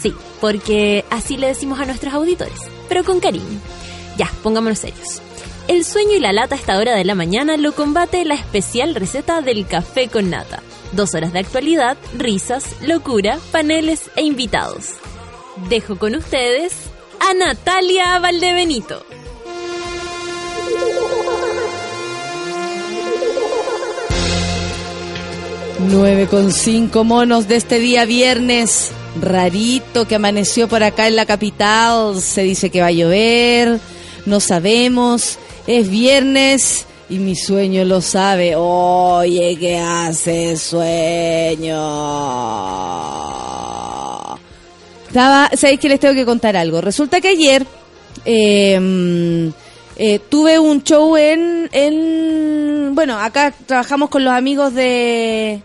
[0.00, 3.58] Sí, porque así le decimos a nuestros auditores, pero con cariño.
[4.16, 5.20] Ya, pongámonos serios.
[5.66, 8.94] El sueño y la lata a esta hora de la mañana lo combate la especial
[8.94, 10.62] receta del café con nata.
[10.92, 14.94] Dos horas de actualidad, risas, locura, paneles e invitados.
[15.68, 16.74] Dejo con ustedes
[17.20, 19.04] a Natalia Valdebenito.
[25.80, 31.26] 9 con 5 monos de este día viernes rarito que amaneció por acá en la
[31.26, 32.20] capital.
[32.20, 33.78] Se dice que va a llover,
[34.26, 35.38] no sabemos.
[35.66, 38.54] Es viernes y mi sueño lo sabe.
[38.56, 40.56] Oye, ¿qué hace
[43.08, 44.38] sueño?
[45.08, 46.80] Estaba, ¿sabéis que les tengo que contar algo?
[46.80, 47.66] Resulta que ayer
[48.24, 49.50] eh,
[49.96, 55.62] eh, tuve un show en, en, bueno, acá trabajamos con los amigos de,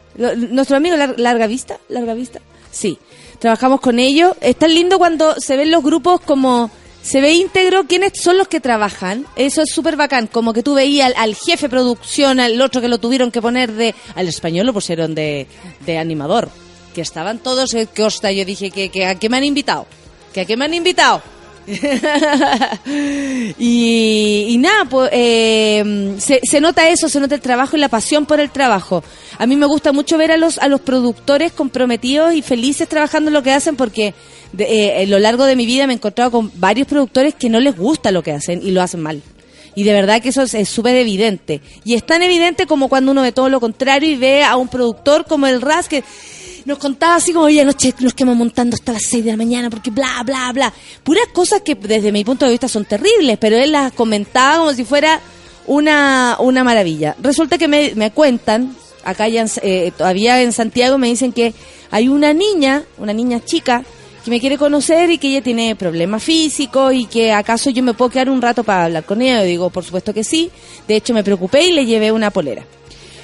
[0.50, 2.40] nuestro amigo Lar- Larga Vista, Larga Vista,
[2.72, 2.98] sí,
[3.44, 4.38] trabajamos con ellos.
[4.40, 8.48] Es tan lindo cuando se ven los grupos como, se ve íntegro quiénes son los
[8.48, 9.26] que trabajan.
[9.36, 13.00] Eso es súper bacán, como que tú veías al, jefe producción, al otro que lo
[13.00, 15.48] tuvieron que poner de, al español lo pusieron de,
[15.86, 16.50] de animador.
[16.96, 19.88] Que estaban todos, eh, que hostia, yo dije que, que a qué me han invitado,
[20.34, 21.22] que a qué me han invitado.
[23.58, 27.90] y, y nada, pues eh, se, se nota eso, se nota el trabajo y la
[27.90, 29.04] pasión por el trabajo.
[29.38, 33.30] A mí me gusta mucho ver a los a los productores comprometidos y felices trabajando
[33.30, 34.14] en lo que hacen porque
[34.52, 34.66] de-
[35.00, 37.60] eh, a lo largo de mi vida me he encontrado con varios productores que no
[37.60, 39.22] les gusta lo que hacen y lo hacen mal.
[39.76, 41.60] Y de verdad que eso es súper evidente.
[41.84, 44.68] Y es tan evidente como cuando uno ve todo lo contrario y ve a un
[44.68, 46.04] productor como el Raz que
[46.66, 49.70] nos contaba así como, oye, anoche nos quedamos montando hasta las 6 de la mañana
[49.70, 50.74] porque bla, bla, bla.
[51.04, 54.74] Puras cosas que desde mi punto de vista son terribles, pero él las comentaba como
[54.74, 55.20] si fuera
[55.68, 57.16] una, una maravilla.
[57.22, 61.54] Resulta que me, me cuentan, acá ya eh, todavía en Santiago me dicen que
[61.92, 63.84] hay una niña, una niña chica,
[64.24, 67.94] que me quiere conocer y que ella tiene problemas físicos y que acaso yo me
[67.94, 69.42] puedo quedar un rato para hablar con ella.
[69.42, 70.50] Yo digo, por supuesto que sí.
[70.88, 72.66] De hecho, me preocupé y le llevé una polera.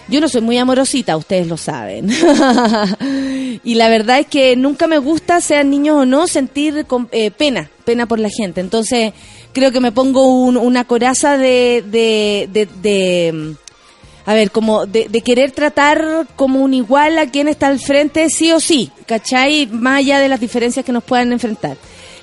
[0.09, 2.09] Yo no soy muy amorosita, ustedes lo saben.
[3.63, 7.69] y la verdad es que nunca me gusta, sean niños o no, sentir eh, pena,
[7.85, 8.59] pena por la gente.
[8.61, 9.13] Entonces,
[9.53, 13.55] creo que me pongo un- una coraza de, de, de, de,
[14.25, 18.29] a ver, como de, de querer tratar como un igual a quien está al frente,
[18.29, 19.67] sí o sí, ¿cachai?
[19.67, 21.77] Más allá de las diferencias que nos puedan enfrentar.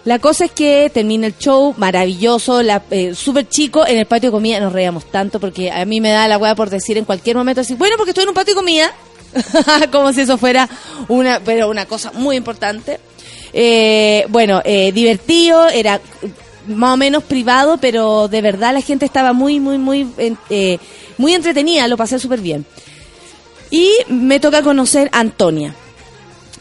[0.06, 4.30] La cosa es que termina el show, maravilloso, la, eh, súper chico, en el patio
[4.30, 7.04] de comida nos reíamos tanto porque a mí me da la hueá por decir en
[7.04, 8.94] cualquier momento así, bueno, porque estoy en un patio de comida,
[9.90, 10.68] como si eso fuera
[11.08, 13.00] una, pero una cosa muy importante.
[13.52, 16.00] Eh, bueno, eh, divertido, era
[16.68, 20.06] más o menos privado, pero de verdad la gente estaba muy, muy, muy,
[20.50, 20.78] eh,
[21.18, 22.64] muy entretenida, lo pasé súper bien.
[23.72, 25.74] Y me toca conocer a Antonia.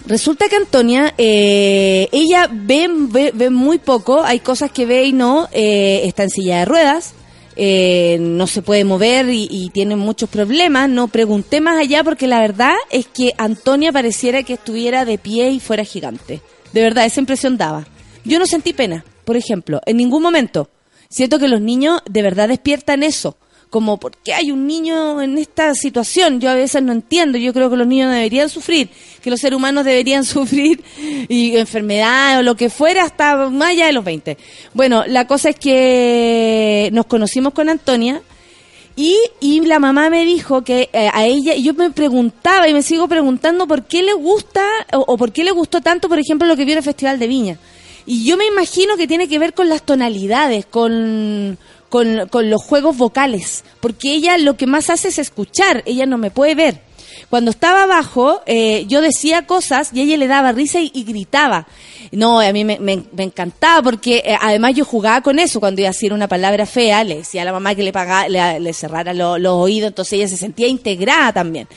[0.08, 5.14] Resulta que Antonia, eh, ella ve, ve, ve muy poco, hay cosas que ve y
[5.14, 7.14] no, eh, está en silla de ruedas,
[7.56, 12.28] eh, no se puede mover y, y tiene muchos problemas, no pregunté más allá porque
[12.28, 16.42] la verdad es que Antonia pareciera que estuviera de pie y fuera gigante.
[16.72, 17.88] De verdad, esa impresión daba.
[18.24, 20.70] Yo no sentí pena, por ejemplo, en ningún momento.
[21.10, 23.38] Siento que los niños de verdad despiertan eso.
[23.76, 26.40] Como, ¿por qué hay un niño en esta situación?
[26.40, 27.38] Yo a veces no entiendo.
[27.38, 28.88] Yo creo que los niños deberían sufrir,
[29.22, 30.82] que los seres humanos deberían sufrir
[31.28, 34.38] y enfermedad o lo que fuera hasta más allá de los 20.
[34.74, 38.22] Bueno, la cosa es que nos conocimos con Antonia
[38.96, 42.82] y, y la mamá me dijo que eh, a ella, yo me preguntaba y me
[42.82, 46.48] sigo preguntando por qué le gusta o, o por qué le gustó tanto, por ejemplo,
[46.48, 47.60] lo que vio en el Festival de Viña.
[48.06, 51.58] Y yo me imagino que tiene que ver con las tonalidades, con,
[51.90, 56.18] con, con los juegos vocales, porque ella lo que más hace es escuchar, ella no
[56.18, 56.82] me puede ver.
[57.30, 61.66] Cuando estaba abajo, eh, yo decía cosas y ella le daba risa y, gritaba.
[62.12, 65.60] No, a mí me, me- encantaba porque eh, además yo jugaba con eso.
[65.60, 68.28] Cuando iba a decir una palabra fea, le decía a la mamá que le, pagaba,
[68.28, 71.68] le, cerrara lo- los oídos, entonces ella se sentía integrada también.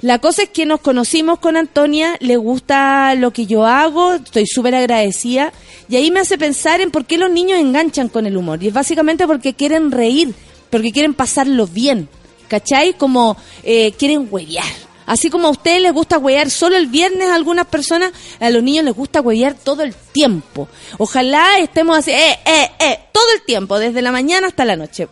[0.00, 4.46] La cosa es que nos conocimos con Antonia, le gusta lo que yo hago, estoy
[4.46, 5.52] súper agradecida
[5.88, 8.62] y ahí me hace pensar en por qué los niños enganchan con el humor.
[8.62, 10.34] Y es básicamente porque quieren reír,
[10.70, 12.08] porque quieren pasarlo bien,
[12.46, 12.94] ¿cachai?
[12.94, 14.88] Como eh, quieren huevear.
[15.08, 18.62] Así como a ustedes les gusta huevear solo el viernes a algunas personas, a los
[18.62, 20.68] niños les gusta huevear todo el tiempo.
[20.98, 25.08] Ojalá estemos así, eh, eh, eh, todo el tiempo, desde la mañana hasta la noche.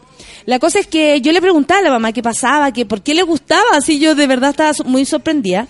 [0.46, 3.14] La cosa es que yo le preguntaba a la mamá qué pasaba, que por qué
[3.14, 5.66] le gustaba, así yo de verdad estaba muy sorprendida.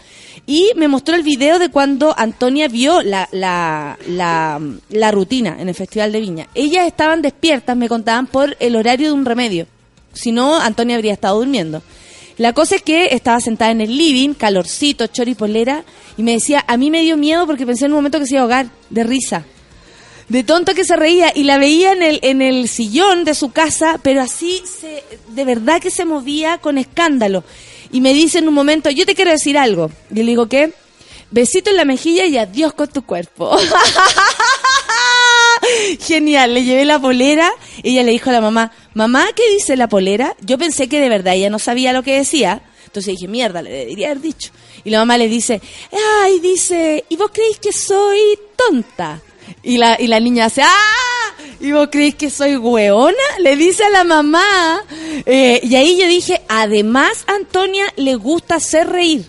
[0.47, 5.75] Y me mostró el video de cuando Antonia vio la, la, la, rutina en el
[5.75, 6.49] Festival de Viña.
[6.55, 9.67] Ellas estaban despiertas, me contaban, por el horario de un remedio.
[10.13, 11.83] Si no, Antonia habría estado durmiendo.
[12.37, 15.85] La cosa es que estaba sentada en el living, calorcito, choripolera,
[16.19, 18.35] y me decía, a mí me dio miedo porque pensé en un momento que se
[18.35, 19.47] iba a ahogar, de risa.
[20.29, 23.53] De tonto que se reía, y la veía en el, en el sillón de su
[23.53, 27.45] casa, pero así, se, de verdad que se movía con escándalo.
[27.93, 29.91] Y me dice en un momento, yo te quiero decir algo.
[30.11, 30.73] Y le digo, ¿qué?
[31.31, 33.57] Besito en la mejilla y adiós con tu cuerpo.
[36.01, 37.51] Genial, le llevé la polera.
[37.83, 40.37] Ella le dijo a la mamá, mamá, ¿qué dice la polera?
[40.41, 42.63] Yo pensé que de verdad ella no sabía lo que decía.
[42.85, 44.51] Entonces dije, mierda, le debería haber dicho.
[44.85, 45.61] Y la mamá le dice,
[46.23, 48.21] ay, dice, ¿y vos creéis que soy
[48.57, 49.21] tonta?
[49.63, 51.35] Y la, y la niña hace, ¡ah!
[51.61, 53.17] ¿Y vos creéis que soy hueona?
[53.41, 54.45] Le dice a la mamá.
[55.25, 59.27] Eh, y ahí yo dije, además, Antonia le gusta hacer reír.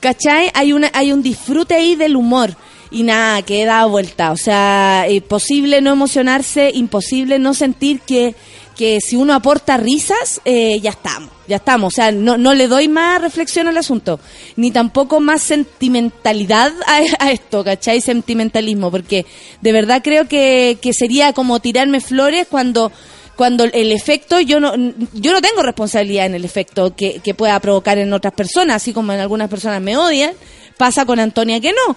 [0.00, 0.50] ¿Cachai?
[0.54, 2.56] Hay, una, hay un disfrute ahí del humor
[2.90, 4.32] y nada, que he dado vuelta.
[4.32, 8.34] O sea, imposible no emocionarse, imposible no sentir que,
[8.80, 11.92] que si uno aporta risas, eh, ya estamos, ya estamos.
[11.92, 14.18] O sea, no, no le doy más reflexión al asunto,
[14.56, 18.00] ni tampoco más sentimentalidad a, esto, ¿cachai?
[18.00, 19.26] Sentimentalismo, porque
[19.60, 22.90] de verdad creo que, que sería como tirarme flores cuando
[23.36, 24.74] cuando el efecto, yo no,
[25.12, 28.94] yo no tengo responsabilidad en el efecto que, que pueda provocar en otras personas, así
[28.94, 30.32] como en algunas personas me odian,
[30.78, 31.96] pasa con Antonia que no.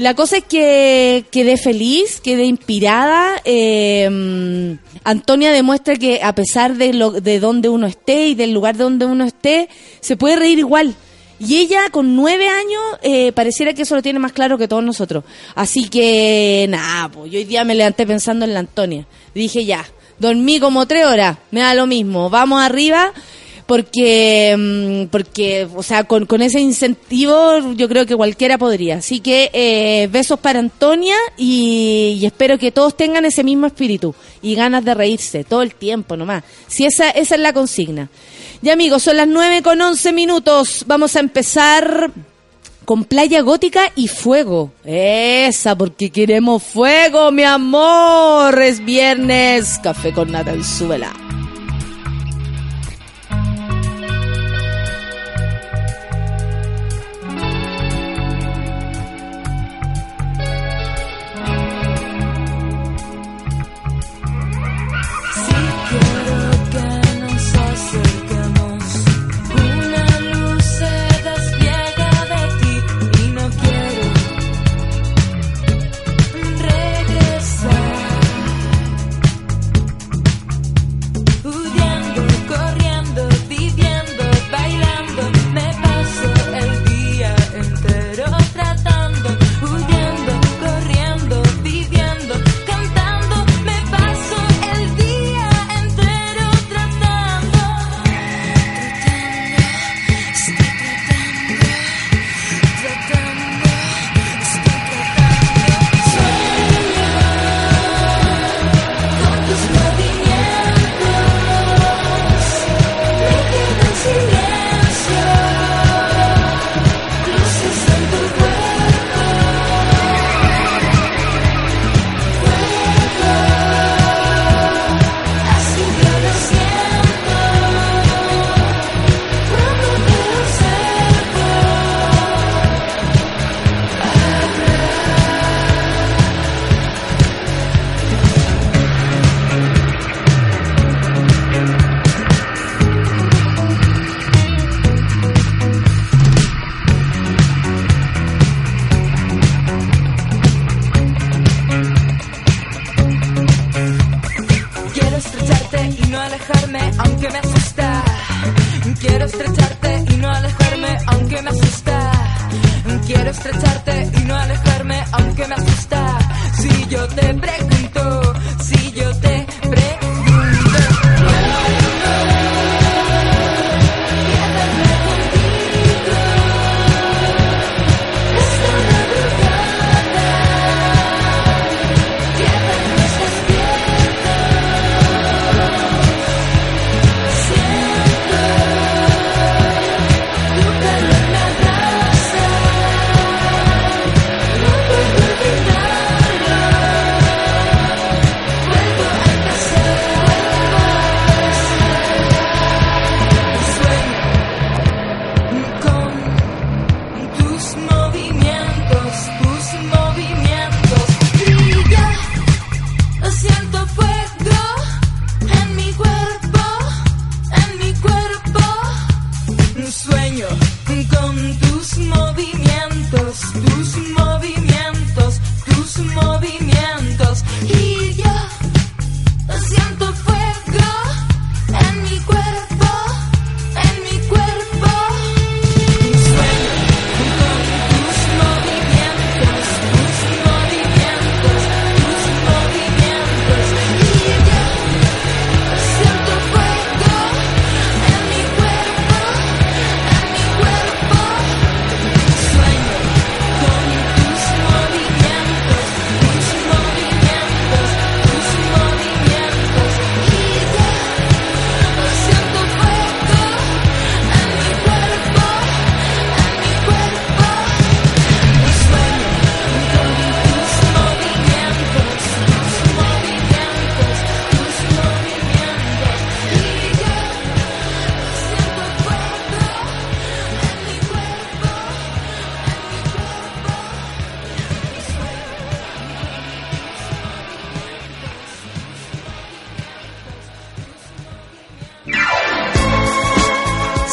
[0.00, 3.38] La cosa es que quedé feliz, quedé inspirada.
[3.44, 8.78] Eh, Antonia demuestra que a pesar de, lo, de donde uno esté y del lugar
[8.78, 9.68] donde uno esté,
[10.00, 10.94] se puede reír igual.
[11.38, 14.82] Y ella con nueve años eh, pareciera que eso lo tiene más claro que todos
[14.82, 15.22] nosotros.
[15.54, 19.06] Así que nada, pues yo hoy día me levanté pensando en la Antonia.
[19.34, 19.84] Dije ya,
[20.18, 23.12] dormí como tres horas, me da lo mismo, vamos arriba
[23.70, 28.96] porque, mm, porque o sea, con, con, ese incentivo yo creo que cualquiera podría.
[28.96, 34.12] Así que eh, besos para Antonia y, espero que todos tengan ese mismo espíritu
[34.42, 36.42] y ganas de reírse todo el tiempo nomás.
[36.66, 38.08] Si esa, esa es la consigna.
[38.60, 40.82] Ya amigos, son las 9 con 11 minutos.
[40.88, 42.10] Vamos a empezar
[42.84, 44.72] con Playa Gótica y Fuego.
[44.84, 48.60] Esa, porque queremos fuego, mi amor.
[48.60, 49.78] Es viernes.
[49.80, 51.29] Café con nata y súbela.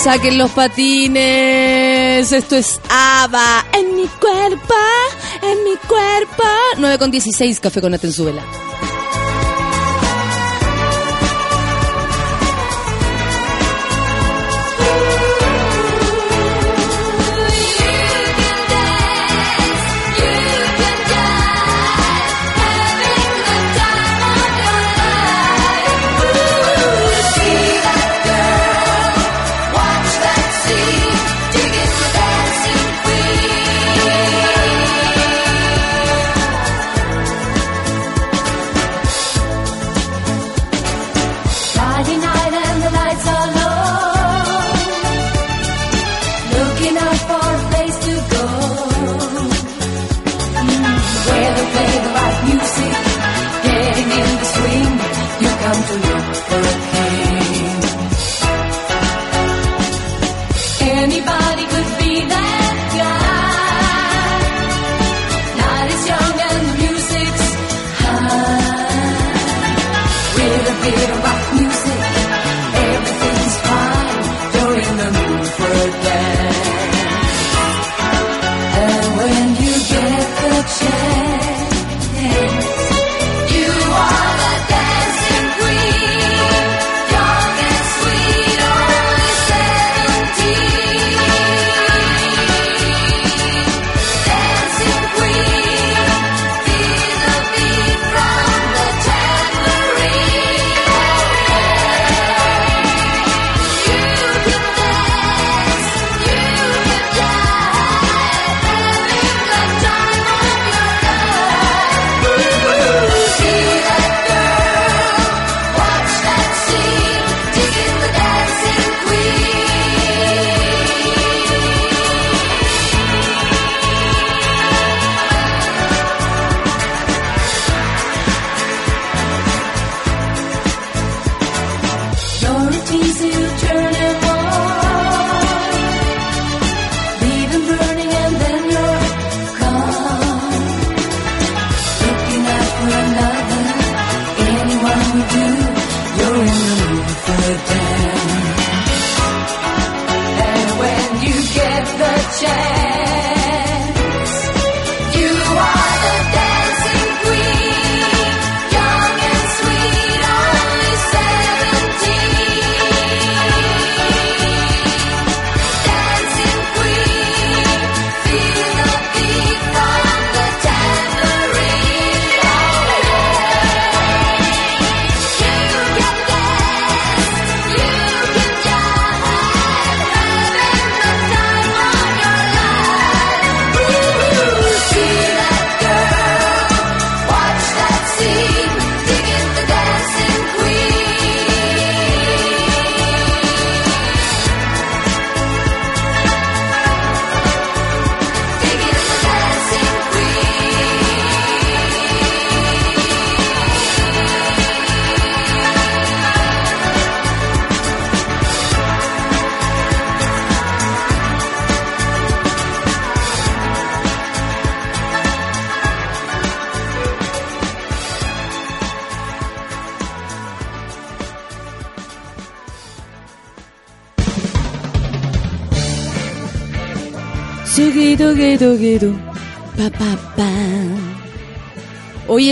[0.08, 2.32] Saquen los patines.
[2.32, 3.66] Esto es ABBA.
[3.74, 4.74] En mi cuerpo,
[5.42, 6.44] en mi cuerpo.
[6.78, 8.42] 9 con 16, café con Atenzuela.
[8.42, 8.97] Friday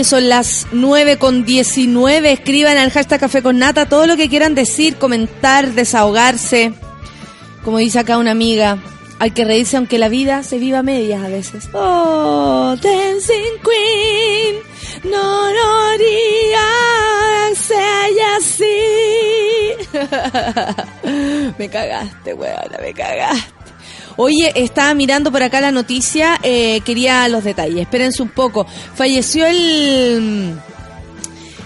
[0.06, 2.32] son las 9 con 19.
[2.32, 6.72] Escriban al hashtag Café con Nata todo lo que quieran decir, comentar, desahogarse.
[7.64, 8.78] Como dice acá una amiga,
[9.18, 11.68] hay que reírse aunque la vida se viva a medias a veces.
[11.72, 14.56] Oh, Dancing Queen,
[15.10, 16.62] no lo haría,
[17.54, 18.64] sea así.
[21.58, 23.55] me cagaste, weona, me cagaste.
[24.18, 27.80] Oye, estaba mirando por acá la noticia, eh, quería los detalles.
[27.82, 28.66] Espérense un poco.
[28.94, 30.54] Falleció el,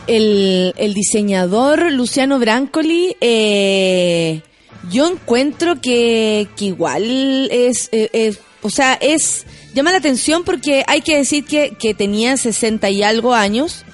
[0.07, 3.17] el, el diseñador Luciano Brancoli.
[3.21, 4.43] Eh,
[4.91, 10.83] yo encuentro que, que igual es, eh, es- o sea, es, llama la atención porque
[10.87, 13.85] hay que decir que, que tenía 60 y algo años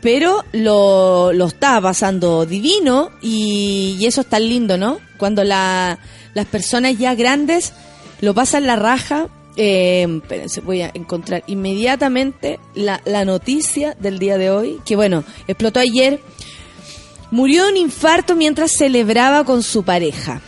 [0.00, 4.98] pero lo, lo estaba pasando divino y, y eso es tan lindo, ¿no?
[5.18, 5.98] Cuando la,
[6.34, 7.72] las personas ya grandes
[8.20, 9.28] lo pasan la raja.
[9.56, 15.24] Eh, espérense, voy a encontrar inmediatamente la, la noticia del día de hoy, que bueno,
[15.48, 16.20] explotó ayer.
[17.30, 20.40] Murió de un infarto mientras celebraba con su pareja.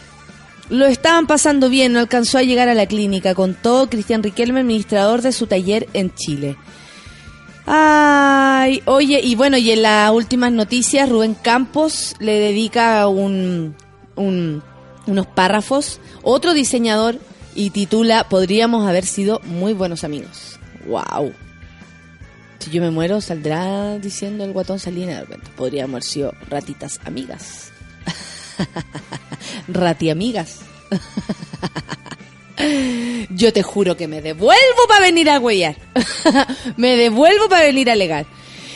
[0.68, 5.20] Lo estaban pasando bien, no alcanzó a llegar a la clínica, contó Cristian Riquelme, administrador
[5.20, 6.56] de su taller en Chile.
[7.66, 13.76] Ay, oye, y bueno, y en las últimas noticias, Rubén Campos le dedica un,
[14.16, 14.62] un-
[15.06, 17.18] unos párrafos, otro diseñador,
[17.54, 20.58] y titula Podríamos haber sido muy buenos amigos.
[20.86, 21.32] ¡Wow!
[22.58, 25.24] Si yo me muero, saldrá diciendo el guatón Salina.
[25.56, 27.72] Podríamos haber sido ratitas amigas.
[29.68, 30.60] Rati amigas.
[33.30, 35.76] Yo te juro que me devuelvo para venir a huellar.
[36.76, 38.26] me devuelvo para venir a alegar.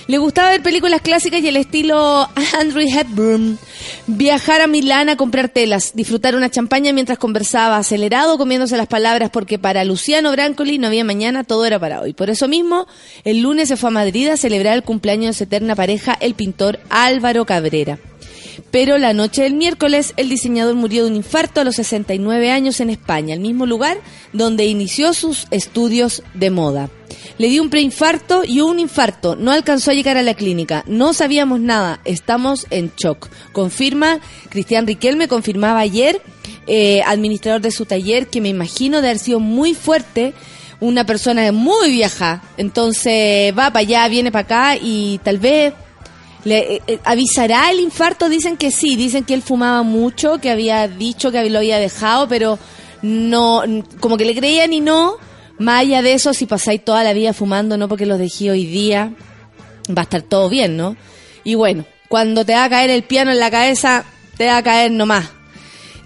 [0.08, 3.58] Le gustaba ver películas clásicas y el estilo Andrew Hepburn.
[4.06, 9.30] Viajar a Milán a comprar telas, disfrutar una champaña mientras conversaba, acelerado comiéndose las palabras
[9.30, 12.12] porque para Luciano Brancoli no había mañana, todo era para hoy.
[12.12, 12.86] Por eso mismo,
[13.24, 16.34] el lunes se fue a Madrid a celebrar el cumpleaños de su eterna pareja, el
[16.34, 17.98] pintor Álvaro Cabrera.
[18.70, 22.80] Pero la noche del miércoles, el diseñador murió de un infarto a los 69 años
[22.80, 23.98] en España, el mismo lugar
[24.32, 26.90] donde inició sus estudios de moda.
[27.38, 29.36] Le dio un preinfarto y un infarto.
[29.36, 30.84] No alcanzó a llegar a la clínica.
[30.86, 32.00] No sabíamos nada.
[32.04, 33.28] Estamos en shock.
[33.52, 36.20] Confirma Cristian Riquelme, confirmaba ayer,
[36.66, 40.34] eh, administrador de su taller, que me imagino de haber sido muy fuerte
[40.80, 42.42] una persona muy vieja.
[42.56, 45.74] Entonces va para allá, viene para acá y tal vez
[46.46, 48.28] le, eh, eh, ¿Avisará el infarto?
[48.28, 52.28] Dicen que sí, dicen que él fumaba mucho, que había dicho que lo había dejado,
[52.28, 52.56] pero
[53.02, 53.64] no,
[53.98, 55.16] como que le creían y no.
[55.58, 58.64] Más allá de eso, si pasáis toda la vida fumando, no porque los dejé hoy
[58.64, 59.12] día,
[59.88, 60.96] va a estar todo bien, ¿no?
[61.42, 64.04] Y bueno, cuando te va a caer el piano en la cabeza,
[64.36, 65.28] te va a caer nomás.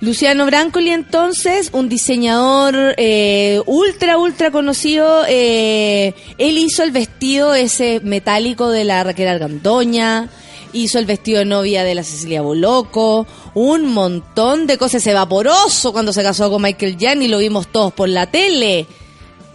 [0.01, 5.25] Luciano Brancoli, entonces, un diseñador eh, ultra, ultra conocido.
[5.29, 10.31] eh, él hizo el vestido ese metálico de la Raquel Argandoña,
[10.73, 15.03] hizo el vestido de novia de la Cecilia Boloco, un montón de cosas.
[15.03, 18.87] Ese vaporoso cuando se casó con Michael Jan y lo vimos todos por la tele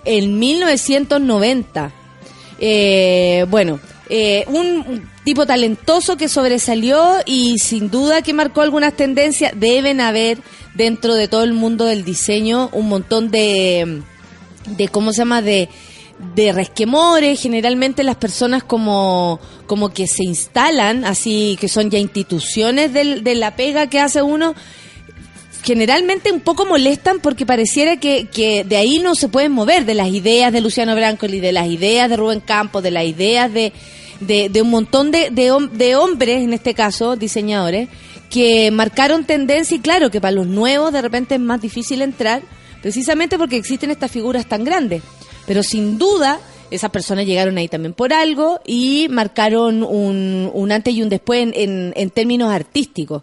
[0.04, 1.92] en 1990.
[2.60, 3.80] Eh, bueno,
[4.10, 9.52] eh, un tipo talentoso que sobresalió y sin duda que marcó algunas tendencias.
[9.56, 10.38] Deben haber
[10.76, 14.02] dentro de todo el mundo del diseño un montón de,
[14.78, 15.42] de ¿cómo se llama?
[15.42, 15.68] De,
[16.36, 17.42] de resquemores.
[17.42, 23.36] Generalmente las personas como, como que se instalan, así que son ya instituciones del- de
[23.36, 24.54] la pega que hace uno
[25.64, 29.96] generalmente un poco molestan porque pareciera que, que de ahí no se pueden mover, de
[29.96, 33.74] las ideas de Luciano Brancoli, de las ideas de Rubén Campos, de las ideas de,
[34.20, 37.90] de, de un montón de, de, hom- de hombres, en este caso, diseñadores,
[38.30, 42.42] que marcaron tendencia y claro que para los nuevos de repente es más difícil entrar,
[42.82, 45.02] precisamente porque existen estas figuras tan grandes.
[45.46, 46.40] Pero sin duda,
[46.72, 51.44] esas personas llegaron ahí también por algo y marcaron un, un antes y un después
[51.44, 53.22] en, en- en términos artísticos.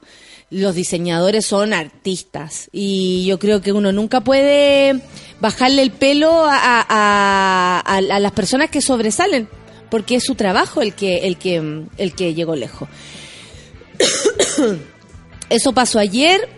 [0.51, 5.01] Los diseñadores son artistas y yo creo que uno nunca puede
[5.41, 9.49] bajarle el pelo a- a- a- a las personas que sobresalen
[9.93, 12.89] porque es su trabajo el que el que el que llegó lejos.
[15.51, 16.49] Eso pasó ayer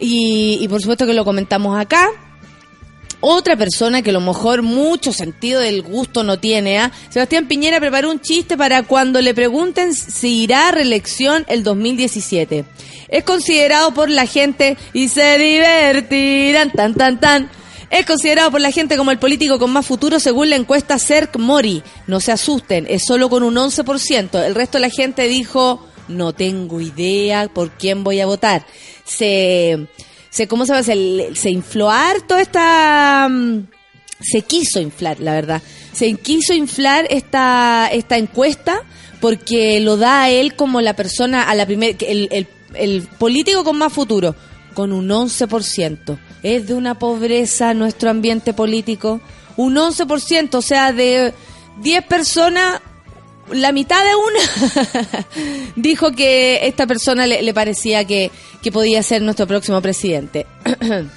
[0.00, 2.08] y, y por supuesto que lo comentamos acá.
[3.20, 6.90] Otra persona que a lo mejor mucho sentido del gusto no tiene, ¿ah?
[7.08, 12.64] Sebastián Piñera preparó un chiste para cuando le pregunten si irá a reelección el 2017.
[13.06, 17.48] Es considerado por la gente y se divertirán, tan, tan, tan.
[17.92, 21.36] Es considerado por la gente como el político con más futuro según la encuesta CERC
[21.36, 21.82] Mori.
[22.06, 24.42] No se asusten, es solo con un 11%.
[24.46, 28.64] El resto de la gente dijo, no tengo idea por quién voy a votar.
[29.04, 29.86] Se,
[30.30, 30.82] se ¿cómo se llama?
[30.84, 33.28] Se, se infló harto esta...
[33.30, 33.66] mm,
[34.20, 35.60] Se quiso inflar, la verdad.
[35.92, 38.84] Se quiso inflar esta, esta encuesta
[39.20, 43.64] porque lo da a él como la persona, a la primer, el, el, el político
[43.64, 44.34] con más futuro,
[44.72, 46.18] con un 11%.
[46.42, 49.20] Es de una pobreza nuestro ambiente político.
[49.56, 51.34] Un 11%, o sea, de
[51.80, 52.80] 10 personas,
[53.50, 55.24] la mitad de una
[55.76, 58.30] dijo que esta persona le, parecía que,
[58.62, 60.46] que podía ser nuestro próximo presidente.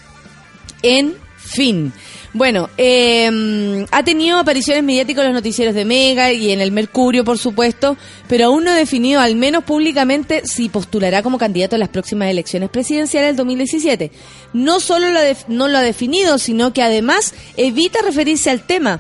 [0.82, 1.94] en fin.
[2.36, 7.24] Bueno, eh, ha tenido apariciones mediáticas en los noticieros de Mega y en el Mercurio,
[7.24, 7.96] por supuesto,
[8.28, 12.30] pero aún no ha definido, al menos públicamente, si postulará como candidato a las próximas
[12.30, 14.12] elecciones presidenciales del 2017.
[14.52, 19.00] No solo lo no lo ha definido, sino que además evita referirse al tema.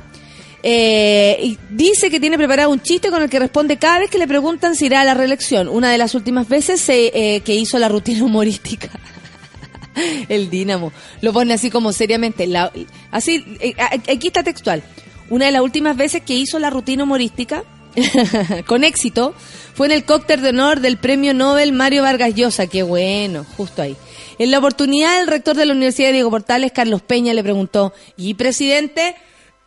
[0.63, 4.17] Eh, y dice que tiene preparado un chiste con el que responde cada vez que
[4.17, 5.67] le preguntan si irá a la reelección.
[5.67, 8.89] Una de las últimas veces eh, que hizo la rutina humorística.
[10.29, 10.91] El Dínamo.
[11.21, 12.47] Lo pone así como seriamente.
[12.47, 12.71] La-
[13.11, 14.83] así, eh, aquí está textual.
[15.29, 17.63] Una de las últimas veces que hizo la rutina humorística,
[18.67, 19.33] con éxito,
[19.73, 22.67] fue en el cóctel de honor del premio Nobel Mario Vargas Llosa.
[22.67, 23.95] Qué bueno, justo ahí.
[24.37, 27.93] En la oportunidad, el rector de la Universidad de Diego Portales, Carlos Peña, le preguntó,
[28.17, 29.15] ¿y presidente?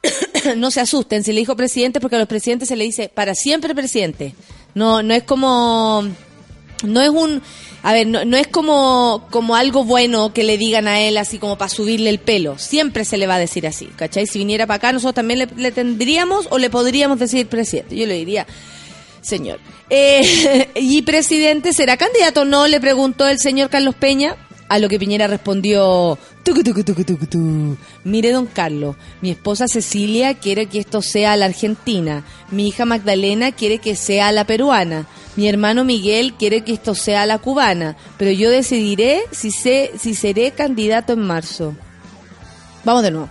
[0.57, 3.35] no se asusten, si le dijo presidente, porque a los presidentes se le dice para
[3.35, 4.35] siempre presidente.
[4.75, 6.07] No, no es como,
[6.85, 7.43] no es un,
[7.83, 11.39] a ver, no, no es como, como algo bueno que le digan a él así
[11.39, 12.59] como para subirle el pelo.
[12.59, 14.27] Siempre se le va a decir así, ¿cachai?
[14.27, 17.97] Si viniera para acá, nosotros también le, le tendríamos o le podríamos decir presidente.
[17.97, 18.47] Yo le diría,
[19.21, 19.61] señor.
[19.91, 22.67] Eh, ¿Y presidente será candidato no?
[22.67, 24.37] Le preguntó el señor Carlos Peña.
[24.69, 27.77] A lo que Piñera respondió, tucu, tucu, tucu, tucu, tu.
[28.05, 33.53] mire don Carlos, mi esposa Cecilia quiere que esto sea la argentina, mi hija Magdalena
[33.53, 38.31] quiere que sea la peruana, mi hermano Miguel quiere que esto sea la cubana, pero
[38.31, 41.75] yo decidiré si, sé, si seré candidato en marzo.
[42.85, 43.31] Vamos de nuevo.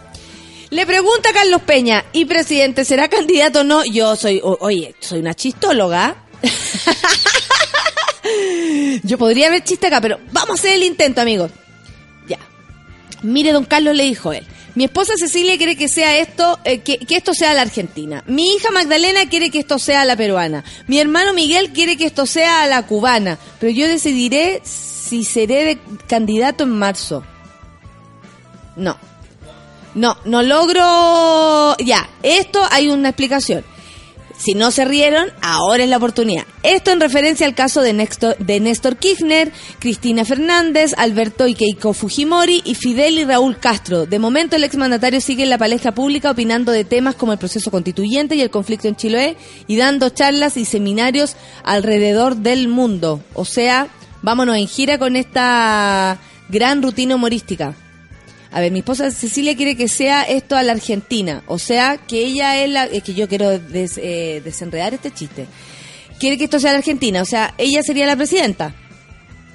[0.70, 3.86] Le pregunta Carlos Peña, ¿y presidente será candidato o no?
[3.86, 6.16] Yo soy, oye, soy una chistóloga.
[9.04, 11.52] Yo podría ver chiste acá, pero vamos a hacer el intento, amigos.
[12.28, 12.40] Ya.
[13.22, 14.46] Mire, don Carlos le dijo él.
[14.78, 18.24] Mi esposa Cecilia quiere que sea esto, eh, que, esto sea la Argentina.
[18.28, 20.64] Mi hija Magdalena quiere que esto sea la peruana.
[20.86, 23.40] Mi hermano Miguel quiere que esto sea la cubana.
[23.60, 27.24] Pero yo decidiré si seré de candidato en marzo.
[28.76, 28.98] No.
[29.96, 31.76] No, no logro.
[31.78, 33.66] Ya, esto hay una explicación.
[34.38, 36.46] Si no se rieron, ahora es la oportunidad.
[36.62, 41.94] Esto en referencia al caso de Néstor, de Néstor Kirchner, Cristina Fernández, Alberto y Keiko
[41.94, 44.06] Fujimori y Fidel y Raúl Castro.
[44.06, 47.72] De momento el exmandatario sigue en la palestra pública opinando de temas como el proceso
[47.72, 53.22] constituyente y el conflicto en Chiloé y dando charlas y seminarios alrededor del mundo.
[53.34, 53.88] O sea,
[54.22, 56.20] vámonos en gira con esta
[56.50, 57.76] gran rutina humorística.
[58.52, 61.44] A ver, mi esposa Cecilia quiere que sea esto a la Argentina.
[61.48, 62.86] O sea, que ella es la...
[62.86, 65.46] Es que yo quiero des- eh, desenredar este chiste.
[66.20, 67.22] Quiere que esto sea la Argentina.
[67.22, 68.74] O sea, ella sería la presidenta.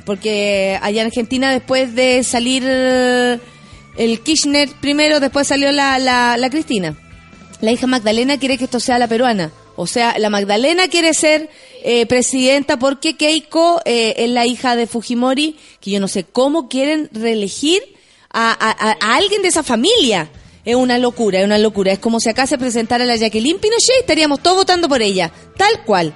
[0.04, 6.50] Porque allá en Argentina, después de salir el Kirchner primero, después salió la, la, la
[6.50, 6.96] Cristina.
[7.60, 9.52] La hija Magdalena quiere que esto sea la peruana.
[9.76, 11.48] O sea, la Magdalena quiere ser
[11.84, 16.68] eh, presidenta porque Keiko eh, es la hija de Fujimori, que yo no sé cómo
[16.68, 17.80] quieren reelegir
[18.32, 20.30] a, a- alguien de esa familia.
[20.64, 21.92] Es una locura, es una locura.
[21.92, 25.32] Es como si acá se presentara la Jacqueline Pinochet y estaríamos todos votando por ella.
[25.56, 26.14] Tal cual.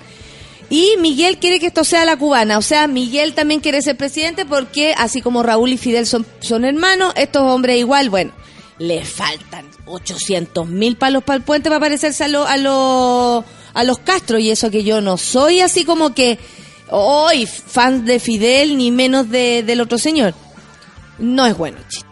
[0.70, 2.59] Y Miguel quiere que esto sea la cubana.
[2.59, 6.64] O sea, Miguel también quiere ser presidente porque, así como Raúl y Fidel son, son
[6.64, 8.33] hermanos, estos hombres igual, bueno,
[8.79, 13.85] le faltan 800 mil palos para el puente para parecerse a, lo- a, lo- a
[13.85, 14.38] los Castro.
[14.38, 16.38] Y eso que yo no soy así como que,
[16.90, 20.35] hoy, fan de Fidel, ni menos de, del otro señor.
[21.18, 22.05] No es bueno chiste.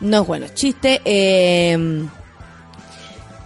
[0.00, 1.00] No es bueno chiste.
[1.04, 2.06] eh,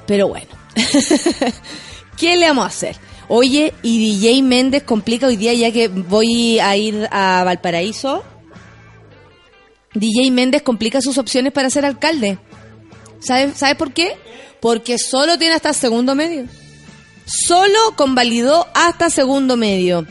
[0.07, 0.49] pero bueno.
[2.17, 2.97] ¿Qué le vamos a hacer?
[3.29, 8.23] Oye, y DJ Méndez complica hoy día ya que voy a ir a Valparaíso.
[9.95, 12.39] DJ Méndez complica sus opciones para ser alcalde.
[13.21, 14.17] ¿Sabes sabe por qué?
[14.61, 16.47] Porque solo tiene hasta segundo medio.
[17.25, 20.07] Solo convalidó hasta segundo medio.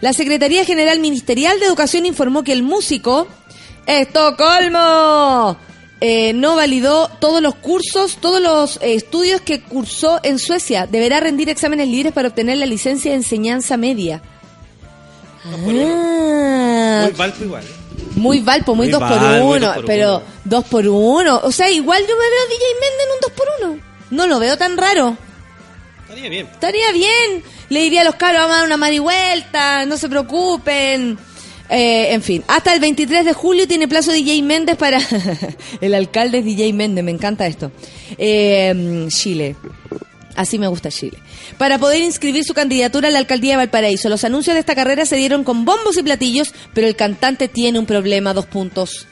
[0.00, 3.26] La Secretaría General Ministerial de Educación informó que el músico
[3.86, 5.56] Estocolmo
[6.00, 10.86] eh, no validó todos los cursos, todos los eh, estudios que cursó en Suecia.
[10.86, 14.20] Deberá rendir exámenes libres para obtener la licencia de enseñanza media.
[15.44, 17.64] Ah, Muy Valpo igual.
[17.64, 17.68] ¿eh?
[18.16, 20.22] muy Valpo, muy Muy dos por muy uno, dos por pero uno.
[20.44, 21.40] dos por uno.
[21.44, 23.80] O sea, igual yo me veo a DJ Méndez en un dos por uno.
[24.10, 25.16] No lo veo tan raro.
[26.02, 26.46] Estaría bien.
[26.46, 27.44] Estaría bien.
[27.68, 31.18] Le diría a los cabros, vamos a dar una marihuelta, no se preocupen.
[31.68, 35.00] Eh, en fin, hasta el 23 de julio tiene plazo DJ Méndez para...
[35.80, 37.72] el alcalde es DJ Méndez, me encanta esto.
[38.18, 39.56] Eh, Chile.
[40.36, 41.18] Así me gusta Chile.
[41.56, 44.08] Para poder inscribir su candidatura a la alcaldía de Valparaíso.
[44.10, 47.78] Los anuncios de esta carrera se dieron con bombos y platillos, pero el cantante tiene
[47.78, 49.06] un problema, dos puntos.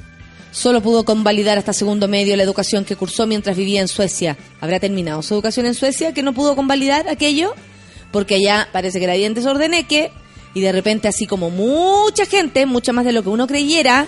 [0.53, 4.37] Solo pudo convalidar hasta segundo medio la educación que cursó mientras vivía en Suecia.
[4.61, 7.55] ¿Habrá terminado su educación en Suecia que no pudo convalidar aquello?
[8.12, 10.12] Porque allá parece que era bien desordeneque
[10.55, 14.07] y de repente así como mucha gente, mucha más de lo que uno creyera,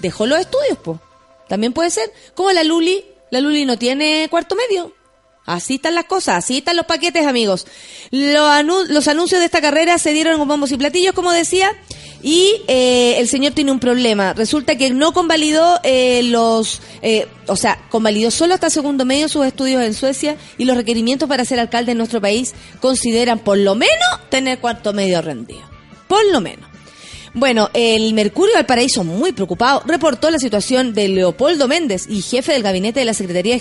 [0.00, 1.00] dejó los estudios, po.
[1.48, 2.12] También puede ser.
[2.34, 4.92] Como la Luli, la Luli no tiene cuarto medio.
[5.46, 7.66] Así están las cosas, así están los paquetes, amigos.
[8.10, 11.70] Lo anu- los anuncios de esta carrera se dieron con bombos y platillos, como decía,
[12.22, 14.34] y eh, el señor tiene un problema.
[14.34, 19.46] Resulta que no convalidó eh, los, eh, o sea, convalidó solo hasta segundo medio sus
[19.46, 23.74] estudios en Suecia y los requerimientos para ser alcalde en nuestro país consideran por lo
[23.74, 25.62] menos tener cuarto medio rendido.
[26.08, 26.68] Por lo menos.
[27.34, 32.62] Bueno, el Mercurio Valparaíso, muy preocupado, reportó la situación de Leopoldo Méndez y jefe del
[32.62, 33.60] gabinete de la Secretaría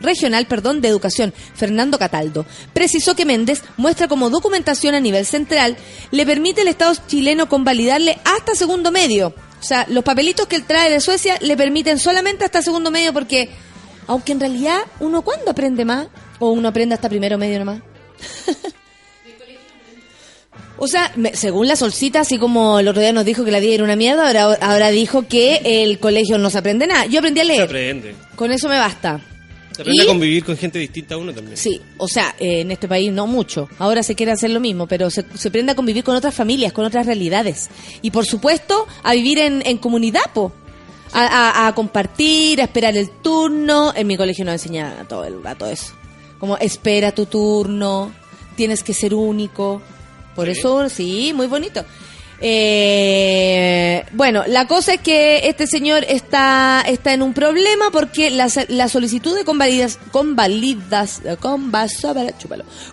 [0.00, 2.46] Regional perdón, de Educación, Fernando Cataldo.
[2.72, 5.76] Precisó que Méndez muestra como documentación a nivel central
[6.10, 9.34] le permite al Estado chileno convalidarle hasta segundo medio.
[9.58, 13.12] O sea, los papelitos que él trae de Suecia le permiten solamente hasta segundo medio
[13.12, 13.48] porque,
[14.06, 17.80] aunque en realidad uno cuando aprende más, o uno aprende hasta primero medio nomás.
[20.78, 23.60] O sea, me- según la solcita, así como el otro día nos dijo que la
[23.60, 27.06] vida era una mierda, ahora, ahora dijo que el colegio no se aprende nada.
[27.06, 27.62] Yo aprendí a Se leer.
[27.62, 28.14] aprende.
[28.34, 29.20] Con eso me basta.
[29.74, 31.56] Se aprende Y- a convivir con gente distinta a uno también.
[31.56, 33.68] Sí, o sea, eh, en este país no mucho.
[33.78, 36.72] Ahora se quiere hacer lo mismo, pero se, se aprende a convivir con otras familias,
[36.72, 37.68] con otras realidades.
[38.02, 40.52] Y por supuesto, a vivir en, en comunidad, po.
[41.12, 43.92] A, a- a compartir, a esperar el turno.
[43.96, 45.94] En mi colegio nos enseñaban todo el rato eso.
[46.38, 48.12] Como espera tu turno,
[48.56, 49.80] tienes que ser único.
[50.36, 50.52] Por Sí.
[50.52, 51.84] eso, sí, muy bonito.
[52.38, 58.48] Eh, bueno, la cosa es que este señor está, está en un problema porque la,
[58.68, 59.98] la solicitud de convalidas,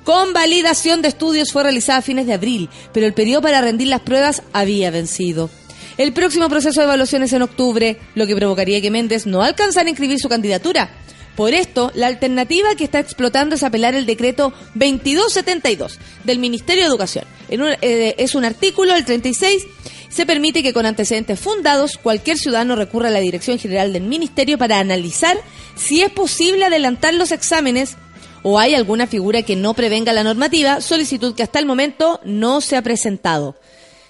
[0.04, 4.00] convalidación de estudios fue realizada a fines de abril, pero el periodo para rendir las
[4.00, 5.50] pruebas había vencido.
[5.98, 9.88] El próximo proceso de evaluación es en octubre, lo que provocaría que Méndez no alcanzara
[9.88, 10.90] a inscribir su candidatura.
[11.36, 16.90] Por esto, la alternativa que está explotando es apelar el decreto 2272 del Ministerio de
[16.90, 17.26] Educación.
[17.50, 19.66] Eh, es un artículo, el 36,
[20.10, 24.60] se permite que con antecedentes fundados cualquier ciudadano recurra a la Dirección General del Ministerio
[24.60, 25.38] para analizar
[25.76, 27.98] si es posible adelantar los exámenes
[28.44, 32.62] o hay alguna figura que no prevenga la normativa, solicitud que hasta el momento no
[32.62, 33.56] se ha presentado.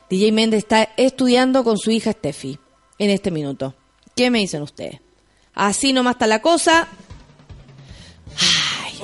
[0.09, 2.59] DJ Méndez está estudiando con su hija Steffi
[2.97, 3.73] en este minuto.
[4.15, 4.99] ¿Qué me dicen ustedes?
[5.53, 6.87] Así nomás está la cosa.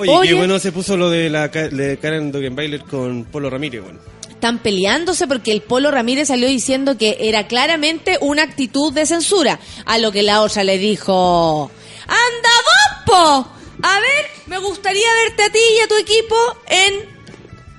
[0.00, 3.82] Oye, oye, qué bueno se puso lo de la de Karen Dogenbailer con Polo Ramírez,
[3.82, 4.00] bueno.
[4.28, 9.60] están peleándose porque el Polo Ramírez salió diciendo que era claramente una actitud de censura.
[9.84, 11.70] A lo que la otra le dijo,
[12.06, 13.50] ¡Anda vos, po!
[13.82, 16.36] A ver, me gustaría verte a ti y a tu equipo
[16.68, 16.94] en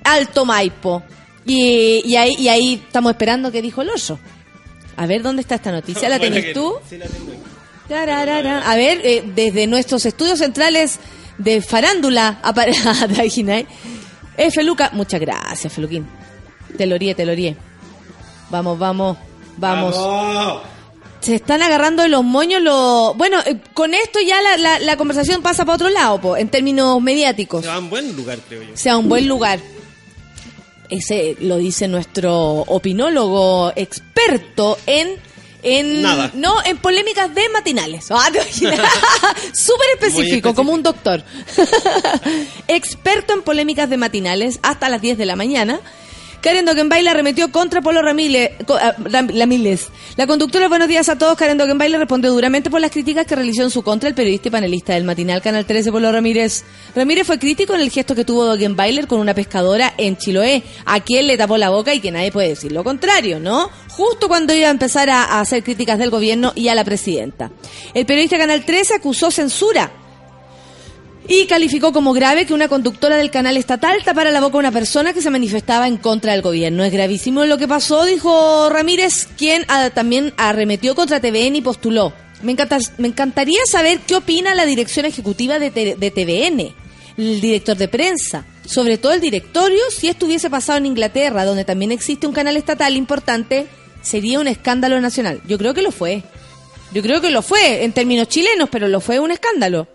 [0.03, 1.03] Alto Maipo.
[1.45, 4.19] Y, y ahí, y ahí estamos esperando que dijo el oso.
[4.97, 6.07] A ver, ¿dónde está esta noticia?
[6.09, 6.75] ¿La tenés tú?
[6.87, 7.31] Sí, la tengo.
[7.93, 10.99] A ver, eh, desde nuestros estudios centrales
[11.43, 13.65] de farándula apare- de Aguinay.
[14.37, 16.07] Eh, Feluca, muchas gracias, Feluquín.
[16.77, 17.55] Te lo orié, te lo orié.
[18.49, 19.17] Vamos, vamos,
[19.57, 19.95] vamos.
[19.95, 20.61] ¡Vamos!
[21.19, 23.15] Se están agarrando de los moños los...
[23.15, 26.49] Bueno, eh, con esto ya la, la- la conversación pasa para otro lado, po, en
[26.49, 27.61] términos mediáticos.
[27.61, 28.69] Se va a un buen lugar, creo yo.
[28.75, 29.59] Sea un buen lugar.
[30.89, 35.09] Ese lo dice nuestro opinólogo experto en...
[35.63, 36.31] En, Nada.
[36.33, 38.07] No, en polémicas de matinales.
[38.09, 38.79] Ah, ¿te imaginas?
[39.53, 40.55] Súper específico, específico.
[40.55, 41.23] como un doctor.
[42.67, 45.79] Experto en polémicas de matinales hasta las 10 de la mañana.
[46.41, 49.89] Karen Dogenbailer arremetió contra Polo Ramírez, ah, Ram- Ramírez.
[50.17, 53.61] La conductora Buenos Días a Todos, Karen Dogenbailer, respondió duramente por las críticas que realizó
[53.61, 56.63] en su contra el periodista y panelista del matinal Canal 13, Polo Ramírez.
[56.95, 60.99] Ramírez fue crítico en el gesto que tuvo Dogenbailer con una pescadora en Chiloé, a
[61.01, 63.69] quien le tapó la boca y que nadie puede decir lo contrario, ¿no?
[63.89, 67.51] Justo cuando iba a empezar a hacer críticas del gobierno y a la presidenta.
[67.93, 69.91] El periodista Canal 13 acusó censura
[71.27, 74.71] y calificó como grave que una conductora del canal estatal tapara la boca a una
[74.71, 76.83] persona que se manifestaba en contra del gobierno.
[76.83, 82.11] Es gravísimo lo que pasó, dijo Ramírez, quien ah, también arremetió contra TVN y postuló.
[82.41, 86.73] Me, encanta- me encantaría saber qué opina la dirección ejecutiva de, de TVN,
[87.17, 91.65] el director de prensa, sobre todo el directorio, si esto hubiese pasado en Inglaterra, donde
[91.65, 93.67] también existe un canal estatal importante,
[94.01, 95.39] sería un escándalo nacional.
[95.47, 96.23] Yo creo que lo fue.
[96.93, 99.87] Yo creo que lo fue, en términos chilenos, pero lo fue un escándalo.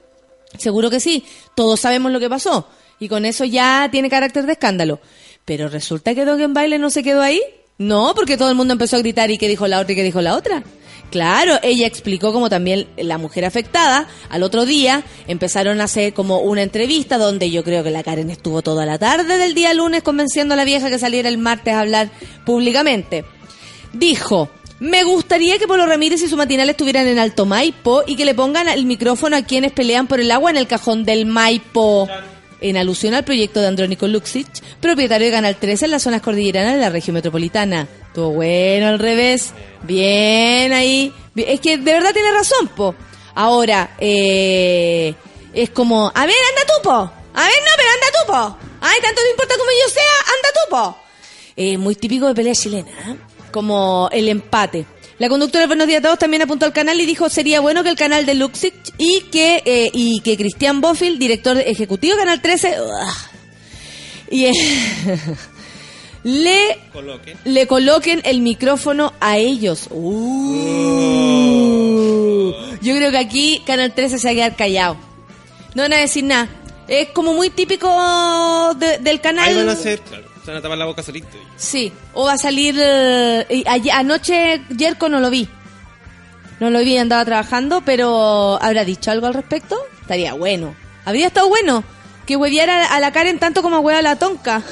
[0.59, 4.53] Seguro que sí, todos sabemos lo que pasó y con eso ya tiene carácter de
[4.53, 5.01] escándalo.
[5.45, 7.41] Pero resulta que Baile no se quedó ahí.
[7.79, 10.03] No, porque todo el mundo empezó a gritar y qué dijo la otra y qué
[10.03, 10.65] dijo la otra.
[11.11, 16.41] Claro, ella explicó como también la mujer afectada, al otro día empezaron a hacer como
[16.41, 20.03] una entrevista donde yo creo que la Karen estuvo toda la tarde del día lunes
[20.03, 22.11] convenciendo a la vieja que saliera el martes a hablar
[22.45, 23.25] públicamente.
[23.93, 28.27] Dijo, me gustaría que Polo Ramírez y su matinal estuvieran en Alto Maipo y que
[28.27, 32.09] le pongan el micrófono a quienes pelean por el agua en el cajón del Maipo.
[32.61, 34.49] En alusión al proyecto de Andrónico Luxic,
[34.81, 37.87] propietario de Canal 13 en las zonas cordilleranas de la región metropolitana.
[38.07, 39.53] Estuvo bueno al revés.
[39.83, 41.13] Bien ahí.
[41.37, 42.95] Es que de verdad tiene razón, po.
[43.35, 45.15] Ahora, eh,
[45.53, 46.95] es como, a ver, anda tú, po.
[47.35, 48.69] A ver, no, pero anda tú, po.
[48.81, 50.03] Ay, tanto te importa como yo sea,
[50.35, 50.99] anda tú, po.
[51.57, 53.36] Eh, muy típico de pelea chilena, ¿eh?
[53.57, 54.85] Como el empate.
[55.19, 57.83] La conductora de Buenos Días a Todos también apuntó al canal y dijo sería bueno
[57.83, 62.21] que el canal de Luxic y que eh, y que Cristian Bofill, director ejecutivo de
[62.21, 62.91] Canal 13, ugh,
[64.31, 64.53] y eh,
[66.23, 67.39] le, Coloquen.
[67.45, 69.89] le coloquen el micrófono a ellos.
[69.91, 70.53] Uh.
[72.83, 74.97] Yo creo que aquí Canal 13 se va a quedar callado.
[75.75, 76.47] No van a decir nada.
[76.89, 77.89] Es como muy típico
[78.79, 79.49] de- del canal.
[79.49, 80.25] Ahí van a hacer, claro.
[80.47, 81.03] Se van a tapar la boca.
[81.57, 82.77] Sí, o va a salir...
[82.79, 85.49] eh, ayer- anoche Jerko no lo vi.
[86.61, 89.77] No lo vi, andaba trabajando, pero ¿habrá dicho algo al respecto?
[90.03, 90.77] Estaría bueno.
[91.05, 91.83] Habría estado bueno
[92.27, 94.63] que hueviara a la Karen tanto como hueva a la tonca.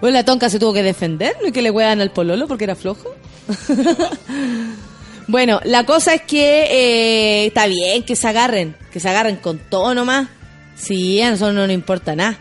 [0.00, 2.64] bueno, la tonca se tuvo que defender, no y que le huevan al pololo porque
[2.64, 3.14] era flojo.
[5.28, 9.58] bueno, la cosa es que eh, está bien que se agarren, que se agarren con
[9.58, 10.28] todo nomás.
[10.76, 12.38] Sí, a nosotros no nos importa nada.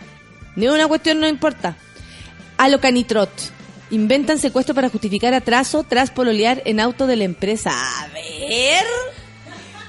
[0.60, 1.78] Ni una cuestión no importa.
[2.58, 3.30] A lo canitrot.
[3.92, 7.72] Inventan secuestro para justificar atraso tras pololear en auto de la empresa.
[7.72, 8.86] A ver.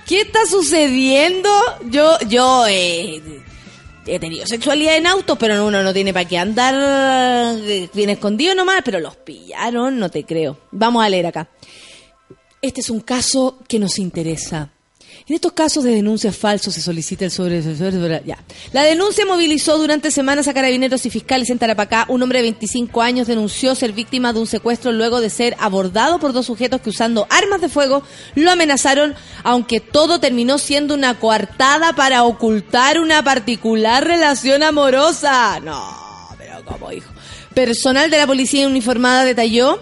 [0.07, 1.51] ¿Qué está sucediendo?
[1.91, 3.21] Yo, yo eh,
[4.07, 6.75] he tenido sexualidad en auto, pero uno no tiene para qué andar
[7.63, 10.57] eh, bien escondido nomás, pero los pillaron, no te creo.
[10.71, 11.49] Vamos a leer acá.
[12.63, 14.71] Este es un caso que nos interesa.
[15.31, 17.63] En estos casos de denuncias falsos se solicita el sobre...
[18.27, 18.37] Ya.
[18.73, 22.05] La denuncia movilizó durante semanas a carabineros y fiscales en Tarapacá.
[22.09, 26.19] Un hombre de 25 años denunció ser víctima de un secuestro luego de ser abordado
[26.19, 28.03] por dos sujetos que usando armas de fuego
[28.35, 29.15] lo amenazaron,
[29.45, 35.61] aunque todo terminó siendo una coartada para ocultar una particular relación amorosa.
[35.61, 35.81] No,
[36.39, 37.13] pero como hijo.
[37.55, 39.79] Personal de la policía uniformada detalló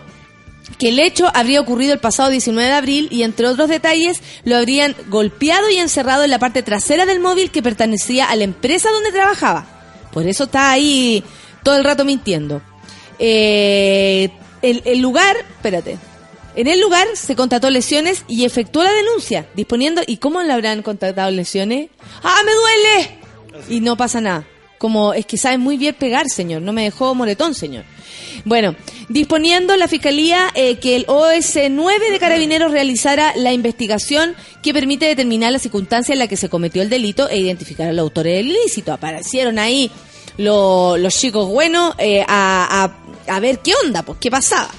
[0.79, 4.57] que el hecho habría ocurrido el pasado 19 de abril y entre otros detalles lo
[4.57, 8.91] habrían golpeado y encerrado en la parte trasera del móvil que pertenecía a la empresa
[8.91, 9.67] donde trabajaba.
[10.13, 11.25] Por eso está ahí
[11.63, 12.63] todo el rato mintiendo.
[13.19, 14.31] Eh,
[14.63, 15.99] el, el lugar, espérate,
[16.55, 20.83] en el lugar se contrató lesiones y efectuó la denuncia, disponiendo, ¿y cómo le habrán
[20.83, 21.91] contratado lesiones?
[22.23, 23.19] ¡Ah, me duele!
[23.69, 24.45] Y no pasa nada.
[24.79, 26.63] Como es que sabe muy bien pegar, señor.
[26.63, 27.85] No me dejó moretón, señor.
[28.45, 28.77] Bueno,
[29.09, 35.53] disponiendo la Fiscalía eh, que el OS9 de Carabineros realizara la investigación que permite determinar
[35.53, 38.93] la circunstancia en la que se cometió el delito e identificar al autor del ilícito.
[38.93, 39.91] Aparecieron ahí
[40.37, 44.71] lo- los chicos buenos eh, a, a- a ver qué onda, pues qué pasaba.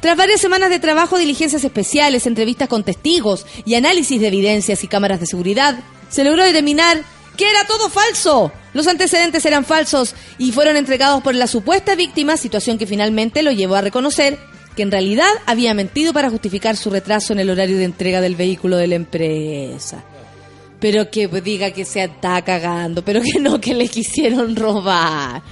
[0.00, 4.88] Tras varias semanas de trabajo, diligencias especiales, entrevistas con testigos y análisis de evidencias y
[4.88, 5.78] cámaras de seguridad,
[6.10, 7.02] se logró determinar
[7.36, 8.52] que era todo falso.
[8.72, 13.52] Los antecedentes eran falsos y fueron entregados por la supuesta víctima, situación que finalmente lo
[13.52, 14.38] llevó a reconocer
[14.74, 18.36] que en realidad había mentido para justificar su retraso en el horario de entrega del
[18.36, 20.04] vehículo de la empresa.
[20.80, 25.42] Pero que diga que se está cagando, pero que no, que le quisieron robar.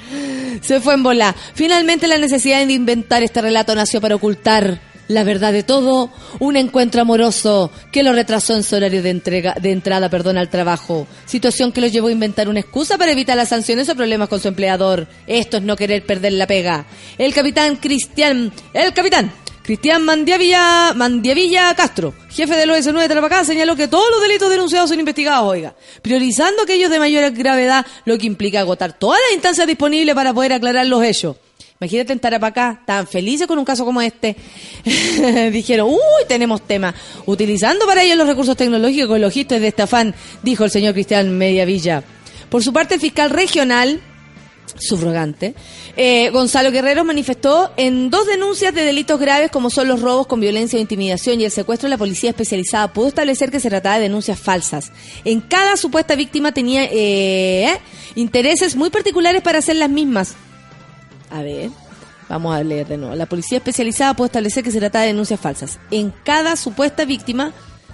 [0.60, 1.34] Se fue en bola.
[1.54, 6.56] Finalmente la necesidad de inventar este relato nació para ocultar la verdad de todo, un
[6.56, 11.06] encuentro amoroso que lo retrasó en su horario de entrega, de entrada, perdón, al trabajo.
[11.26, 14.40] Situación que lo llevó a inventar una excusa para evitar las sanciones o problemas con
[14.40, 15.06] su empleador.
[15.26, 16.86] Esto es no querer perder la pega.
[17.18, 23.76] El capitán Cristian, el capitán Cristian Mandiavilla, Mandiavilla Castro, jefe del OS9 de Tarapacá, señaló
[23.76, 28.26] que todos los delitos denunciados son investigados, oiga, priorizando aquellos de mayor gravedad, lo que
[28.26, 31.36] implica agotar todas las instancias disponibles para poder aclarar los hechos.
[31.82, 34.36] Imagínate en Tarapacá, tan felices con un caso como este.
[35.50, 36.94] Dijeron, uy, tenemos tema.
[37.26, 40.14] Utilizando para ello los recursos tecnológicos y logísticos de este afán,
[40.44, 42.04] dijo el señor Cristian Mediavilla.
[42.48, 44.00] Por su parte, el fiscal regional,
[44.78, 45.56] subrogante,
[45.96, 50.38] eh, Gonzalo Guerrero manifestó en dos denuncias de delitos graves como son los robos con
[50.38, 54.02] violencia o intimidación y el secuestro, la policía especializada pudo establecer que se trataba de
[54.02, 54.92] denuncias falsas.
[55.24, 57.76] En cada supuesta víctima tenía eh,
[58.14, 60.36] intereses muy particulares para hacer las mismas.
[61.32, 61.70] A ver,
[62.28, 63.14] vamos a leer de nuevo.
[63.14, 65.78] La policía especializada puede establecer que se trata de denuncias falsas.
[65.90, 67.52] En cada supuesta víctima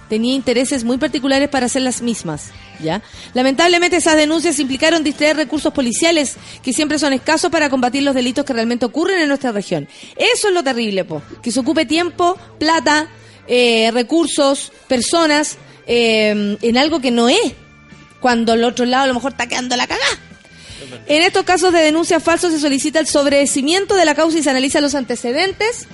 [0.09, 2.51] tenía intereses muy particulares para hacer las mismas.
[2.83, 3.01] ¿ya?
[3.33, 8.43] Lamentablemente esas denuncias implicaron distraer recursos policiales que siempre son escasos para combatir los delitos
[8.43, 9.87] que realmente ocurren en nuestra región.
[10.17, 11.21] Eso es lo terrible, po.
[11.41, 13.07] que se ocupe tiempo, plata,
[13.47, 17.53] eh, recursos, personas eh, en algo que no es,
[18.19, 20.19] cuando el otro lado a lo mejor está quedando la cagada.
[21.07, 24.49] En estos casos de denuncias falsas se solicita el sobreseimiento de la causa y se
[24.49, 25.87] analiza los antecedentes,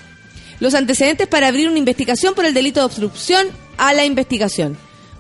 [0.60, 4.78] los antecedentes para abrir una investigación por el delito de obstrucción a la investigación.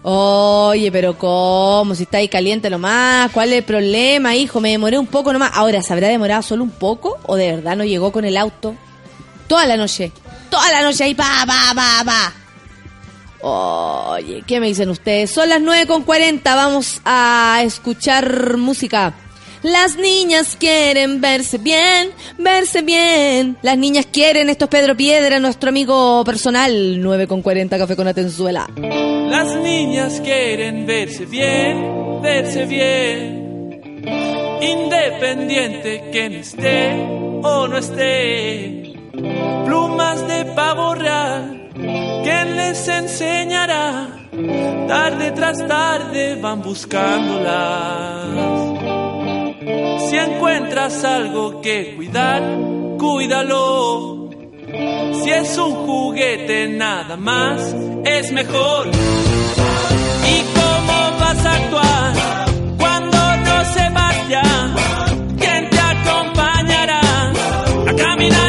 [0.07, 1.95] Oye, pero ¿cómo?
[1.95, 4.61] Si está ahí caliente nomás, ¿cuál es el problema, hijo?
[4.61, 5.51] Me demoré un poco nomás.
[5.55, 8.76] Ahora, ¿se habrá demorado solo un poco o de verdad no llegó con el auto?
[9.47, 10.11] Toda la noche,
[10.51, 12.34] toda la noche ahí, pa, pa, pa, pa.
[13.41, 15.32] Oye, ¿qué me dicen ustedes?
[15.32, 19.13] Son las 9 con 40, vamos a escuchar música.
[19.66, 23.57] Las niñas quieren verse bien, verse bien.
[23.63, 27.01] Las niñas quieren, esto es Pedro Piedra, nuestro amigo personal.
[27.01, 28.70] 9 con 40, café con Atenzuela.
[28.78, 33.82] Las niñas quieren verse bien, verse bien.
[34.61, 36.93] Independiente quien esté,
[37.41, 38.93] o no esté.
[39.66, 44.28] Plumas de pavo real, ¿quién les enseñará?
[44.88, 48.74] Tarde tras tarde van buscándolas.
[49.66, 52.43] Si encuentras algo que cuidar,
[52.99, 54.30] cuídalo.
[55.24, 58.88] Si es un juguete nada más, es mejor.
[58.88, 62.13] ¿Y cómo vas a actuar
[62.78, 64.76] cuando no sepas ya
[65.39, 67.32] quién te acompañará
[67.88, 68.45] a caminar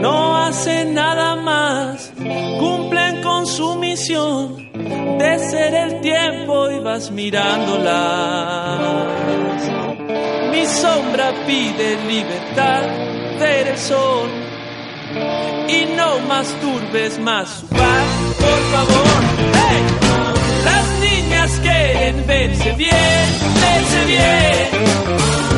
[0.00, 2.12] No hacen nada más,
[2.60, 4.70] cumplen con su misión
[5.18, 8.78] de ser el tiempo y vas mirándolas.
[10.52, 12.82] Mi sombra pide libertad,
[13.40, 14.30] ver el sol
[15.68, 18.06] y no masturbes más su paz,
[18.38, 19.22] por favor.
[20.64, 23.26] Las niñas quieren verse bien,
[23.60, 25.51] verse bien,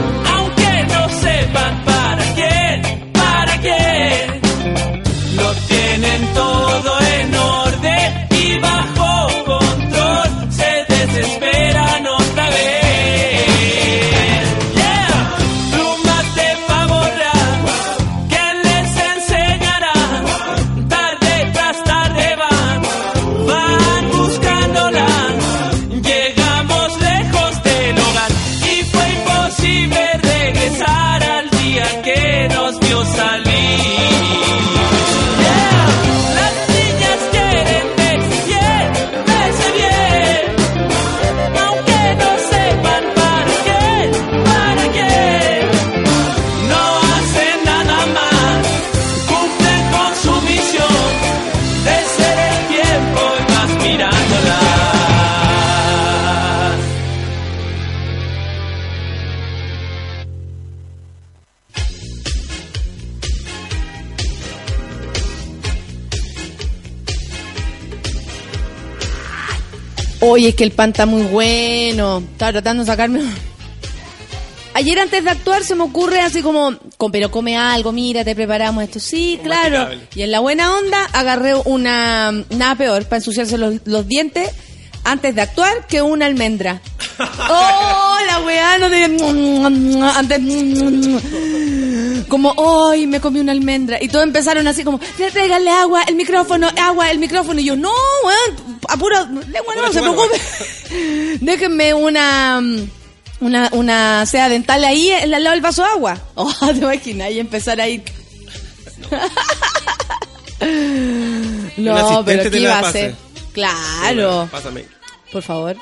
[1.25, 4.25] sepan para quién, para quién.
[5.37, 7.74] Lo tienen todo en orden
[70.45, 72.18] Oye, es que el pan está muy bueno.
[72.32, 73.22] Estaba tratando de sacarme.
[74.74, 78.34] Ayer antes de actuar se me ocurre así como, "Com- pero come algo, mira, te
[78.34, 79.01] preparamos esto.
[79.01, 79.88] Sí, claro.
[80.14, 84.51] Y en la buena onda agarré una, nada peor, para ensuciarse los, los dientes
[85.05, 86.82] antes de actuar que una almendra.
[87.18, 88.76] ¡Oh, la weá!
[88.76, 89.03] No te...
[90.05, 90.40] Antes...
[92.29, 92.55] Como,
[92.91, 93.99] ¡ay, me comí una almendra!
[94.01, 97.61] Y todos empezaron así como, ¡Trégale agua, el micrófono, agua, el micrófono!
[97.61, 97.93] Y yo, ¡no,
[98.25, 98.81] weón!
[98.89, 100.41] Apuro, lengua, no, se preocupe.
[101.41, 102.62] Déjenme una...
[103.41, 106.19] Una, una seda dental ahí al lado del vaso de agua.
[106.37, 108.03] Oh, te imaginas, y empezar ahí.
[111.77, 113.15] No, asistente pero ¿qué iba a hacer?
[113.53, 114.49] Claro.
[114.51, 114.85] Pásame.
[115.33, 115.77] Por favor.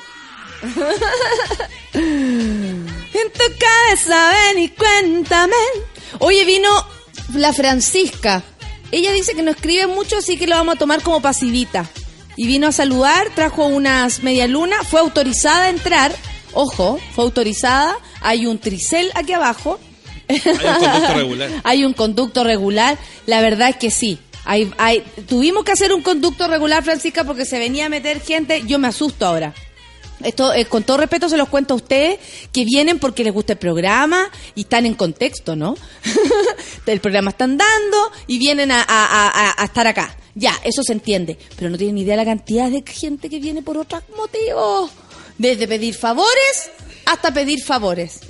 [1.93, 5.55] en tu cabeza, ven y cuéntame.
[6.19, 6.69] Oye, vino
[7.33, 8.43] la Francisca.
[8.91, 11.89] Ella dice que no escribe mucho, así que lo vamos a tomar como pasivita.
[12.35, 16.15] Y vino a saludar, trajo unas medialunas, fue autorizada a entrar.
[16.53, 17.97] Ojo, fue autorizada.
[18.21, 19.79] Hay un tricel aquí abajo.
[20.27, 21.49] Hay un conducto regular.
[21.63, 22.97] Hay un conducto regular.
[23.25, 24.19] La verdad es que sí.
[24.45, 28.63] Hay, hay, tuvimos que hacer un conducto regular, Francisca, porque se venía a meter gente.
[28.65, 29.53] Yo me asusto ahora.
[30.23, 32.19] Esto, eh, con todo respeto, se los cuento a ustedes
[32.51, 35.75] que vienen porque les gusta el programa y están en contexto, ¿no?
[36.85, 40.15] el programa están dando y vienen a, a- a- a estar acá.
[40.35, 41.37] Ya, eso se entiende.
[41.57, 44.89] Pero no tienen idea la cantidad de gente que viene por otros motivos.
[45.37, 46.71] Desde pedir favores
[47.05, 48.19] hasta pedir favores.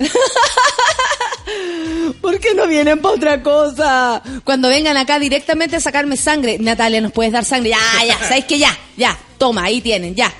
[2.20, 4.22] ¿Por qué no vienen para otra cosa?
[4.44, 6.58] Cuando vengan acá directamente a sacarme sangre.
[6.58, 7.70] Natalia, ¿nos puedes dar sangre?
[7.70, 8.76] Ya, ya, ¿sabéis que ya?
[8.96, 10.32] Ya, toma, ahí tienen, ya.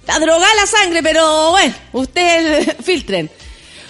[0.00, 3.30] Está drogada la sangre, pero bueno, ustedes filtren.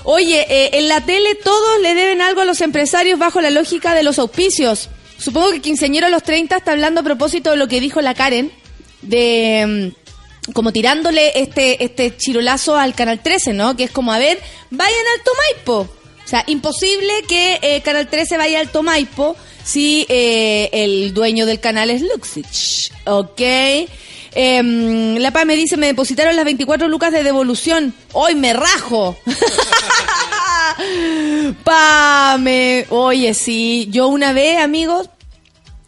[0.05, 3.95] Oye, eh, en la tele todos le deben algo a los empresarios bajo la lógica
[3.95, 4.89] de los auspicios.
[5.19, 8.15] Supongo que Quinceañero a los 30 está hablando a propósito de lo que dijo la
[8.15, 8.51] Karen,
[9.03, 9.93] de
[10.47, 13.77] mm, como tirándole este, este chirolazo al Canal 13, ¿no?
[13.77, 14.41] Que es como, a ver,
[14.71, 15.95] vayan al Tomaipo.
[16.25, 21.61] O sea, imposible que eh, Canal 13 vaya al Tomaipo si eh, el dueño del
[21.61, 22.93] canal es Luxich.
[23.05, 23.41] ¿Ok?
[24.35, 27.95] Em, la PA me dice, me depositaron las 24 lucas de devolución.
[28.13, 29.17] Hoy me rajo.
[31.65, 32.87] Pame.
[32.91, 33.89] Oye, sí.
[33.91, 35.11] Yo una vez, amigos,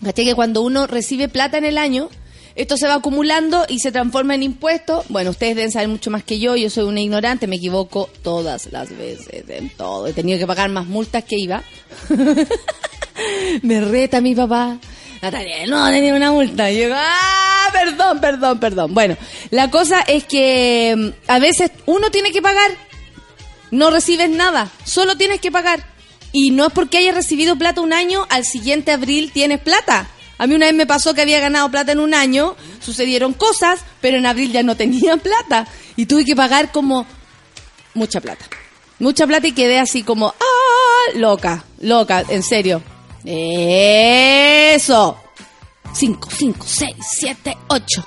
[0.03, 2.09] caché que cuando uno recibe plata en el año,
[2.55, 5.05] esto se va acumulando y se transforma en impuestos.
[5.09, 6.57] Bueno, ustedes deben saber mucho más que yo.
[6.57, 10.07] Yo soy una ignorante, me equivoco todas las veces, en todo.
[10.07, 11.63] He tenido que pagar más multas que iba.
[13.63, 14.79] me reta mi papá.
[15.23, 16.71] Natalia, no, tenía una multa.
[16.71, 18.93] Y yo, ah, perdón, perdón, perdón.
[18.93, 19.17] Bueno,
[19.51, 22.71] la cosa es que mm, a veces uno tiene que pagar
[23.73, 25.83] no recibes nada, solo tienes que pagar.
[26.31, 30.09] Y no es porque hayas recibido plata un año, al siguiente abril tienes plata.
[30.39, 33.81] A mí una vez me pasó que había ganado plata en un año, sucedieron cosas,
[34.01, 35.67] pero en abril ya no tenía plata.
[35.97, 37.07] Y tuve que pagar como
[37.95, 38.45] mucha plata.
[38.99, 42.83] Mucha plata y quedé así como, ah, loca, loca, en serio.
[43.25, 45.17] Eso.
[45.95, 48.05] 5, 5, 6, 7, 8.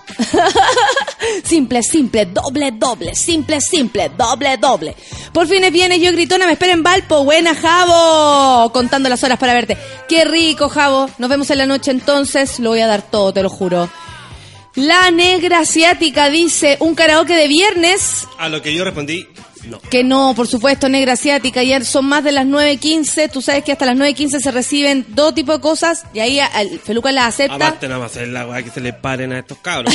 [1.44, 4.96] simple, simple, doble, doble, simple, simple, doble, doble.
[5.32, 7.24] Por fin es viernes, yo gritona, me esperen Valpo.
[7.24, 8.72] Buena, Javo.
[8.72, 9.78] Contando las horas para verte.
[10.08, 11.10] Qué rico, Javo.
[11.20, 12.60] Nos vemos en la noche entonces.
[12.60, 13.90] Lo voy a dar todo, te lo juro.
[14.76, 18.28] La negra asiática dice, un karaoke de viernes.
[18.38, 19.26] A lo que yo respondí,
[19.70, 19.80] no.
[19.80, 21.62] Que no, por supuesto, negra asiática.
[21.62, 23.32] Ayer son más de las 9.15.
[23.32, 26.04] Tú sabes que hasta las 9.15 se reciben todo tipo de cosas.
[26.14, 27.56] Y ahí al Feluca las acepta.
[27.56, 29.94] Aparte nada más hacer la weá que se le paren a estos cabros.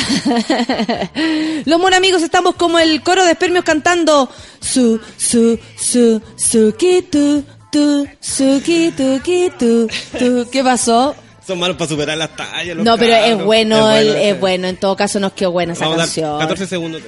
[1.65, 7.03] Los mon amigos estamos como el coro de espermios cantando su, su, su, su, ki,
[7.03, 10.49] tu, tu, su, ki, tu, ki, tu, tu.
[10.51, 11.15] ¿Qué pasó?
[11.51, 12.77] Son malos para superar las tallas.
[12.77, 14.39] los No, pero es bueno, el- es sí.
[14.41, 14.69] bueno.
[14.69, 16.39] En todo caso nos quedó buena esa Vamos a dar canción.
[16.39, 17.03] 14 segundos.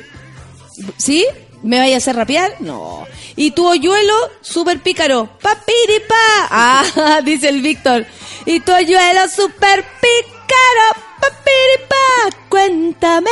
[0.97, 1.25] ¿Sí?
[1.63, 2.57] ¿Me vaya a hacer rapear?
[2.61, 3.07] No.
[3.37, 5.31] Y tu hoyuelo, súper pícaro.
[5.41, 6.15] Papiripa.
[6.51, 8.05] Ah, dice el Víctor.
[8.47, 11.07] Y tu hoyuelo, súper pícaro.
[11.21, 12.37] Papiripa.
[12.49, 13.31] Cuéntame.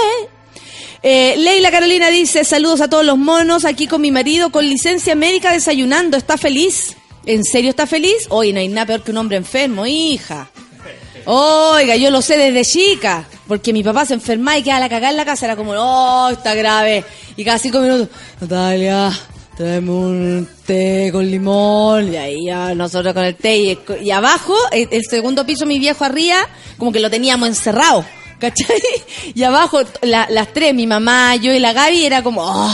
[1.03, 5.15] Eh, Leila Carolina dice, saludos a todos los monos, aquí con mi marido, con licencia
[5.15, 6.95] médica desayunando, ¿está feliz?
[7.27, 8.27] ¿En serio está feliz?
[8.29, 10.51] Hoy no hay nada peor que un hombre enfermo, hija.
[11.27, 15.11] Oiga, yo lo sé desde chica, porque mi papá se enfermaba y quedaba la cagada
[15.11, 17.05] en la casa, era como, oh, está grave.
[17.37, 18.09] Y cada cinco minutos,
[18.41, 19.13] Natalia,
[19.57, 22.13] tráeme un té con limón.
[22.13, 23.79] Y ahí ya nosotros con el té.
[24.03, 26.37] Y, abajo, el, el segundo piso, mi viejo arriba,
[26.79, 28.05] como que lo teníamos encerrado,
[28.39, 28.77] ¿cachai?
[29.35, 32.73] Y abajo, la- las tres, mi mamá, yo y la Gaby, era como, oh,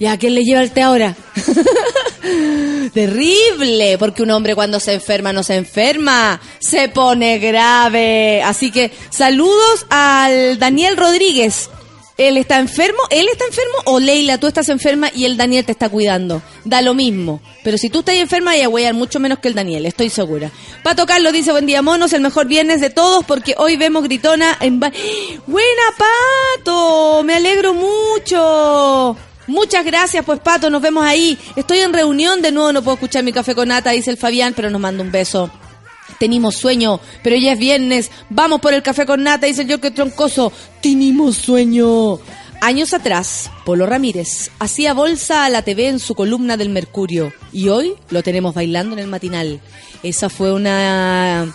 [0.00, 1.14] ¿ya quién le lleva el té ahora?
[2.92, 8.42] Terrible, porque un hombre cuando se enferma no se enferma, se pone grave.
[8.42, 11.70] Así que saludos al Daniel Rodríguez.
[12.16, 15.72] Él está enfermo, él está enfermo o Leila, tú estás enferma y el Daniel te
[15.72, 16.42] está cuidando.
[16.66, 17.40] Da lo mismo.
[17.64, 20.50] Pero si tú estás enferma, hay a huear mucho menos que el Daniel, estoy segura.
[20.82, 24.54] Pato Carlos dice, buen día monos, el mejor viernes de todos porque hoy vemos gritona
[24.60, 24.80] en...
[25.46, 29.16] Buena Pato, me alegro mucho.
[29.50, 31.36] Muchas gracias, pues Pato, nos vemos ahí.
[31.56, 34.52] Estoy en reunión, de nuevo no puedo escuchar mi café con nata, dice el Fabián,
[34.54, 35.50] pero nos manda un beso.
[36.20, 38.12] Tenemos sueño, pero ya es viernes.
[38.28, 40.52] Vamos por el café con nata, dice el York Troncoso.
[40.80, 42.20] Tenemos sueño.
[42.60, 47.70] Años atrás, Polo Ramírez hacía bolsa a la TV en su columna del Mercurio y
[47.70, 49.60] hoy lo tenemos bailando en el matinal.
[50.04, 51.52] Esa fue una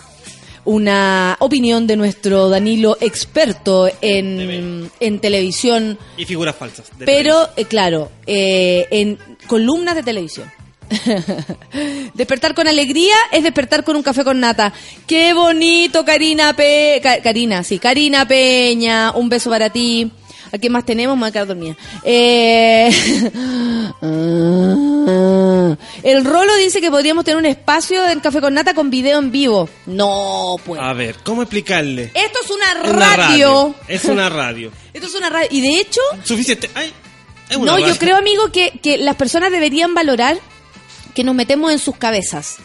[0.66, 6.90] una opinión de nuestro Danilo experto en, en televisión Y figuras falsas.
[6.98, 10.52] pero, eh, claro, eh, en columnas de televisión.
[12.14, 14.72] despertar con alegría es despertar con un café con nata.
[15.06, 17.00] Qué bonito, Karina Pe...
[17.22, 19.12] Karina, sí, Karina Peña.
[19.12, 20.10] Un beso para ti.
[20.56, 21.14] ¿A qué más tenemos?
[21.16, 21.76] Me voy a quedar dormida.
[22.02, 22.90] Eh...
[26.02, 29.30] El Rolo dice que podríamos tener un espacio en Café con Nata con video en
[29.30, 29.68] vivo.
[29.84, 30.80] No, pues.
[30.80, 32.10] A ver, ¿cómo explicarle?
[32.14, 33.74] Esto es una radio.
[33.88, 34.72] Es una radio.
[34.94, 35.48] Esto es una radio.
[35.50, 36.70] Y de hecho, Suficiente.
[36.74, 36.90] Ay,
[37.50, 37.88] es una no, radio.
[37.88, 40.38] yo creo, amigo, que, que las personas deberían valorar
[41.14, 42.56] que nos metemos en sus cabezas.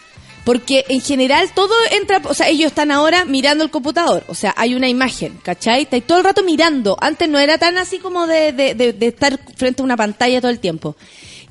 [0.44, 4.54] Porque en general todo entra, o sea, ellos están ahora mirando el computador, o sea,
[4.58, 5.84] hay una imagen, ¿cachai?
[5.84, 6.98] Está todo el rato mirando.
[7.00, 10.42] Antes no era tan así como de, de, de- de estar frente a una pantalla
[10.42, 10.96] todo el tiempo.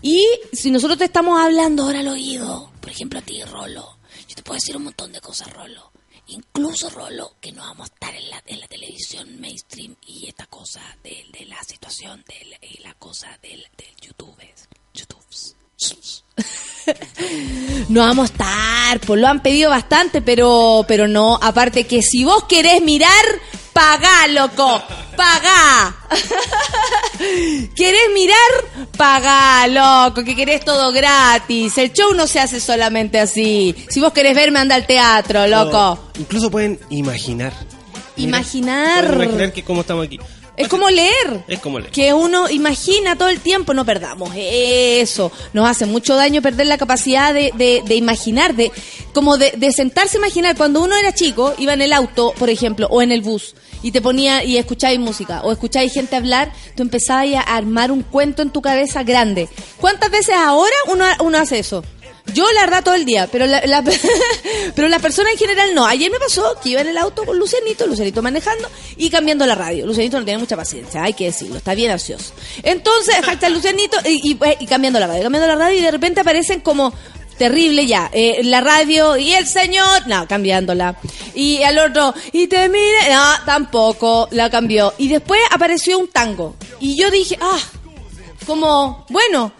[0.03, 4.35] Y si nosotros te estamos hablando ahora al oído, por ejemplo a ti, Rolo, yo
[4.35, 5.93] te puedo decir un montón de cosas, Rolo.
[6.27, 10.47] Incluso, Rolo, que no vamos a estar en la, en la televisión mainstream y esta
[10.47, 14.37] cosa de, de la situación del, y la cosa del, del YouTube.
[14.95, 15.25] YouTube.
[17.89, 21.39] No vamos a estar, pues lo han pedido bastante, pero, pero no.
[21.41, 23.11] Aparte que si vos querés mirar,
[23.73, 24.83] pagá, loco,
[25.17, 25.97] pagá.
[27.75, 28.87] ¿Querés mirar?
[28.97, 31.77] Pagá, loco, que querés todo gratis.
[31.79, 33.75] El show no se hace solamente así.
[33.89, 35.93] Si vos querés verme, anda al teatro, loco.
[35.93, 37.53] O incluso pueden imaginar.
[38.17, 39.07] Imaginar.
[39.07, 40.19] Pueden imaginar que cómo estamos aquí.
[40.61, 41.45] Es como leer.
[41.49, 41.91] Es como leer.
[41.93, 45.31] Que uno imagina todo el tiempo, no perdamos eso.
[45.53, 48.71] Nos hace mucho daño perder la capacidad de, de- de imaginar, de
[49.13, 50.57] como de, de sentarse a imaginar.
[50.57, 53.93] Cuando uno era chico, iba en el auto, por ejemplo, o en el bus, y
[53.93, 58.43] te ponía y escuchabais música, o escuchabais gente hablar, tú empezabas a armar un cuento
[58.43, 59.49] en tu cabeza grande.
[59.81, 61.83] ¿Cuántas veces ahora uno, uno hace eso?
[62.35, 63.83] Yo la verdad todo el día, pero la, la-
[64.75, 65.87] pero las personas en general no.
[65.87, 69.55] Ayer me pasó que iba en el auto con Lucianito, Lucianito manejando y cambiando la
[69.55, 69.87] radio.
[69.87, 72.33] Lucianito no tiene mucha paciencia, hay que decirlo, está bien ansioso.
[72.63, 76.21] Entonces, hashtag Lucianito y, y- y cambiando la radio, cambiando la radio y de repente
[76.21, 76.93] aparecen como
[77.39, 80.97] terrible ya, eh, la radio y el señor, no, cambiándola.
[81.35, 84.93] Y al otro, y te mire, no, tampoco, la cambió.
[84.99, 86.55] Y después apareció un tango.
[86.81, 87.59] Y yo dije, ah,
[88.47, 89.53] como, bueno,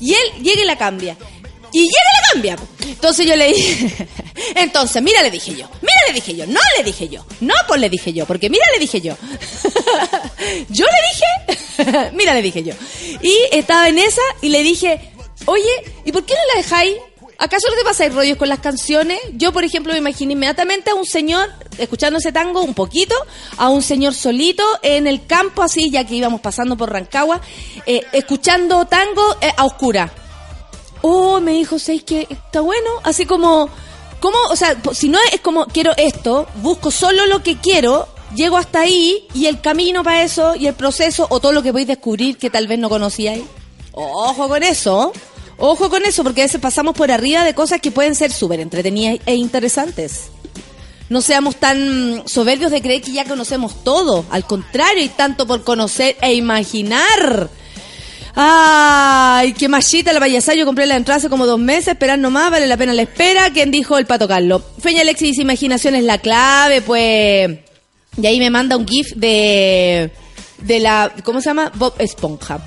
[0.00, 1.16] y él llega y la cambia.
[1.72, 2.56] Y llega la cambia.
[2.86, 4.08] Entonces yo le dije,
[4.54, 7.80] entonces, mira, le dije yo, mira, le dije yo, no le dije yo, no, pues
[7.80, 9.16] le dije yo, porque mira, le dije yo.
[10.68, 12.74] yo le dije, mira, le dije yo.
[13.22, 15.12] Y estaba en esa y le dije,
[15.46, 15.70] oye,
[16.04, 16.96] ¿y por qué no la dejáis?
[17.40, 19.20] ¿Acaso no te pasáis rollos con las canciones?
[19.34, 23.14] Yo, por ejemplo, me imaginé inmediatamente a un señor, escuchando ese tango un poquito,
[23.58, 27.40] a un señor solito en el campo, así, ya que íbamos pasando por Rancagua,
[27.86, 30.12] eh, escuchando tango eh, a oscura.
[31.02, 33.68] Oh, me dijo, ¿sabes que Está bueno, así como,
[34.20, 34.36] ¿cómo?
[34.50, 38.80] O sea, si no es como, quiero esto, busco solo lo que quiero, llego hasta
[38.80, 42.36] ahí, y el camino para eso, y el proceso, o todo lo que podéis descubrir
[42.38, 43.44] que tal vez no conocíais.
[43.92, 45.12] Ojo con eso,
[45.58, 48.60] ojo con eso, porque a veces pasamos por arriba de cosas que pueden ser súper
[48.60, 50.30] entretenidas e interesantes.
[51.08, 54.26] No seamos tan soberbios de creer que ya conocemos todo.
[54.30, 57.48] Al contrario, hay tanto por conocer e imaginar.
[58.40, 60.56] Ay, qué machita la payasada.
[60.56, 61.88] Yo compré la entrada hace como dos meses.
[61.88, 63.50] Esperar nomás, vale la pena la espera.
[63.50, 64.62] ¿Quién dijo el pato Carlos?
[64.80, 67.58] Feña Alexis dice: Imaginación es la clave, pues.
[68.16, 70.12] Y ahí me manda un GIF de.
[70.58, 71.12] De la.
[71.24, 71.72] ¿Cómo se llama?
[71.74, 72.60] Bob Esponja.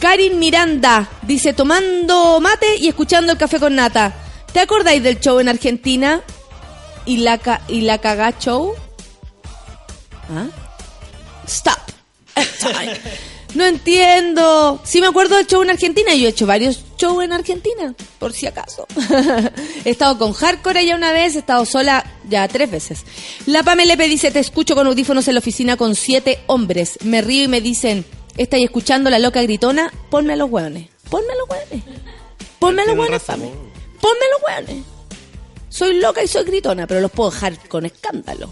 [0.00, 4.14] Karin Miranda dice: Tomando mate y escuchando el café con nata.
[4.52, 6.22] ¿Te acordáis del show en Argentina?
[7.04, 8.74] ¿Y la, ca- y la cagá show?
[10.34, 10.46] ¿Ah?
[11.46, 11.78] Stop.
[12.60, 12.96] Time.
[13.58, 14.80] No entiendo.
[14.84, 16.14] Sí me acuerdo del show en Argentina.
[16.14, 18.86] Yo he hecho varios shows en Argentina, por si acaso.
[19.84, 23.04] he estado con Hardcore allá una vez, he estado sola ya tres veces.
[23.46, 27.00] La Pamelepe dice, te escucho con audífonos en la oficina con siete hombres.
[27.02, 28.04] Me río y me dicen,
[28.36, 29.92] ¿estáis escuchando la loca gritona?
[30.08, 30.88] Ponme a los hueones.
[31.10, 31.84] Ponme a los hueones.
[32.60, 33.22] Ponme a los hueones.
[33.22, 33.50] Pame.
[34.00, 34.84] Ponme a los hueones.
[35.68, 38.50] Soy loca y soy gritona, pero los puedo dejar con escándalo.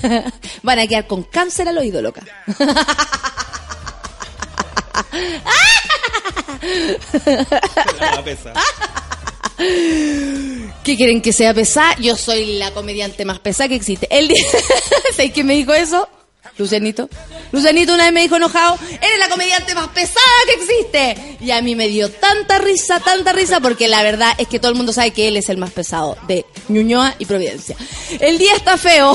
[0.62, 2.22] Van a quedar con cáncer al oído, loca.
[10.84, 11.96] ¿Qué quieren que sea pesada?
[11.96, 14.06] Yo soy la comediante más pesada que existe.
[14.10, 14.42] El día...
[15.16, 16.08] ¿Sabes quién me dijo eso?
[16.60, 17.08] Lucianito.
[17.52, 21.36] Lucianito una vez me dijo enojado, eres la comediante más pesada que existe.
[21.40, 24.70] Y a mí me dio tanta risa, tanta risa, porque la verdad es que todo
[24.70, 27.76] el mundo sabe que él es el más pesado de Ñuñoa y Providencia.
[28.20, 29.14] El día está feo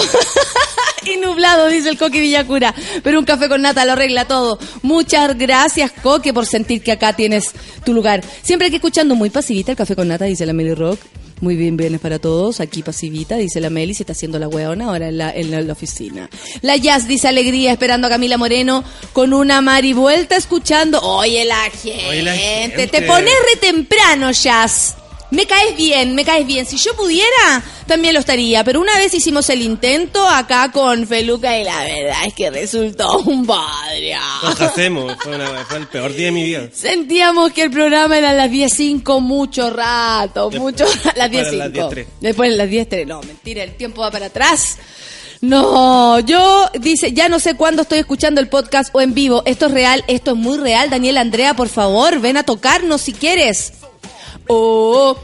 [1.05, 2.73] y nublado, dice el Coque Villacura,
[3.03, 4.59] pero un café con nata lo arregla todo.
[4.81, 7.51] Muchas gracias, Coque, por sentir que acá tienes
[7.85, 8.23] tu lugar.
[8.41, 10.99] Siempre que escuchando muy pasivita el café con nata, dice la Meli Rock.
[11.41, 12.59] Muy bien, bienes para todos.
[12.59, 15.59] Aquí pasivita, dice la Meli, se está haciendo la weona ahora en la, en la,
[15.59, 16.29] en la oficina.
[16.61, 20.99] La Jazz dice alegría, esperando a Camila Moreno con una marivuelta escuchando.
[21.01, 22.07] Oye, la gente.
[22.09, 22.87] Oye, la gente.
[22.87, 24.95] Te pones re temprano, Jazz.
[25.31, 26.65] Me caes bien, me caes bien.
[26.65, 28.63] Si yo pudiera, también lo estaría.
[28.63, 33.17] Pero una vez hicimos el intento acá con Feluca y la verdad es que resultó
[33.19, 34.15] un padre.
[34.43, 35.15] Nos hacemos.
[35.21, 36.69] Fue, una- fue el peor día de mi vida.
[36.73, 41.57] Sentíamos que el programa era a las 10.05 mucho rato, Después- mucho las después de
[41.57, 41.89] las 10.05.
[41.89, 42.05] 10:03.
[42.21, 43.05] Después de las 10.03.
[43.07, 44.77] No, mentira, el tiempo va para atrás.
[45.41, 49.43] No, yo dice, ya no sé cuándo estoy escuchando el podcast o en vivo.
[49.45, 50.89] Esto es real, esto es muy real.
[50.89, 53.73] Daniel Andrea, por favor, ven a tocarnos si quieres.
[54.47, 55.17] Oh,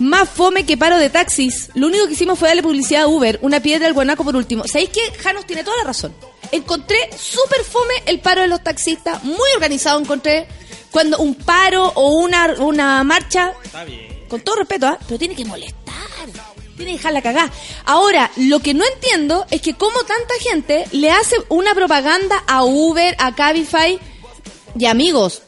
[0.00, 1.70] más fome que paro de taxis.
[1.74, 4.64] Lo único que hicimos fue darle publicidad a Uber, una piedra al guanaco por último.
[4.66, 6.14] ¿Sabéis que Janos tiene toda la razón?
[6.52, 10.46] Encontré súper fome el paro de los taxistas, muy organizado encontré.
[10.90, 14.24] Cuando un paro o una, una marcha, Está bien.
[14.28, 14.98] con todo respeto, ¿ah?
[15.06, 15.74] pero tiene que molestar.
[16.76, 17.50] Tiene que dejarla cagar.
[17.84, 22.64] Ahora, lo que no entiendo es que como tanta gente le hace una propaganda a
[22.64, 23.98] Uber, a Cabify
[24.78, 25.42] y amigos.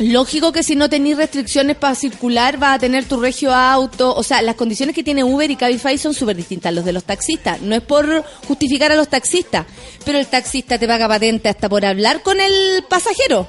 [0.00, 4.14] Lógico que si no tenéis restricciones para circular vas a tener tu regio auto.
[4.14, 6.94] O sea, las condiciones que tiene Uber y Cabify son súper distintas a los de
[6.94, 7.60] los taxistas.
[7.60, 9.66] No es por justificar a los taxistas,
[10.06, 13.46] pero el taxista te paga patente hasta por hablar con el pasajero.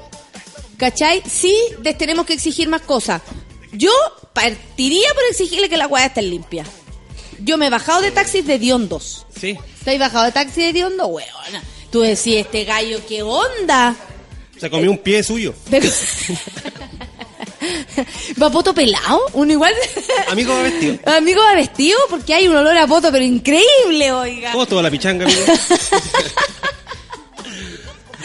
[0.75, 1.23] ¿Cachai?
[1.25, 3.21] Sí, les tenemos que exigir más cosas.
[3.71, 3.91] Yo
[4.33, 6.65] partiría por exigirle que la weá esté limpia.
[7.39, 9.25] Yo me he bajado de taxis de Diondos.
[9.39, 9.57] Sí.
[9.85, 11.07] ¿Te has bajado de taxi de Diondo?
[11.07, 11.63] Weona.
[11.91, 13.95] Tú decís, este gallo, ¿qué onda?
[14.61, 15.55] Se comió un pie suyo.
[18.39, 19.19] ¿Va poto pelado?
[19.33, 19.73] Uno igual.
[20.29, 20.99] Amigo va vestido.
[21.07, 24.51] Amigo va vestido porque hay un olor a poto, pero increíble, oiga.
[24.51, 25.41] ¿Cómo estuvo la pichanga, amigo?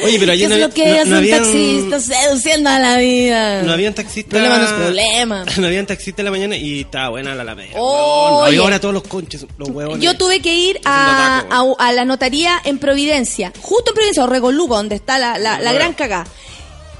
[0.05, 2.71] Oye, pero ¿Qué ayer es no, lo que había- hace no, un habían, taxista seduciendo
[2.71, 3.63] a la vida?
[3.63, 4.31] no habían taxistas.
[4.31, 5.45] Problema no es problema.
[5.59, 7.71] No habían taxistas en la mañana y estaba buena la alameda.
[7.79, 8.31] Oye.
[8.41, 9.99] No, había ahora todos los conches, los huevos.
[10.01, 14.27] Yo tuve que ir a, a- a la notaría en Providencia, justo en Providencia, o
[14.27, 16.27] Regolugo, donde está la, la, la gran cagá.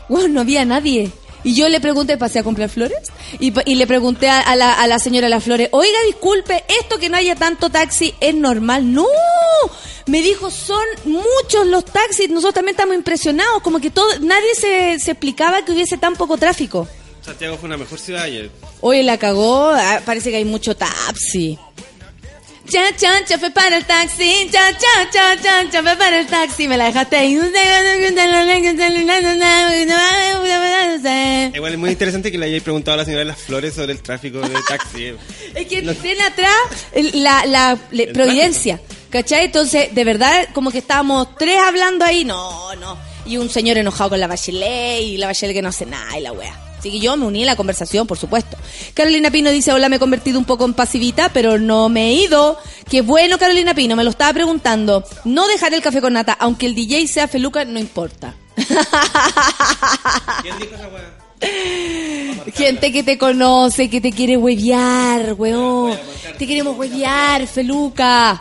[0.09, 1.11] Bueno, no había nadie.
[1.47, 2.99] Y yo le pregunté, pasé a comprar flores,
[3.39, 6.65] y, y le pregunté a, a la, a la señora de las flores, oiga, disculpe,
[6.81, 8.93] esto que no haya tanto taxi es normal.
[8.93, 9.07] No,
[10.07, 14.99] me dijo, son muchos los taxis, nosotros también estamos impresionados, como que todo, nadie se,
[14.99, 16.89] se explicaba que hubiese tan poco tráfico.
[17.25, 18.51] Santiago fue una mejor ciudad ayer.
[18.81, 21.57] Oye, la cagó, ah, parece que hay mucho taxi.
[22.69, 26.27] Cha, cha, cha, fue para el taxi, cha, cha, cha, cha, cha, fue para el
[26.27, 27.39] taxi, me la dejaste ahí.
[31.55, 33.93] Igual es muy interesante que le hayáis preguntado a la señora de las flores sobre
[33.93, 35.15] el tráfico de taxi.
[35.55, 36.57] Es que tiene atrás
[37.15, 39.45] la, la El providencia, ¿cachai?
[39.45, 42.99] Entonces, de verdad, como que estábamos tres hablando ahí, no, no.
[43.25, 46.23] Y un señor enojado con la Bachelet y la Bachelet que no hace nada y
[46.23, 46.66] la wea.
[46.79, 48.57] Así que yo me uní a la conversación, por supuesto.
[48.95, 52.13] Carolina Pino dice, hola, me he convertido un poco en pasivita, pero no me he
[52.13, 52.59] ido.
[52.89, 55.05] Qué bueno, Carolina Pino, me lo estaba preguntando.
[55.25, 58.35] No dejaré el café con nata, aunque el DJ sea feluca, no importa.
[58.57, 61.27] ¿Quién dijo esa weá?
[62.55, 65.99] Gente que te conoce, que te quiere huevear, weón.
[66.39, 68.41] Te queremos huevear, feluca.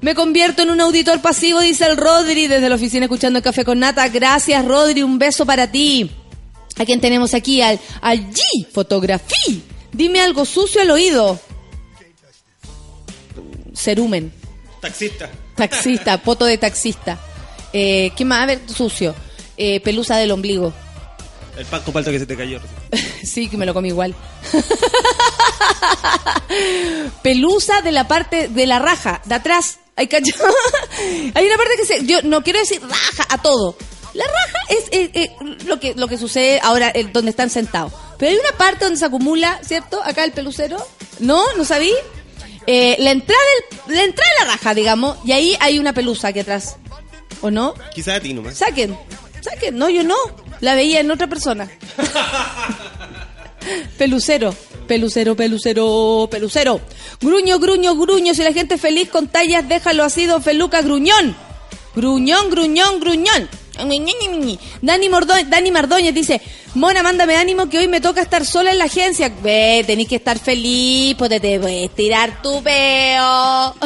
[0.00, 3.64] Me convierto en un auditor pasivo, dice el Rodri desde la oficina escuchando el café
[3.64, 4.08] con nata.
[4.08, 6.10] Gracias, Rodri, un beso para ti.
[6.80, 7.60] ¿A quién tenemos aquí?
[7.60, 8.40] Al, al G,
[8.72, 9.60] fotografía.
[9.92, 11.38] Dime algo sucio al oído.
[13.76, 14.32] Cerumen,
[14.80, 15.28] Taxista.
[15.56, 17.18] taxista, poto de taxista.
[17.74, 18.44] Eh, ¿Qué más?
[18.44, 19.14] A ver, sucio.
[19.58, 20.72] Eh, pelusa del ombligo.
[21.58, 22.58] El Paco Palto que se te cayó.
[23.24, 24.14] Sí, que me lo comí igual.
[27.22, 29.80] Pelusa de la parte de la raja, de atrás.
[29.96, 32.06] Hay, Hay una parte que se.
[32.06, 33.76] Yo no quiero decir raja a todo.
[34.14, 37.92] La raja es lo que lo que sucede ahora eh, donde están sentados.
[38.18, 40.02] Pero hay una parte donde se acumula, ¿cierto?
[40.04, 40.78] Acá el pelucero.
[41.20, 41.44] ¿No?
[41.56, 41.92] ¿No sabí?
[42.66, 43.40] Eh, la entrada
[43.86, 46.76] del, la entrada de la raja, digamos, y ahí hay una pelusa aquí atrás.
[47.42, 47.74] ¿O no?
[47.94, 48.56] Quizá a ti nomás.
[48.56, 48.96] Saquen,
[49.40, 49.76] saquen.
[49.76, 50.16] No, yo no.
[50.60, 51.68] La veía en otra persona.
[53.98, 54.54] Pelucero,
[54.86, 56.80] pelucero, pelucero, pelucero.
[57.20, 58.34] Gruño, gruño, gruño.
[58.34, 61.36] Si la gente es feliz con tallas, déjalo así, don Feluca, gruñón.
[61.94, 63.48] Gruñón, gruñón, gruñón.
[64.82, 65.34] Dani, Mordo-
[65.72, 66.40] Mardoñez dice,
[66.74, 69.32] Mona, mándame ánimo que hoy me toca estar sola en la agencia.
[69.42, 73.74] Ve, tenés que estar feliz, pues te puedes tirar tu peo.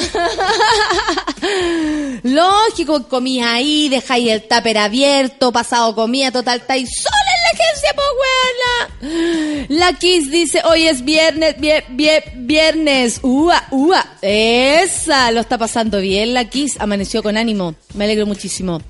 [2.22, 7.94] Lógico, comí ahí, dejáis el tupper abierto, pasado comida, total, estáis sola en la agencia,
[7.94, 8.04] pues.
[9.68, 14.04] La Kiss dice, hoy es viernes, vie- vie- viernes, ua, ua.
[14.22, 18.80] Esa, lo está pasando bien la Kiss, amaneció con ánimo, me alegro muchísimo.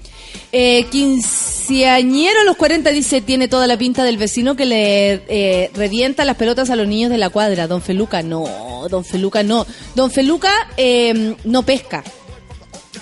[0.56, 5.68] Eh, quinceañero a los 40 dice, tiene toda la pinta del vecino que le eh,
[5.74, 7.66] revienta las pelotas a los niños de la cuadra.
[7.66, 9.66] Don Feluca, no, don Feluca no.
[9.96, 12.04] Don Feluca eh, no pesca.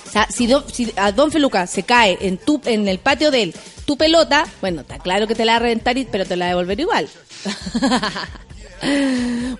[0.06, 3.42] O sea, si, si a Don Feluca se cae en tu en el patio de
[3.42, 6.46] él tu pelota, bueno, está claro que te la va a reventar, pero te la
[6.46, 7.06] va a devolver igual.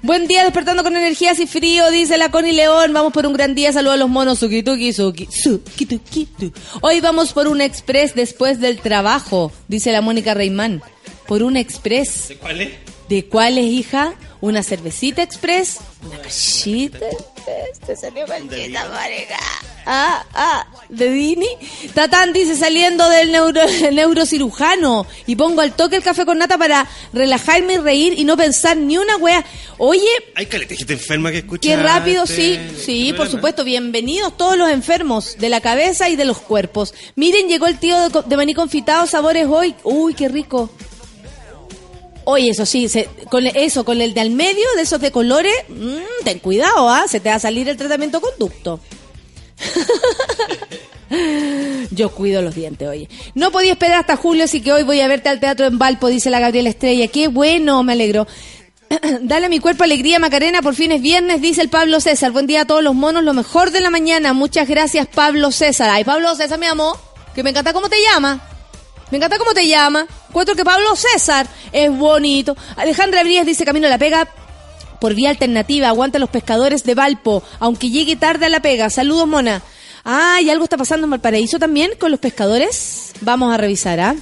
[0.02, 2.92] Buen día, despertando con energías y frío, dice la Connie León.
[2.92, 4.40] Vamos por un gran día, saludos a los monos.
[4.40, 6.52] Suki, tuki, suki, suki, tuki, tu.
[6.80, 10.82] Hoy vamos por un express después del trabajo, dice la Mónica Reimán.
[11.28, 12.28] Por un express.
[12.28, 12.70] ¿De cuál es?
[13.12, 14.14] ¿De cuál es, hija?
[14.40, 15.80] ¿Una cervecita express?
[16.02, 17.78] ¿Una cachita express?
[17.84, 19.36] Te salió cachita, marica.
[19.84, 21.46] Ah, ah, ¿de Dini?
[21.92, 23.60] Tatán dice saliendo del neuro,
[23.92, 28.34] neurocirujano y pongo al toque el café con nata para relajarme y reír y no
[28.38, 29.44] pensar ni una wea.
[29.76, 31.68] Oye, Hay caleta gente enferma que escucha.
[31.68, 33.62] Qué rápido, este- sí, sí, por supuesto.
[33.62, 36.94] Bienvenidos todos los enfermos de la cabeza y de los cuerpos.
[37.16, 39.74] Miren, llegó el tío de, de maní confitado, sabores hoy.
[39.84, 40.70] Uy, qué rico.
[42.24, 45.52] Oye, eso sí, se- con eso, con el de al medio, de esos de colores,
[45.68, 47.04] mm, ten cuidado, ¿ah?
[47.08, 48.80] Se te va a salir el tratamiento conducto.
[51.90, 53.08] Yo cuido los dientes, oye.
[53.34, 56.08] No podía esperar hasta julio, así que hoy voy a verte al teatro en Valpo,
[56.08, 57.08] dice la Gabriela Estrella.
[57.08, 58.26] Qué bueno, me alegro.
[59.20, 62.30] Dale a mi cuerpo alegría, Macarena, por fin es viernes, dice el Pablo César.
[62.32, 64.32] Buen día a todos los monos, lo mejor de la mañana.
[64.32, 65.90] Muchas gracias, Pablo César.
[65.90, 66.96] Ay, Pablo César, mi amor,
[67.34, 68.40] que me encanta cómo te llama.
[69.12, 70.06] Me encanta cómo te llama.
[70.30, 72.56] Encuentro que Pablo César es bonito.
[72.76, 74.26] Alejandra Brías dice Camino a la Pega.
[75.02, 78.88] Por vía alternativa, aguanta los pescadores de Valpo, aunque llegue tarde a la pega.
[78.88, 79.60] Saludos, Mona.
[80.02, 83.12] Ah, y algo está pasando en Valparaíso también con los pescadores.
[83.20, 84.16] Vamos a revisar, ¿ah?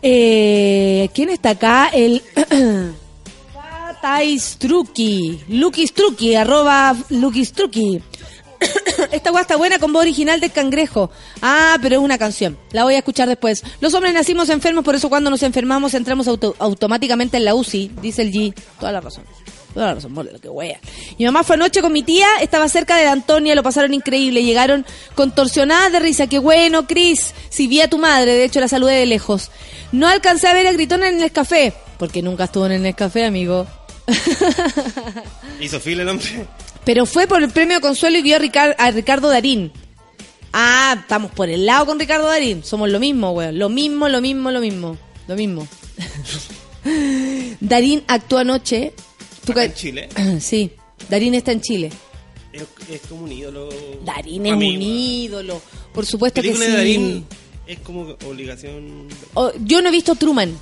[0.00, 1.90] Eh, ¿Quién está acá?
[1.92, 2.22] El
[4.00, 5.40] Taistruki.
[5.48, 8.00] Lukistruki, arroba Lukistruki.
[9.12, 11.10] Esta guay está buena con voz original del cangrejo.
[11.40, 12.58] Ah, pero es una canción.
[12.72, 13.62] La voy a escuchar después.
[13.80, 17.90] Los hombres nacimos enfermos, por eso cuando nos enfermamos entramos auto- automáticamente en la UCI,
[18.00, 18.54] dice el G.
[18.78, 19.24] Toda la razón.
[19.74, 20.78] Toda la razón, que wea.
[21.18, 24.44] Mi mamá fue anoche con mi tía, estaba cerca de la Antonia, lo pasaron increíble.
[24.44, 24.84] Llegaron
[25.14, 26.26] contorsionadas de risa.
[26.26, 27.32] Qué bueno, Cris.
[27.48, 29.50] Si vi a tu madre, de hecho la saludé de lejos.
[29.90, 33.24] No alcancé a ver a Gritona en el café, porque nunca estuvo en el café,
[33.24, 33.66] amigo.
[35.60, 36.46] Hizo fila el hombre.
[36.84, 39.70] Pero fue por el premio Consuelo y vio a, Ricar- a Ricardo Darín.
[40.52, 42.64] Ah, estamos por el lado con Ricardo Darín.
[42.64, 43.58] Somos lo mismo, weón.
[43.58, 44.98] Lo mismo, lo mismo, lo mismo.
[45.28, 45.66] Lo mismo.
[47.60, 48.92] Darín actuó anoche.
[49.44, 50.08] ¿Tú Acá en Chile.
[50.40, 50.70] Sí,
[51.08, 51.90] Darín está en Chile.
[52.52, 53.68] Es, es como un ídolo.
[54.04, 55.62] Darín es mí, un ídolo.
[55.92, 56.60] Por supuesto que sí.
[56.60, 57.26] de Darín
[57.66, 59.08] es como obligación.
[59.34, 60.56] Oh, yo no he visto Truman.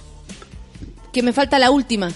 [1.13, 2.13] Que me falta la última.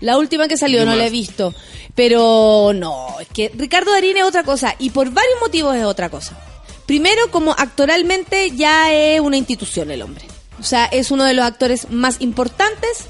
[0.00, 1.54] La última que salió, no la he visto.
[1.98, 4.76] Pero no, es que Ricardo Darín es otra cosa.
[4.78, 6.38] Y por varios motivos es otra cosa.
[6.86, 10.24] Primero, como actoralmente ya es una institución el hombre.
[10.60, 13.06] O sea, es uno de los actores más importantes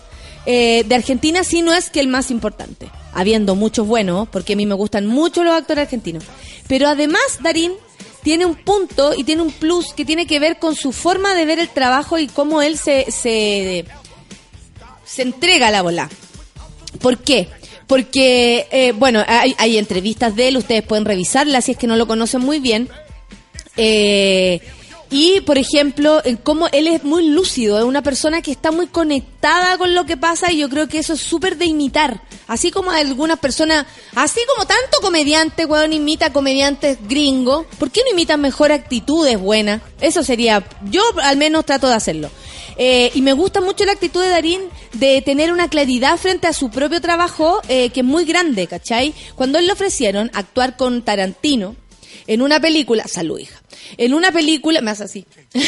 [0.47, 2.89] eh, de Argentina, si no es que el más importante.
[3.13, 6.25] Habiendo muchos buenos, porque a mí me gustan mucho los actores argentinos.
[6.67, 7.73] Pero además, Darín
[8.23, 11.45] tiene un punto y tiene un plus que tiene que ver con su forma de
[11.45, 13.85] ver el trabajo y cómo él se, se,
[15.05, 16.09] se entrega a la bola.
[17.03, 17.51] ¿Por qué?
[17.89, 21.97] Porque, eh, bueno, hay, hay entrevistas de él, ustedes pueden revisarlas si es que no
[21.97, 22.89] lo conocen muy bien.
[23.77, 24.61] Eh,
[25.11, 28.87] y, por ejemplo, en cómo él es muy lúcido, es una persona que está muy
[28.89, 32.23] conectada con lo que pasa y yo creo que eso es súper de imitar.
[32.47, 38.13] Así como algunas personas, así como tanto comediante, weón, imita comediantes gringos, ¿por qué no
[38.13, 39.81] imitan mejor actitudes buenas?
[40.01, 42.31] Eso sería, yo al menos trato de hacerlo.
[42.77, 44.61] Eh, y me gusta mucho la actitud de Darín
[44.93, 49.15] de tener una claridad frente a su propio trabajo eh, que es muy grande, ¿cachai?
[49.35, 51.75] Cuando él le ofrecieron actuar con Tarantino
[52.27, 53.63] en una película, salud hija,
[53.97, 55.25] en una película, me hace así,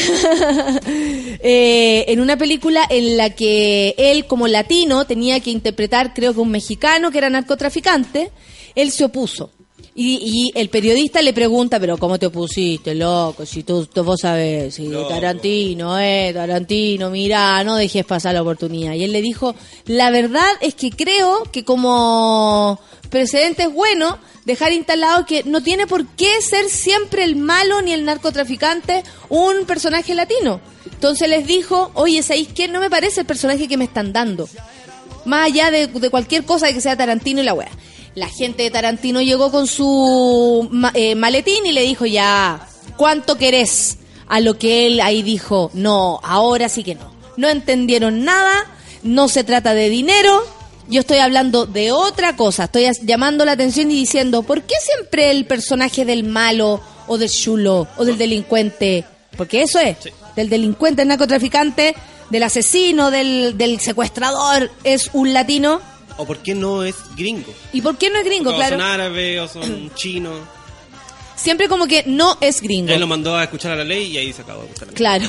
[1.43, 6.39] Eh, en una película en la que él como latino tenía que interpretar creo que
[6.39, 8.31] un mexicano que era narcotraficante,
[8.75, 9.51] él se opuso.
[9.93, 13.45] Y, y el periodista le pregunta, pero ¿cómo te opusiste, loco?
[13.45, 14.89] Si tú, tú vos sabés, si.
[14.89, 18.93] Tarantino, eh, Tarantino, mira, no dejes pasar la oportunidad.
[18.93, 19.53] Y él le dijo,
[19.85, 22.79] la verdad es que creo que como
[23.09, 27.93] precedente es bueno dejar instalado que no tiene por qué ser siempre el malo ni
[27.93, 30.59] el narcotraficante un personaje latino.
[30.91, 32.67] Entonces les dijo, oye, ¿sabéis qué?
[32.67, 34.47] No me parece el personaje que me están dando.
[35.25, 37.71] Más allá de, de cualquier cosa que sea Tarantino y la wea.
[38.15, 42.67] La gente de Tarantino llegó con su eh, maletín y le dijo ya,
[42.97, 43.99] ¿cuánto querés?
[44.27, 47.11] A lo que él ahí dijo, no, ahora sí que no.
[47.37, 48.65] No entendieron nada,
[49.03, 50.43] no se trata de dinero,
[50.91, 55.31] yo estoy hablando de otra cosa, estoy llamando la atención y diciendo, ¿por qué siempre
[55.31, 59.05] el personaje del malo o del chulo o del delincuente?
[59.37, 59.95] Porque eso es,
[60.35, 61.95] del delincuente, el narcotraficante,
[62.29, 65.79] del asesino, del, del secuestrador, es un latino.
[66.17, 67.53] ¿O por qué no es gringo?
[67.71, 68.51] ¿Y por qué no es gringo?
[68.51, 68.75] o Claro.
[68.75, 70.39] son árabes o son chinos.
[71.41, 72.93] Siempre como que no es gringo.
[72.93, 74.93] Él lo mandó a escuchar a la ley y ahí se acabó de.
[74.93, 75.27] Claro.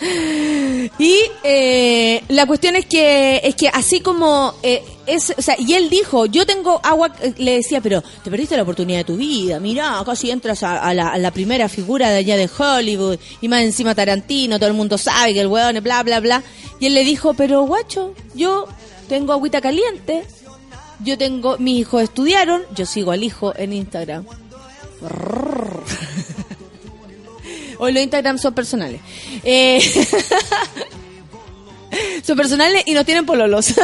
[0.98, 5.74] y eh, la cuestión es que es que así como eh, es, o sea, y
[5.74, 9.18] él dijo, yo tengo agua, eh, le decía, pero te perdiste la oportunidad de tu
[9.18, 13.18] vida, mirá, casi entras a, a la, a la primera figura de allá de Hollywood,
[13.42, 16.42] y más encima Tarantino, todo el mundo sabe que el weón es bla, bla, bla.
[16.80, 18.66] Y él le dijo, pero guacho, yo
[19.10, 20.24] tengo agüita caliente,
[21.04, 24.24] yo tengo, mis hijos estudiaron, yo sigo al hijo en Instagram.
[27.78, 29.00] Hoy los Instagram son personales.
[29.44, 29.80] Eh,
[32.24, 33.72] son personales y no tienen pololos.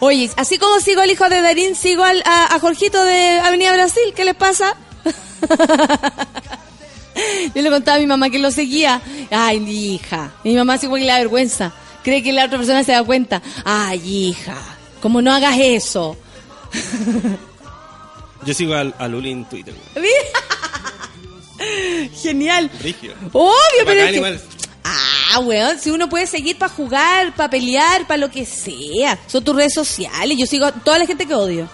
[0.00, 4.12] Oye, así como sigo al hijo de Darín, sigo al- a, Jorgito de Avenida Brasil.
[4.14, 4.76] ¿Qué les pasa?
[7.54, 9.02] Yo le contaba a mi mamá que lo seguía.
[9.30, 10.34] Ay, mi hija.
[10.44, 11.72] Mi mamá que le da vergüenza.
[12.04, 13.42] Cree que la otra persona se da cuenta.
[13.64, 14.54] Ay, hija,
[15.02, 16.16] como no hagas eso.
[18.48, 19.74] Yo sigo a Luli en Twitter.
[22.22, 22.70] Genial.
[22.80, 23.12] Brigio.
[23.34, 24.40] Obvio, pero es que-.
[24.84, 29.18] Ah, weón, si uno puede seguir para jugar, para pelear, para lo que sea.
[29.26, 30.38] Son tus redes sociales.
[30.38, 31.68] Yo sigo a toda la gente que odio.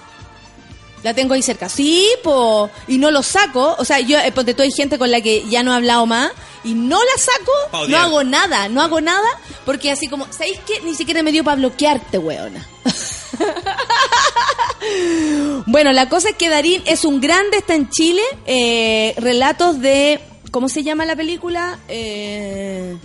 [1.05, 1.68] La tengo ahí cerca.
[1.68, 2.68] Sí, po.
[2.89, 3.77] Y no lo saco.
[3.79, 6.07] O sea, yo, eh, ponte tú, hay gente con la que ya no he hablado
[6.07, 6.33] más.
[6.64, 7.87] Y no la saco.
[7.89, 8.68] No hago nada.
[8.68, 9.29] No hago nada.
[9.64, 10.81] Porque así como, ¿sabéis qué?
[10.81, 12.66] Ni siquiera me dio para bloquearte, weona.
[15.66, 18.22] bueno, la cosa es que Darín es un grande, está en Chile.
[18.47, 20.20] Eh, relatos de.
[20.51, 21.78] ¿Cómo se llama la película?
[21.89, 22.97] Eh,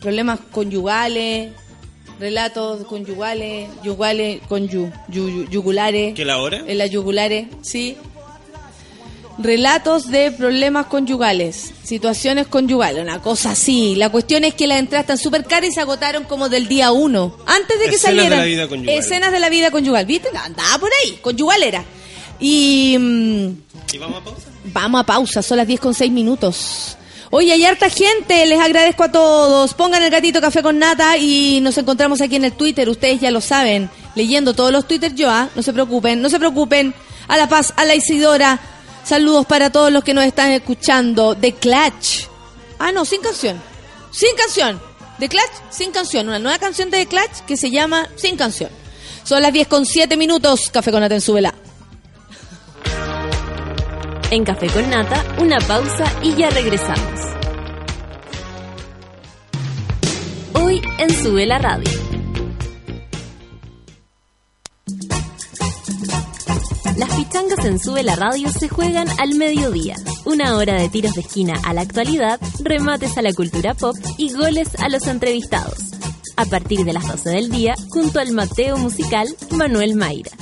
[0.00, 1.52] problemas conyugales.
[2.20, 3.68] Relatos conyugales.
[3.82, 4.40] Yugales.
[4.48, 6.14] Conyu, yu- yu- yugulares.
[6.14, 6.62] ¿Qué la hora?
[6.66, 7.96] En las yugulares, sí.
[9.38, 13.94] Relatos de problemas conyugales, situaciones conyugales, una cosa así.
[13.94, 16.90] La cuestión es que las entradas están súper caras y se agotaron como del día
[16.92, 18.38] uno, antes de que Escenas de salieran.
[18.38, 18.94] la vida conyugal.
[18.98, 20.28] Escenas de la vida conyugal, ¿viste?
[20.42, 21.84] Andaba por ahí, conyugal era.
[22.40, 23.46] Y mm,
[23.92, 24.46] ¿Y vamos a pausa?
[24.72, 26.96] vamos a pausa, son las 10 con 6 minutos.
[27.30, 29.74] Oye, hay harta gente, les agradezco a todos.
[29.74, 33.30] Pongan el gatito café con nata y nos encontramos aquí en el Twitter, ustedes ya
[33.30, 35.50] lo saben, leyendo todos los Twitter yo, ¿ah?
[35.54, 36.94] no se preocupen, no se preocupen.
[37.28, 38.60] A La Paz, a la Isidora,
[39.06, 41.36] saludos para todos los que nos están escuchando.
[41.36, 42.26] The Clutch.
[42.78, 43.60] Ah, no, sin canción.
[44.10, 44.80] Sin canción.
[45.18, 46.28] The Clutch, sin canción.
[46.28, 48.70] Una nueva canción de The Clutch que se llama Sin canción.
[49.24, 50.70] Son las 10 con 7 minutos.
[50.70, 51.54] Café con nata en súbela.
[54.30, 57.20] En Café con Nata, una pausa y ya regresamos.
[60.52, 62.15] Hoy en Sube la Radio.
[66.96, 69.96] Las pichangas en Sube la Radio se juegan al mediodía.
[70.24, 74.32] Una hora de tiros de esquina a la actualidad, remates a la cultura pop y
[74.32, 75.78] goles a los entrevistados.
[76.36, 80.32] A partir de las 12 del día, junto al Mateo musical Manuel Mayra.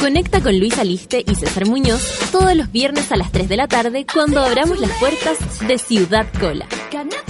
[0.00, 3.68] Conecta con Luis Aliste y César Muñoz todos los viernes a las 3 de la
[3.68, 5.36] tarde cuando abramos las puertas
[5.68, 6.66] de Ciudad Cola.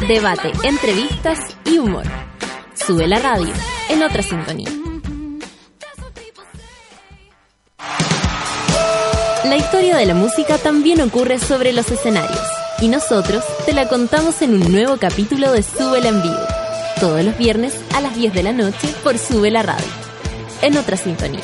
[0.06, 2.04] Debate, entrevistas y humor.
[2.74, 3.52] Sube la radio
[3.88, 4.70] en otra sintonía.
[9.44, 12.46] La historia de la música también ocurre sobre los escenarios
[12.80, 16.38] y nosotros te la contamos en un nuevo capítulo de Súbela en vivo,
[17.00, 19.86] todos los viernes a las 10 de la noche por Sube la Radio,
[20.60, 21.40] en otra sintonía.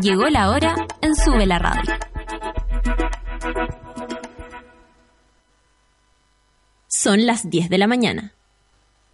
[0.00, 1.92] Llegó la hora en Sube la Radio.
[6.86, 8.34] Son las 10 de la mañana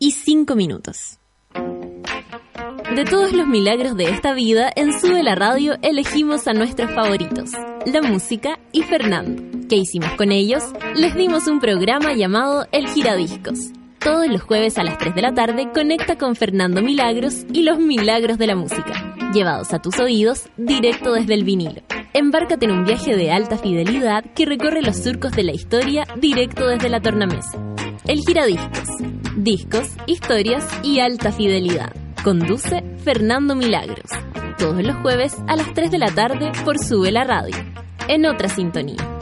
[0.00, 1.18] y 5 minutos.
[1.54, 7.52] De todos los milagros de esta vida, en Sube la Radio elegimos a nuestros favoritos,
[7.84, 9.42] la música y Fernando.
[9.68, 10.64] ¿Qué hicimos con ellos?
[10.96, 13.72] Les dimos un programa llamado El Giradiscos.
[14.00, 17.78] Todos los jueves a las 3 de la tarde conecta con Fernando Milagros y los
[17.78, 21.82] milagros de la música, llevados a tus oídos directo desde el vinilo.
[22.12, 26.66] Embárcate en un viaje de alta fidelidad que recorre los surcos de la historia directo
[26.66, 27.58] desde la tornamesa.
[28.06, 28.88] El Giradiscos.
[29.36, 31.92] Discos, historias y alta fidelidad.
[32.24, 34.10] Conduce Fernando Milagros.
[34.58, 37.56] Todos los jueves a las 3 de la tarde por Sube la Radio.
[38.08, 39.19] En otra sintonía.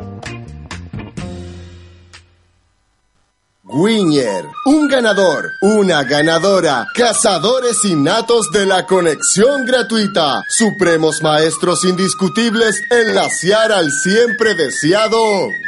[3.71, 13.15] Winner, un ganador, una ganadora, cazadores innatos de la conexión gratuita, supremos maestros indiscutibles en
[13.15, 15.19] laciar al siempre deseado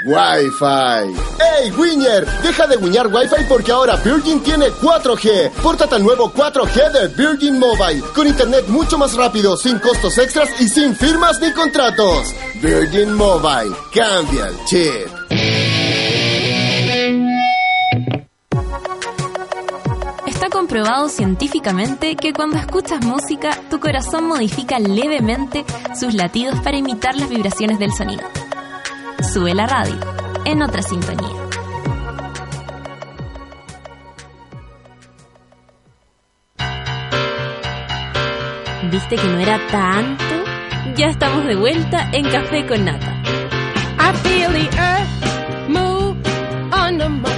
[0.06, 1.14] Wi-Fi.
[1.38, 2.26] ¡Hey, Winner!
[2.42, 5.50] Deja de guiñar Wi-Fi porque ahora Virgin tiene 4G.
[5.62, 10.48] Pórtate al nuevo 4G de Virgin Mobile, con internet mucho más rápido, sin costos extras
[10.58, 12.28] y sin firmas ni contratos.
[12.62, 15.79] Virgin Mobile, cambia el chip.
[20.70, 25.64] Comprobado científicamente que cuando escuchas música, tu corazón modifica levemente
[25.98, 28.22] sus latidos para imitar las vibraciones del sonido.
[29.32, 29.98] Sube la radio,
[30.44, 31.28] en otra sintonía.
[38.92, 40.24] ¿Viste que no era tanto?
[40.94, 43.20] Ya estamos de vuelta en Café con Nata.
[43.98, 46.16] I feel the earth move
[46.72, 47.29] under my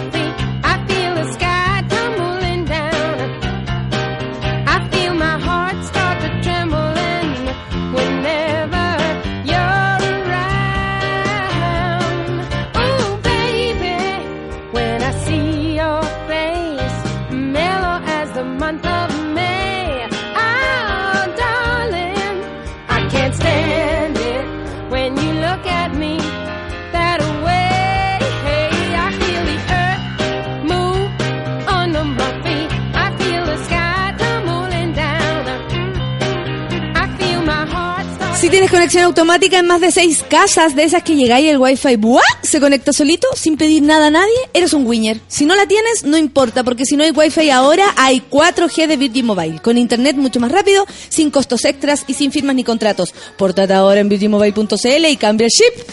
[38.53, 42.21] tienes conexión automática en más de seis casas, de esas que llegáis el wifi ¡buah!
[42.43, 45.19] se conecta solito, sin pedir nada a nadie, eres un winner.
[45.27, 48.99] Si no la tienes, no importa, porque si no hay wifi ahora, hay 4G de
[48.99, 53.15] Virgin Mobile, con internet mucho más rápido, sin costos extras y sin firmas ni contratos.
[53.39, 55.89] Portate ahora en virginmobile.cl y cambia el chip.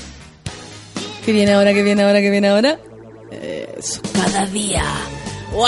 [1.26, 1.74] ¿Qué viene ahora?
[1.74, 2.20] ¿Qué viene ahora?
[2.20, 2.78] ¿Qué viene ahora?
[3.32, 4.84] Eso, cada día.
[5.52, 5.68] ¡Wow!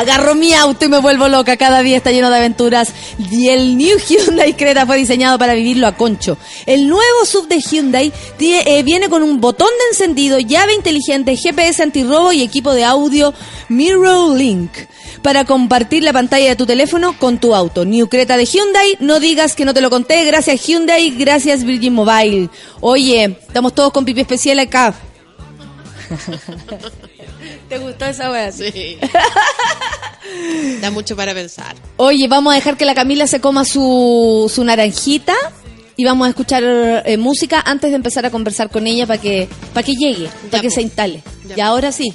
[0.00, 1.56] Agarro mi auto y me vuelvo loca.
[1.56, 2.92] Cada día está lleno de aventuras.
[3.30, 6.36] Y el New Hyundai Creta fue diseñado para vivirlo a concho.
[6.66, 11.82] El nuevo sub de Hyundai eh, viene con un botón de encendido, llave inteligente, GPS
[11.82, 13.32] antirrobo y equipo de audio
[13.68, 14.70] Mirror Link
[15.22, 17.84] para compartir la pantalla de tu teléfono con tu auto.
[17.84, 20.24] New Creta de Hyundai, no digas que no te lo conté.
[20.24, 22.48] Gracias Hyundai, gracias Virgin Mobile.
[22.80, 24.94] Oye, estamos todos con pipi especial acá.
[27.68, 28.52] ¿Te gustó esa wea?
[28.52, 28.98] Sí.
[30.80, 31.74] da mucho para pensar.
[31.96, 35.34] Oye, vamos a dejar que la Camila se coma su, su naranjita
[35.96, 39.48] y vamos a escuchar eh, música antes de empezar a conversar con ella para que,
[39.84, 41.22] que llegue, para que se instale.
[41.48, 42.14] Ya y ahora sí,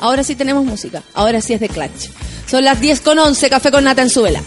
[0.00, 2.10] ahora sí tenemos música, ahora sí es de Clutch.
[2.48, 4.42] Son las 10 con 11, café con nata en suela.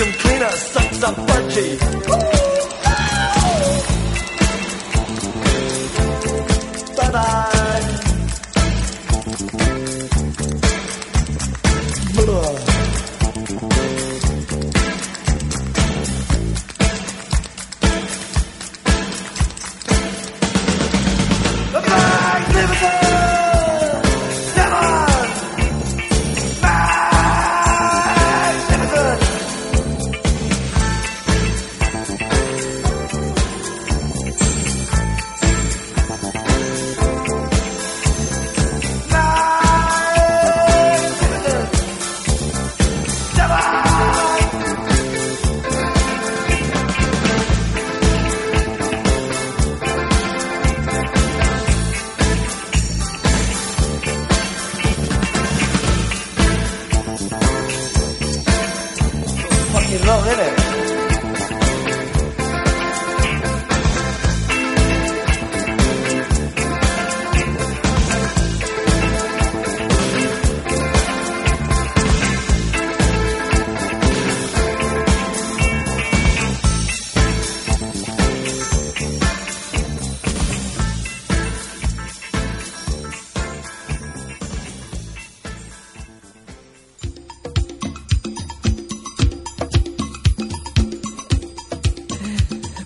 [0.00, 2.49] vacuum cleaner sucks up budgie.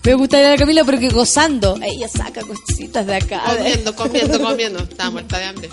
[0.04, 1.78] Me gusta ir a la Camila porque gozando.
[1.82, 3.42] Ella saca cositas de acá.
[3.56, 4.78] Comiendo, comiendo, comiendo.
[4.80, 5.70] Estaba muerta de hambre.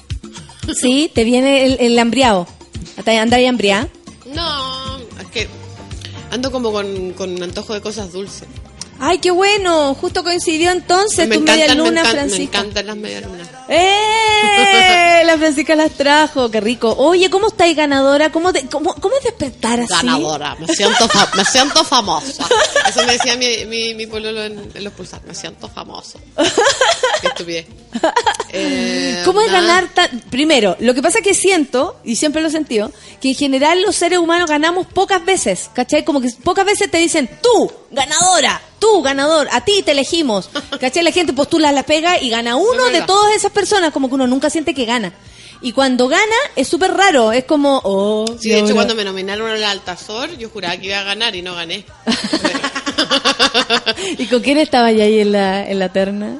[0.79, 2.47] Sí, te viene el, el hambriado.
[3.05, 3.89] ¿Andas ahí hambriada?
[4.33, 5.47] No, es que
[6.31, 8.47] ando como con, con antojo de cosas dulces.
[8.99, 9.93] Ay, qué bueno.
[9.95, 13.47] Justo coincidió entonces me tu media encantan, me, luna, encan- me encantan las medialunas.
[13.67, 14.00] ¡Eh!
[15.31, 16.93] La Francisca las trajo, qué rico.
[16.97, 18.31] Oye, ¿cómo estáis ganadora?
[18.33, 19.93] ¿Cómo, te- cómo, cómo es despertar así?
[19.93, 22.45] Ganadora, me siento, me siento famosa.
[22.89, 26.19] Eso me decía mi, mi, mi pololo en, en los pulsar, me siento famoso.
[27.21, 27.65] Qué estupidez.
[28.53, 30.19] Eh, ¿Cómo es ganar tan...
[30.29, 32.91] Primero, lo que pasa es que siento, y siempre lo he sentido,
[33.21, 36.03] que en general los seres humanos ganamos pocas veces, ¿cachai?
[36.03, 40.49] Como que pocas veces te dicen, tú, ganadora, tú, ganador, a ti te elegimos,
[40.79, 41.03] ¿cachai?
[41.03, 44.27] La gente postula la pega y gana uno de todas esas personas, como que uno
[44.27, 45.13] nunca siente que gana.
[45.63, 46.23] Y cuando gana,
[46.55, 48.25] es súper raro, es como, oh...
[48.39, 51.35] Sí, de hecho, ahora- cuando me nominaron al Altazor, yo juraba que iba a ganar
[51.35, 51.85] y no gané.
[54.17, 56.39] ¿Y con quién estaba ahí en la, en la terna?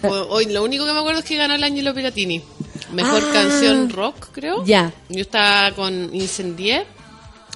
[0.00, 2.42] Pues, Hoy lo único que me acuerdo es que ganó el Angelo Piratini.
[2.92, 3.32] Mejor Ah.
[3.32, 4.64] canción rock, creo.
[4.64, 4.92] Ya.
[5.08, 6.86] Yo estaba con Incendié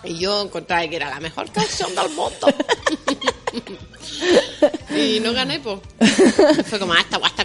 [0.05, 2.47] y yo encontraba que era la mejor canción del mundo.
[4.97, 5.79] y no gané, pues.
[6.67, 7.45] Fue como, ah, esta guasta.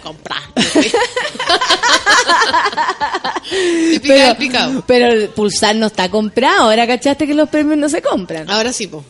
[3.50, 4.84] Típica del picado.
[4.86, 8.48] pero el pulsar no está comprado, ahora cachaste que los premios no se compran.
[8.50, 9.04] Ahora sí, pues.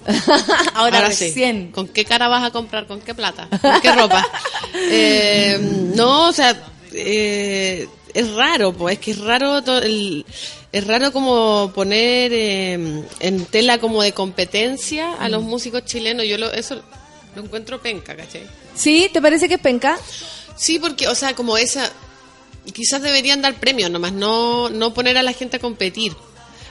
[0.74, 1.26] ahora, sí.
[1.26, 1.70] recién.
[1.72, 2.86] ¿Con qué cara vas a comprar?
[2.86, 3.48] ¿Con qué plata?
[3.60, 4.26] ¿Con qué ropa?
[4.74, 5.58] Eh,
[5.94, 6.56] no, o sea,
[6.92, 10.24] eh, es raro, pues, es que es raro to- el-
[10.72, 15.32] es raro como poner eh, en tela como de competencia a Mm.
[15.32, 16.26] los músicos chilenos.
[16.26, 16.80] Yo lo, eso
[17.34, 18.46] lo encuentro penca, ¿cachai?
[18.74, 19.08] ¿Sí?
[19.12, 19.98] ¿Te parece que es penca?
[20.56, 21.90] Sí, porque, o sea, como esa,
[22.72, 26.14] quizás deberían dar premios nomás, no, no poner a la gente a competir.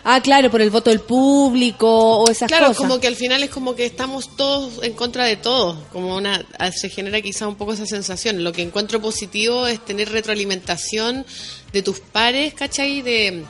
[0.04, 1.88] Ah, claro, por el voto del público
[2.20, 2.78] o esas Claro, cosas.
[2.78, 6.46] como que al final es como que estamos todos en contra de todos, como una
[6.72, 8.42] se genera quizá un poco esa sensación.
[8.44, 11.26] Lo que encuentro positivo es tener retroalimentación
[11.74, 13.02] de tus pares, ¿cachai?
[13.02, 13.44] De,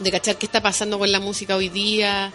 [0.00, 2.32] de cachar qué está pasando con la música hoy día,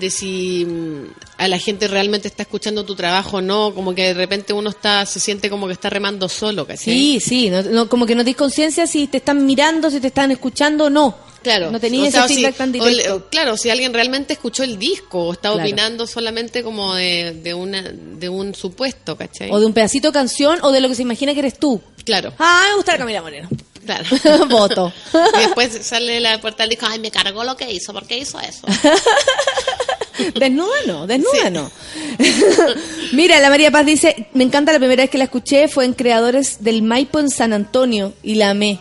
[0.00, 1.04] de si mm,
[1.38, 4.70] a la gente realmente está escuchando tu trabajo o no, como que de repente uno
[4.70, 6.92] está se siente como que está remando solo, ¿cachai?
[6.94, 10.08] Sí, sí, no, no- como que no tienes conciencia si te están mirando, si te
[10.08, 11.30] están escuchando o no.
[11.42, 11.70] Claro.
[11.70, 13.14] No tenías O sea, ese feedback si- tan directo.
[13.16, 15.62] o claro, si alguien realmente escuchó el disco o está Claro.
[15.62, 19.50] opinando solamente como de, de, una, de un supuesto, ¿cachai?
[19.50, 21.80] O de un pedacito de canción o de lo que se imagina que eres tú.
[22.04, 23.48] Claro, Ah, me gusta la Camila Moreno.
[23.86, 24.04] claro.
[24.50, 24.92] Voto.
[25.34, 28.18] y después sale la puerta del disco, ay, me cargó lo que hizo, ¿por qué
[28.18, 28.66] hizo eso?
[30.34, 31.70] Desnuda no, desnuda no.
[33.12, 35.94] Mira, la María Paz dice, me encanta la primera vez que la escuché fue en
[35.94, 38.78] Creadores del Maipo en San Antonio y la amé.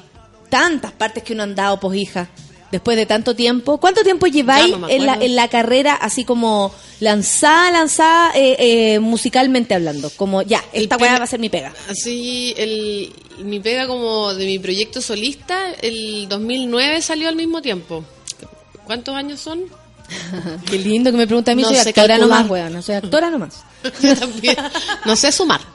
[0.50, 2.30] Tantas partes que uno han dado, pues hija,
[2.72, 3.80] después de tanto tiempo.
[3.80, 5.26] ¿Cuánto tiempo lleváis no en, la, acuerdo.
[5.26, 10.10] en la carrera así como lanzada, lanzada eh, eh, musicalmente hablando?
[10.12, 11.74] Como ya, El esta weá va a ser mi pega.
[11.90, 13.14] Así, el,
[13.44, 18.04] mi pega como de mi proyecto solista, el 2009 salió al mismo tiempo.
[18.86, 19.66] ¿Cuántos años son?
[20.70, 22.20] Qué lindo que me pregunta a mí, No soy actora calcular.
[22.20, 23.56] nomás, weona, soy actora nomás.
[24.02, 24.56] Yo también.
[25.06, 25.62] No sé sumar.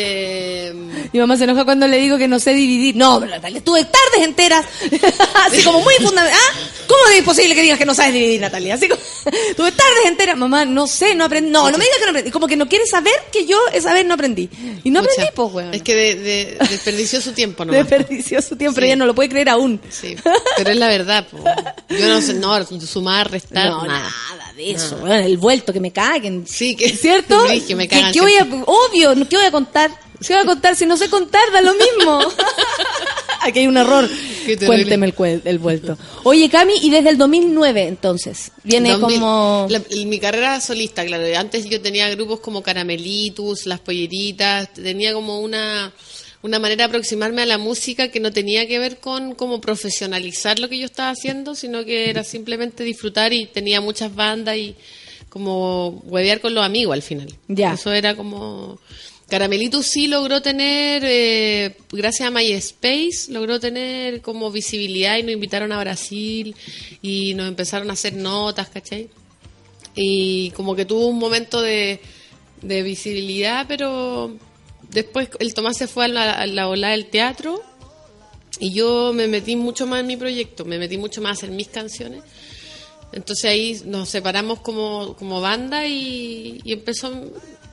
[0.00, 0.72] Eh,
[1.12, 2.94] Mi mamá se enoja cuando le digo que no sé dividir.
[2.96, 4.64] No, pero Natalia, estuve tardes enteras.
[5.46, 6.38] Así como muy fundamental.
[6.40, 6.58] ¿Ah?
[6.86, 8.74] ¿Cómo es posible que digas que no sabes dividir, Natalia?
[8.74, 9.00] Así como,
[9.56, 10.36] tuve tardes enteras.
[10.36, 11.50] Mamá, no sé, no aprendí.
[11.50, 12.30] No, no me digas que no aprendí.
[12.30, 14.48] Como que no quiere saber que yo esa vez no aprendí.
[14.84, 15.74] Y no aprendí, pues, weón.
[15.74, 17.72] Es que de, de- desperdició su tiempo, ¿no?
[17.72, 19.80] Desperdició su tiempo, pero ella no lo puede creer aún.
[19.90, 20.16] Sí,
[20.56, 21.26] pero es la verdad.
[21.88, 24.10] Yo no sé, no, sumar, restar, No, nada.
[24.30, 24.96] nada de eso.
[24.96, 26.46] weón, el vuelto, que me caguen.
[26.46, 27.46] Sí, que ¿Cierto?
[27.48, 29.90] Sí, que me cagan ¿Qué, qué voy a, obvio, ¿qué voy a contar?
[30.26, 31.42] ¿Qué voy a contar si no sé contar?
[31.52, 32.20] Da lo mismo.
[33.40, 34.08] Aquí hay un error.
[34.66, 35.12] Cuénteme
[35.44, 35.96] el, vuelto.
[36.24, 39.66] Oye, Cami, y desde el 2009, entonces, viene 2000, como...
[39.68, 41.24] la- mi carrera solista, claro.
[41.38, 45.92] Antes yo tenía grupos como Caramelitus, Las Polleritas, tenía como una,
[46.42, 50.58] una manera de aproximarme a la música que no tenía que ver con como profesionalizar
[50.58, 54.76] lo que yo estaba haciendo, sino que era simplemente disfrutar y tenía muchas bandas y
[55.28, 57.32] como huevear con los amigos al final.
[57.48, 57.74] Ya.
[57.74, 58.78] Eso era como...
[59.28, 65.70] Caramelitus sí logró tener, eh, gracias a MySpace, logró tener como visibilidad y nos invitaron
[65.70, 66.56] a Brasil
[67.02, 69.10] y nos empezaron a hacer notas, ¿cachai?
[69.94, 72.00] Y como que tuvo un momento de,
[72.62, 74.34] de visibilidad, pero
[74.90, 77.62] después el Tomás se fue a la, a la ola del teatro
[78.60, 81.68] y yo me metí mucho más en mi proyecto, me metí mucho más en mis
[81.68, 82.22] canciones.
[83.12, 87.10] Entonces ahí nos separamos como, como banda y, y empezó,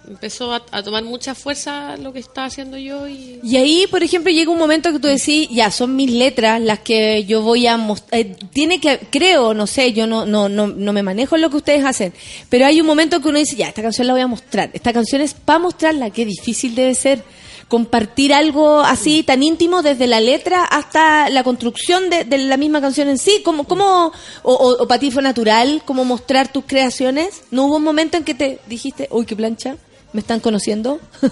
[0.08, 4.32] empezó a, tomar mucha fuerza lo que estaba haciendo yo y Y ahí, por ejemplo,
[4.32, 7.78] llega un momento que tú decís, ya, son mis letras las que yo voy a
[7.78, 8.26] mostrar.
[8.52, 11.84] tiene que, creo, no sé, yo no, no, no, me manejo en lo que ustedes
[11.86, 12.14] hacen,
[12.50, 14.70] pero hay un momento que uno dice, ya, esta canción la voy a mostrar.
[14.74, 17.24] Esta canción es para mostrarla, qué difícil debe ser
[17.68, 23.10] compartir algo así tan íntimo desde la letra hasta la construcción de, la misma canción
[23.10, 23.42] en sí.
[23.44, 24.12] ¿Cómo, cómo
[24.44, 27.44] o, o, o para ti fue natural cómo mostrar tus creaciones?
[27.52, 29.78] ¿No hubo un momento en que te dijiste, uy, qué plancha,
[30.16, 31.00] me están conociendo?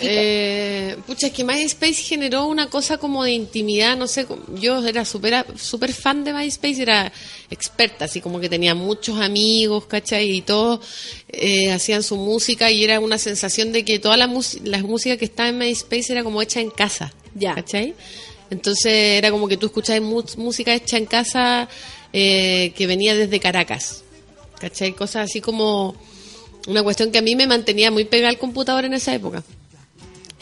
[0.00, 4.26] Eh, pucha, es que MySpace generó una cosa como de intimidad, no sé,
[4.60, 7.12] yo era súper super fan de MySpace, era
[7.50, 10.36] experta, así como que tenía muchos amigos, ¿cachai?
[10.36, 10.86] Y todos
[11.28, 14.30] eh, hacían su música y era una sensación de que toda la,
[14.62, 17.56] la música que estaba en MySpace era como hecha en casa, Ya.
[17.56, 17.94] ¿cachai?
[18.50, 21.68] Entonces era como que tú escuchabas música hecha en casa
[22.12, 24.04] eh, que venía desde Caracas,
[24.60, 24.92] ¿cachai?
[24.92, 25.96] Cosas así como
[26.66, 29.42] una cuestión que a mí me mantenía muy pegada al computador en esa época.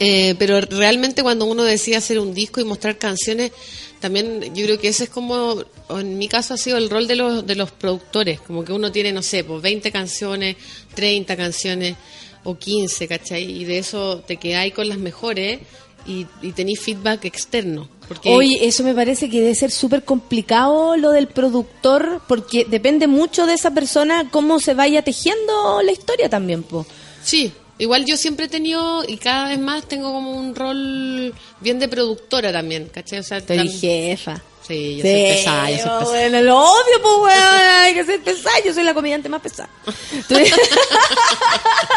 [0.03, 3.51] Eh, pero realmente cuando uno decide hacer un disco y mostrar canciones,
[3.99, 7.15] también yo creo que ese es como, en mi caso ha sido el rol de
[7.15, 10.55] los, de los productores, como que uno tiene, no sé, pues 20 canciones,
[10.95, 11.97] 30 canciones
[12.43, 13.43] o 15, ¿cachai?
[13.43, 15.59] Y de eso te quedáis con las mejores
[16.07, 17.87] y, y tenéis feedback externo.
[18.11, 23.07] Porque Oye, eso me parece que debe ser súper complicado lo del productor, porque depende
[23.07, 26.85] mucho de esa persona cómo se vaya tejiendo la historia también, po.
[27.23, 31.79] Sí, igual yo siempre he tenido y cada vez más tengo como un rol bien
[31.79, 33.19] de productora también, ¿cachai?
[33.19, 34.41] O sea, Estoy tam- jefa.
[34.67, 36.03] Sí, yo soy pesada, yo soy pesada.
[36.03, 38.55] Bueno, lo obvio, pues, weón, hay que ser pesada.
[38.65, 39.69] Yo soy la comediante más pesada.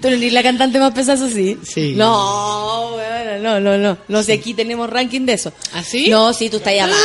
[0.00, 1.58] Tú, no eres la cantante más pesada, sí.
[1.62, 1.94] Sí.
[1.96, 2.96] No,
[3.40, 3.98] no, no, no.
[4.08, 5.52] No sé, aquí tenemos ranking de eso.
[5.72, 6.08] ¿Ah, sí?
[6.08, 6.96] No, sí, tú estás ahí abajo,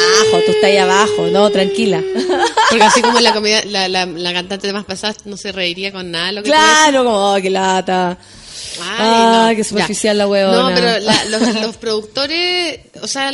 [0.45, 1.27] tú estás ahí abajo.
[1.31, 2.01] No, tranquila.
[2.69, 6.09] Porque así como la, comedia, la, la, la cantante más pesada no se reiría con
[6.11, 8.17] nada lo que Claro, como, oh, qué lata.
[8.81, 9.57] Ay, Ay, no.
[9.57, 10.23] qué superficial Ya.
[10.23, 10.69] la huevona.
[10.69, 13.31] No, pero la- los, los productores, o sea,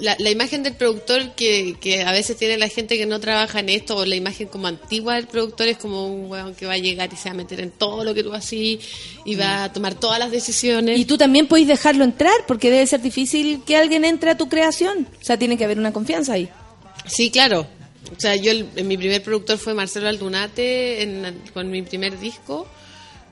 [0.00, 3.60] la, la imagen del productor que, que a veces tiene la gente que no trabaja
[3.60, 6.72] en esto, o la imagen como antigua del productor es como un huevón que va
[6.74, 8.80] a llegar y se va a meter en todo lo que tú así
[9.24, 10.98] y va a tomar todas las decisiones.
[10.98, 14.48] Y tú también podéis dejarlo entrar, porque debe ser difícil que alguien entre a tu
[14.48, 15.06] creación.
[15.20, 16.48] O sea, tiene que haber una confianza ahí.
[17.06, 17.66] Sí, claro.
[18.16, 22.66] O sea, yo, el- mi primer productor fue Marcelo Aldunate en- con mi primer disco.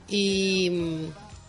[0.09, 1.03] Y mm,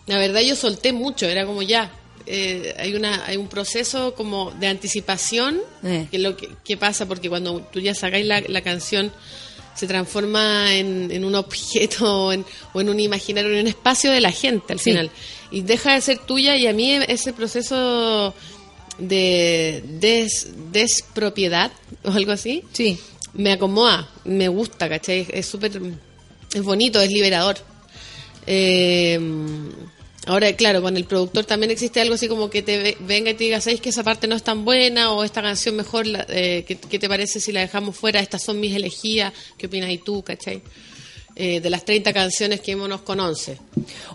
[0.08, 1.92] la verdad yo solté mucho, era como ya.
[2.32, 6.08] Eh, hay una hay un proceso como de anticipación Eh.
[6.12, 9.12] que es lo que, que pasa porque cuando tú ya sacáis la, la canción
[9.76, 14.12] se transforma en, en un objeto o en, o en un imaginario, en un espacio
[14.12, 14.92] de la gente al Sí.
[14.92, 15.10] final.
[15.52, 18.34] Y deja de ser tuya y a mí ese proceso
[19.00, 21.72] de des, despropiedad
[22.04, 23.00] o algo así, Sí.
[23.34, 25.26] me acomoda, me gusta, ¿cachai?
[25.32, 25.82] Es súper,
[26.54, 27.58] es bonito, es liberador.
[28.46, 29.18] Eh,
[30.30, 33.34] ahora, claro, con el productor también existe algo así como que te ve- venga y
[33.34, 35.12] te diga, ¿sabes que esa parte no es tan buena?
[35.12, 38.20] O esta canción mejor, eh, ¿qué, te parece si la dejamos fuera?
[38.20, 40.62] Estas son mis elegías, ¿qué opinas y tú, cachai?
[41.36, 43.58] Eh, de las 30 canciones que hemos con 11.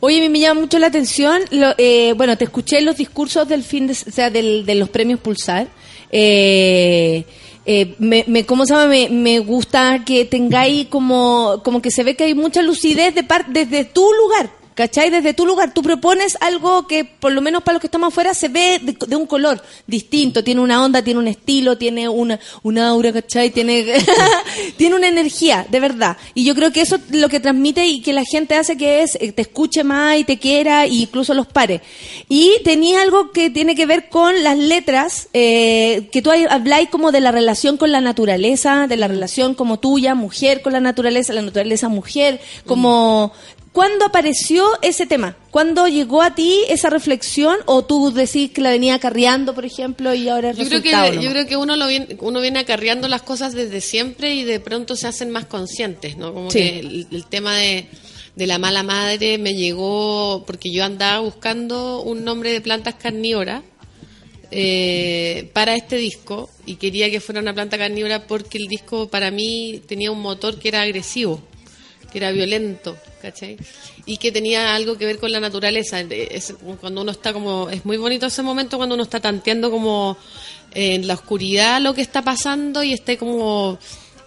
[0.01, 3.49] Oye, a mí me llama mucho la atención, lo- eh, bueno, te escuché los discursos
[3.49, 5.69] del fin de, o sea, del- de los premios Pulsar,
[6.13, 7.25] eh,
[7.67, 8.87] eh, me, me, ¿cómo se llama?
[8.89, 13.23] Me, me gusta que tengáis como, como que se ve que hay mucha lucidez de
[13.25, 14.51] par- desde tu lugar.
[14.75, 15.11] ¿Cachai?
[15.11, 18.35] Desde tu lugar, tú propones algo que, por lo menos para los que estamos afuera,
[18.35, 22.41] se ve de, de un color distinto, tiene una onda, tiene un estilo, tiene una,
[22.65, 23.51] una aura, ¿cachai?
[23.51, 23.87] Tiene,
[24.77, 26.17] tiene una energía, de verdad.
[26.35, 29.03] Y yo creo que eso es lo que transmite y que la gente hace que
[29.03, 31.81] es, eh, te escuche más y te quiera, e incluso los pares.
[32.29, 37.13] Y tenía algo que tiene que ver con las letras, eh, que tú habláis como
[37.13, 41.33] de la relación con la naturaleza, de la relación como tuya, mujer con la naturaleza,
[41.33, 43.33] la naturaleza mujer, como...
[43.75, 45.37] ¿Cuándo apareció ese tema?
[45.51, 47.57] ¿Cuándo llegó a ti esa reflexión?
[47.67, 51.21] ¿O tú decís que la venía acarreando, por ejemplo, y ahora es Yo creo que
[51.21, 54.61] yo creo que uno lo viene, uno viene acarreando las cosas desde siempre y de
[54.61, 56.33] pronto se hacen más conscientes, ¿no?
[56.33, 56.59] Como Sí.
[56.61, 57.89] que el, el tema de,
[58.37, 63.65] de la mala madre me llegó porque yo andaba buscando un nombre de plantas carnívoras
[64.53, 69.33] eh, para este disco y quería que fuera una planta carnívora porque el disco para
[69.33, 71.41] mí tenía un motor que era agresivo,
[72.15, 73.57] que era violento, ¿cachai?
[74.07, 76.03] Y que tenía algo que ver con la naturaleza.
[76.05, 79.71] De- es- cuando uno está como, es muy bonito ese momento cuando uno está tanteando
[79.71, 80.17] como
[80.73, 83.79] en la oscuridad lo que está pasando y está como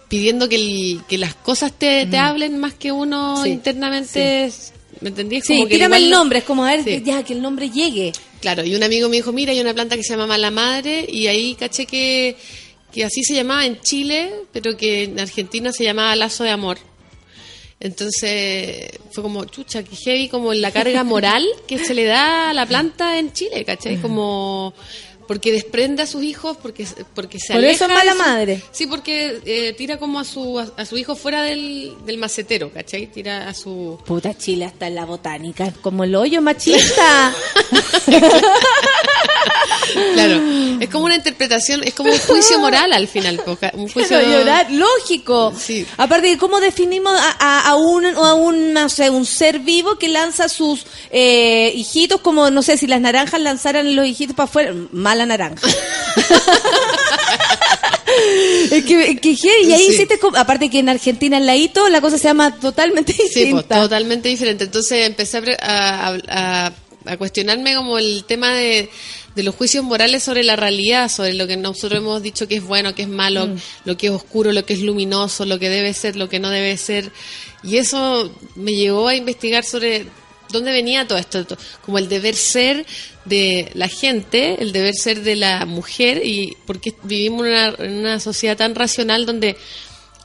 [0.08, 4.50] pidiendo que, el- que las cosas te, te hablen más que uno Sí, internamente.
[5.00, 5.36] ¿Me entendí?
[5.36, 7.02] Es Sí, como que tírame el igual- nombre, es como a ver, Sí.
[7.04, 8.12] ya, que el nombre llegue.
[8.40, 11.06] Claro, y un amigo me dijo, mira, hay una planta que se llama mala madre
[11.08, 12.36] y ahí caché que,
[12.92, 16.78] que así se llamaba en Chile, pero que en Argentina se llamaba lazo de amor.
[17.80, 22.52] Entonces fue como, chucha, que heavy como la carga moral que se le da a
[22.54, 24.00] la planta en Chile, ¿cachai?
[24.00, 24.74] Como
[25.28, 26.84] porque desprende a sus hijos, porque,
[27.14, 28.62] porque se Por eso es aleja mala su- madre.
[28.72, 33.06] Sí, porque eh, tira como a su, a, su hijo fuera del, del macetero, ¿cachai?
[33.06, 33.98] Tira a su...
[34.04, 37.32] Puta Chile hasta en la botánica, como el hoyo machista.
[40.14, 40.40] Claro,
[40.80, 43.40] es como una interpretación, es como un juicio moral al final,
[43.74, 44.18] un juicio...
[44.18, 45.52] Claro, llorar, lógico.
[45.58, 45.86] Sí.
[45.96, 49.96] Aparte de cómo definimos a, a- a un, a un, no sé, un ser vivo
[49.98, 54.44] que lanza sus eh, hijitos, como, no sé, si las naranjas lanzaran los hijitos para
[54.44, 54.74] afuera,
[55.18, 55.66] mala naranja.
[58.70, 59.92] es que, es que heavy, y ahí Sí.
[59.94, 63.34] hiciste, aparte que en Argentina, en la hito, la cosa se llama totalmente Sí, pues,
[63.34, 63.80] distinta.
[63.80, 64.64] totalmente diferente.
[64.64, 66.72] Entonces empecé a, pre- a, a-
[67.06, 68.90] a cuestionarme como el tema de,
[69.34, 72.62] de los juicios morales sobre la realidad, sobre lo que nosotros hemos dicho que es
[72.64, 73.56] bueno, que es malo, Mm.
[73.86, 76.50] lo que es oscuro, lo que es luminoso, lo que debe ser, lo que no
[76.50, 77.10] debe ser.
[77.62, 80.06] Y eso me llevó a investigar sobre
[80.50, 82.84] dónde venía todo esto, to- como el deber ser
[83.24, 87.92] de la gente, el deber ser de la mujer, y porque vivimos en una, en
[87.98, 89.56] una sociedad tan racional donde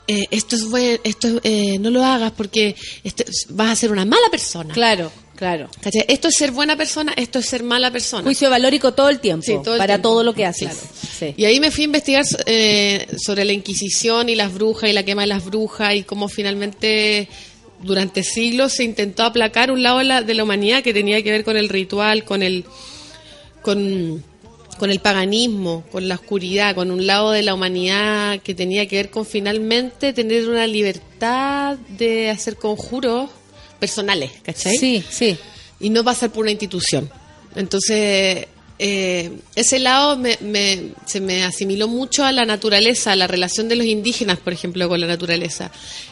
[0.06, 2.74] eh, esto es bueno, esto es, eh, no lo hagas porque
[3.04, 4.72] esto, vas a ser una mala persona.
[4.74, 5.70] Claro, claro.
[5.80, 6.04] ¿Cachai?
[6.08, 8.22] Esto es ser buena persona, esto es ser mala persona.
[8.22, 10.08] Juicio valórico todo el tiempo, Sí, todo el para tiempo.
[10.10, 10.68] todo lo que haces.
[10.68, 10.88] Claro.
[11.18, 11.34] Sí.
[11.38, 15.04] Y ahí me fui a investigar eh, sobre la Inquisición y las brujas y la
[15.04, 17.26] quema de las brujas y cómo finalmente
[17.84, 21.30] durante siglos se intentó aplacar un lado de la, de la humanidad que tenía que
[21.30, 22.64] ver con el ritual, con el
[23.62, 24.22] con,
[24.78, 28.96] con el paganismo, con la oscuridad, con un lado de la humanidad que tenía que
[28.96, 33.30] ver con finalmente tener una libertad de hacer conjuros
[33.78, 34.76] personales, ¿cachai?
[34.76, 35.36] Sí, sí.
[35.80, 37.10] y no pasar por una institución.
[37.54, 38.46] Entonces,
[38.78, 43.68] eh, ese lado me, me- se me asimiló mucho a la naturaleza, a la relación
[43.68, 45.70] de los indígenas, por ejemplo, con la naturaleza.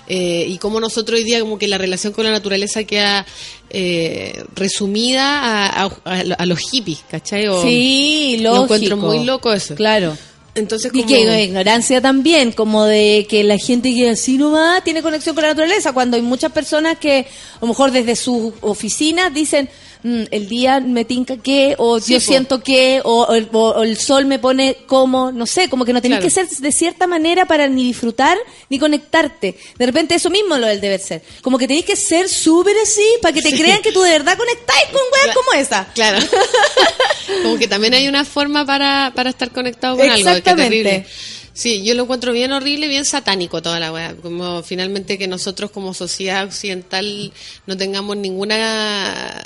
[0.09, 3.27] Eh, y cómo nosotros hoy día, como que la relación con la naturaleza queda
[3.71, 7.49] eh, resumida a, a- a- a los hippies, ¿cachai?
[7.49, 8.65] O- Sí, lo lógico.
[8.65, 9.75] encuentro muy loco eso.
[9.75, 10.17] Claro.
[10.55, 11.09] Entonces, Y como...
[11.15, 15.49] que ignorancia también, como de que la gente que así nomás tiene conexión con la
[15.49, 19.71] naturaleza, cuando hay muchas personas que a lo mejor desde sus oficinas dicen,
[20.05, 22.25] "Mm, el día me tinca que, o Sí, yo po.
[22.25, 25.85] siento que, o, o el- o- o el sol me pone como, no sé, como
[25.85, 26.27] que no tenés Claro.
[26.27, 28.37] que ser de cierta manera para ni disfrutar
[28.69, 29.57] ni conectarte.
[29.79, 31.23] De repente eso mismo lo del deber ser.
[31.41, 34.37] Como que tenés que ser súper así para que te crean que tú de verdad
[34.37, 35.87] conectáis con weas como esa.
[35.95, 36.19] Claro.
[37.43, 40.15] Como que también hay una forma para, para estar conectado con algo.
[40.17, 40.71] que Exactamente.
[40.83, 41.07] terrible.
[41.55, 44.15] Sí, yo lo encuentro bien horrible, bien satánico toda la weá.
[44.17, 47.33] Como finalmente que nosotros como sociedad occidental
[47.67, 49.43] no tengamos ninguna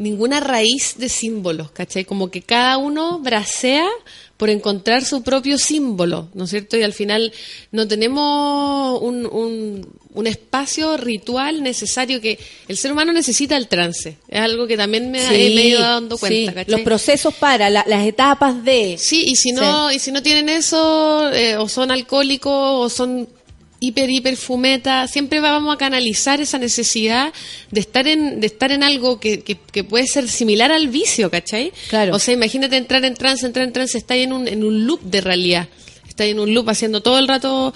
[0.00, 2.04] ninguna raíz de símbolos, ¿cachai?
[2.04, 3.86] Como que cada uno bracea
[4.36, 6.78] por encontrar su propio símbolo, ¿no es cierto?
[6.78, 7.30] Y al final
[7.72, 14.16] no tenemos un, un, un espacio ritual necesario que el ser humano necesita el trance.
[14.28, 16.54] Es algo que también me, Sí, he me he ido dando cuenta, sí.
[16.54, 16.72] ¿cachai?
[16.72, 18.96] Los procesos para, la- las etapas de...
[18.98, 23.28] Sí, y si no, y si no tienen eso, eh, o son alcohólicos, o son
[23.80, 27.32] hiper, hiper fumeta, siempre vamos a canalizar esa necesidad
[27.70, 31.30] de estar en, de estar en algo que, que, que puede ser similar al vicio,
[31.30, 31.72] ¿cachai?
[31.88, 32.14] Claro.
[32.14, 35.00] O sea, imagínate entrar en trance, entrar en trance, estás en un, en un loop
[35.02, 35.68] de realidad.
[36.06, 37.72] Estás en un loop haciendo todo el rato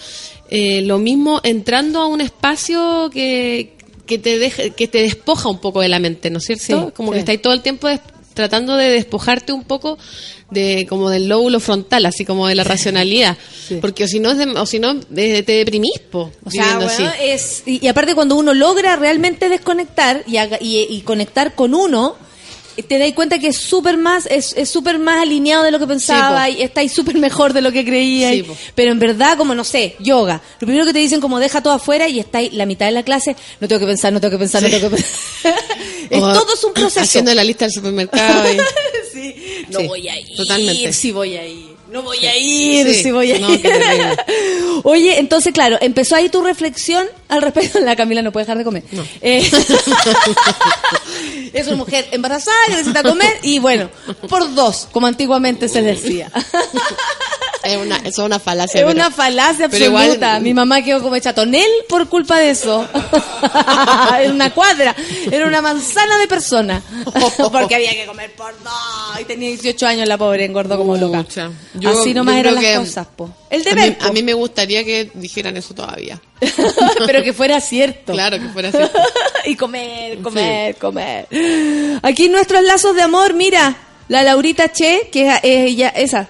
[0.51, 3.73] eh, lo mismo, entrando a un espacio que,
[4.07, 6.87] que te deja, que te despoja un poco de la mente, ¿no es cierto?
[6.87, 7.15] Sí, como sí.
[7.15, 7.89] que estáis todo el tiempo
[8.35, 9.97] tratando de despojarte un poco
[10.51, 13.37] de como del lóbulo frontal, así como de la racionalidad,
[13.67, 13.79] Sí.
[13.81, 16.77] porque o si no es de- o si no eh, te deprimís, po, O sea,
[16.79, 17.03] así.
[17.23, 21.75] es, y, y aparte cuando uno logra realmente desconectar y, haga- y, y conectar con
[21.75, 22.17] uno,
[22.83, 25.87] te das cuenta que es súper más, es es súper más alineado de lo que
[25.87, 28.31] pensaba Sí, y estáis súper mejor de lo que creía.
[28.31, 28.45] Sí,
[28.75, 30.43] pero en verdad, como no sé, yoga.
[30.61, 33.03] Lo primero que te dicen como deja todo afuera y estáis la mitad de la
[33.03, 35.11] clase, no tengo que pensar, no tengo que pensar, no tengo que pensar.
[36.11, 37.01] es, O todo es un proceso.
[37.01, 38.53] Haciendo la lista del supermercado.
[38.53, 38.59] y-
[39.15, 39.35] Sí.
[39.71, 40.37] No voy a ir.
[40.37, 40.93] totalmente.
[40.93, 41.74] Sí voy a ir.
[41.95, 43.63] No voy a ir, Sí, sí, voy a no, ir.
[44.83, 47.79] Oye, entonces, claro, empezó ahí tu reflexión al respecto.
[47.85, 48.83] La Camila no puede dejar de comer.
[49.23, 49.49] Eh,
[51.53, 53.91] es una mujer embarazada que necesita comer y bueno,
[54.29, 56.33] por dos, como antiguamente se decía.
[57.65, 58.81] Es una, es una falacia.
[58.81, 60.41] Es pero- una falacia igual- absoluta.
[60.41, 62.87] Mi mamá quedó como hecha tonel por culpa de eso.
[64.21, 64.95] era una cuadra,
[65.31, 66.83] era una manzana de persona.
[67.53, 69.21] Porque había que comer por dos.
[69.21, 71.25] Y tenía 18 años la pobre, engordó como loca.
[71.75, 73.31] Yo- Así nomás eran las cosas, po.
[73.51, 76.21] El a, mí, deber, a mí me gustaría que dijeran eso todavía.
[77.07, 78.13] pero que fuera cierto.
[78.13, 78.79] Claro que fuera así.
[79.47, 81.27] y comer, comer, comer.
[82.03, 83.77] Aquí nuestros lazos de amor, mira,
[84.09, 86.29] la Laurita Che, que es ella, esa,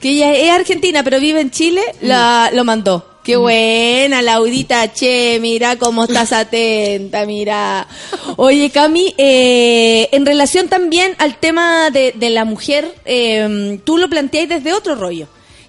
[0.00, 3.16] que ella es argentina pero vive en Chile, la, lo mandó.
[3.26, 7.88] Qué buena, Laurita Che, mira cómo estás atenta, mira.
[8.36, 14.08] Oye, Cami, eh, en relación también al tema de, de la mujer, eh, tú lo
[14.08, 15.26] planteáis desde otro rollo.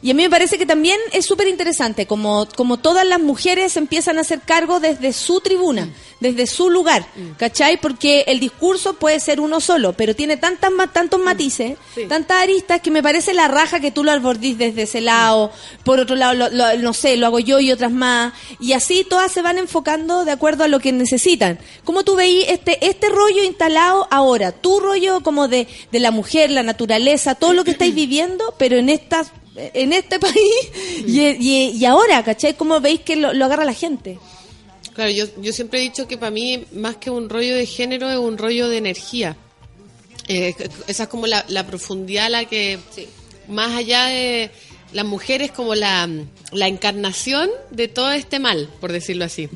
[0.08, 3.76] Y a mí me parece que también es súper interesante, como, como todas las mujeres
[3.76, 5.90] empiezan a hacer cargo desde su tribuna,
[6.22, 7.06] desde su lugar,
[7.38, 7.76] ¿cachai?
[7.82, 11.78] Porque el discurso puede ser uno solo, pero tiene tantas, tantos matices,
[12.08, 15.52] tantas aristas, que me parece la raja que tú lo albordís desde ese lado,
[15.84, 18.32] por otro lado, lo- lo- no sé, lo hago yo y otras más,
[18.62, 21.60] y así todas se van enfocando de acuerdo a lo que necesitan.
[21.84, 24.54] ¿Cómo tú veís este, este rollo instalado ahora?
[24.54, 28.78] Tu rollo como de, de la mujer, la naturaleza, todo lo que estáis viviendo, pero
[28.78, 30.72] en estas en este país
[31.06, 32.56] y, y, y ahora, ¿cachai?
[32.56, 34.20] ¿Cómo veis que lo, lo agarra la gente?
[34.94, 38.10] Claro, yo, yo siempre he dicho que para mí, más que un rollo de género,
[38.10, 39.38] es un rollo de energía.
[40.28, 40.56] Eh,
[40.88, 42.80] esa es como la, la profundidad a la que,
[43.48, 44.50] más allá de
[44.94, 46.10] la mujer, es como la,
[46.52, 49.50] la encarnación de todo este mal, por decirlo así.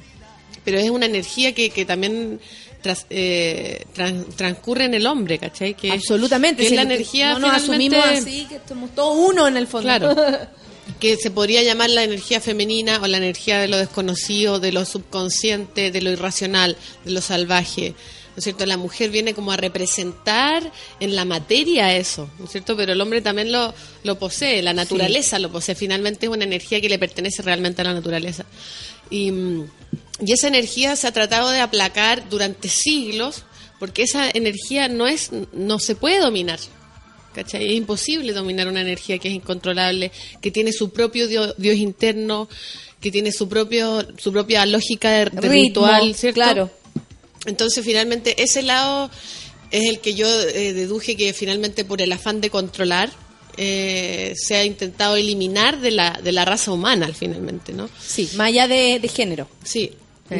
[0.64, 2.40] Pero es una energía que, que también
[2.81, 5.73] tras- eh, tran- transcurre en el hombre, ¿cachai?
[5.75, 6.61] Que, Absolutamente.
[6.63, 9.85] que es la energía no nos asumimos así, que somos todos uno en el fondo.
[9.87, 10.15] Claro.
[10.99, 14.85] que se podría llamar la energía femenina o la energía de lo desconocido, de lo
[14.85, 16.75] subconsciente, de lo irracional,
[17.05, 17.89] de lo salvaje.
[18.33, 18.65] ¿No es cierto?
[18.65, 20.71] La mujer viene como a representar
[21.01, 22.77] en la materia eso, ¿no es cierto?
[22.77, 25.75] Pero el hombre también lo, lo posee, la naturaleza lo posee.
[25.75, 28.45] Finalmente es una energía que le pertenece realmente a la naturaleza.
[29.11, 29.29] Y,
[30.25, 33.43] y esa energía se ha tratado de aplacar durante siglos
[33.79, 36.59] porque esa energía no es no se puede dominar.
[37.33, 37.65] ¿Cachai?
[37.65, 40.11] Es imposible dominar una energía que es incontrolable,
[40.41, 42.49] que tiene su propio dio- Dios, interno,
[42.99, 46.35] que tiene su propio su propia lógica de, de Ritmo, ritual, ¿cierto?
[46.35, 46.71] claro.
[47.45, 49.09] Entonces, finalmente, ese lado
[49.71, 53.09] es el que yo eh, deduje que finalmente por el afán de controlar
[53.57, 57.90] eh, se ha intentado eliminar de la, de la raza humana, finalmente, ¿no?
[57.99, 59.48] Sí, más allá de, de género.
[59.64, 59.91] Sí.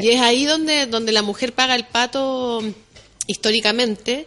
[0.02, 2.64] Y es ahí donde, donde la mujer paga el pato
[3.28, 4.26] históricamente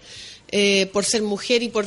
[0.48, 1.86] eh, por ser mujer y por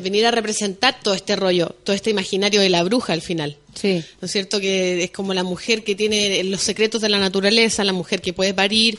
[0.00, 3.56] venir a representar todo este rollo, todo este imaginario de la bruja al final.
[3.74, 4.04] Sí.
[4.20, 4.60] ¿No es cierto?
[4.60, 8.32] Que es como la mujer que tiene los secretos de la naturaleza, la mujer que
[8.32, 8.98] puede parir,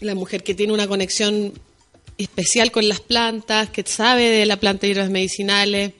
[0.00, 1.52] la mujer que tiene una conexión
[2.18, 5.92] especial con las plantas, que sabe de la planta y hierbas medicinales.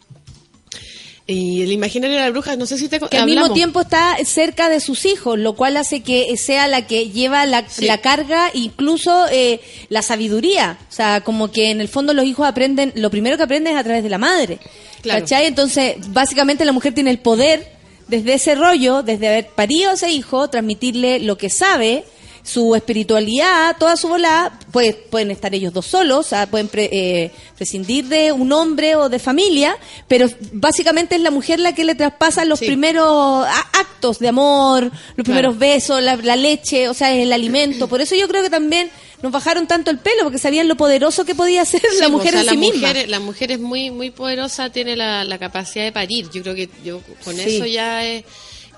[1.29, 4.17] Y el imaginario de la bruja, no sé si te Que al mismo tiempo está
[4.25, 7.85] cerca de sus hijos, lo cual hace que sea la que lleva la, Sí.
[7.87, 10.79] la carga, incluso eh, la sabiduría.
[10.89, 13.79] O sea, como que en el fondo los hijos aprenden, lo primero que aprenden es
[13.81, 14.59] a través de la madre.
[15.03, 15.21] Claro.
[15.21, 15.47] ¿Cachai?
[15.47, 17.73] Entonces, básicamente la mujer tiene el poder
[18.07, 22.05] desde ese rollo, desde haber parido a ese hijo, transmitirle lo que sabe,
[22.47, 26.89] su espiritualidad, toda su volada, pues, pueden estar ellos dos solos, o sea, pueden pre-
[26.93, 31.85] eh, prescindir de un hombre o de familia, pero básicamente es la mujer la que
[31.85, 32.67] le traspasa los Sí.
[32.67, 35.25] primeros actos de amor, los Claro.
[35.25, 37.89] primeros besos, la, la leche, o sea, el alimento.
[37.89, 38.91] Por eso yo creo que también
[39.23, 42.29] nos bajaron tanto el pelo, porque sabían lo poderoso que podía ser la Sí, mujer
[42.29, 42.89] o sea, en la sí misma.
[42.89, 46.29] mujer, La mujer es muy muy poderosa, tiene la, la capacidad de parir.
[46.31, 47.57] Yo creo que yo con Sí.
[47.57, 48.25] eso ya es...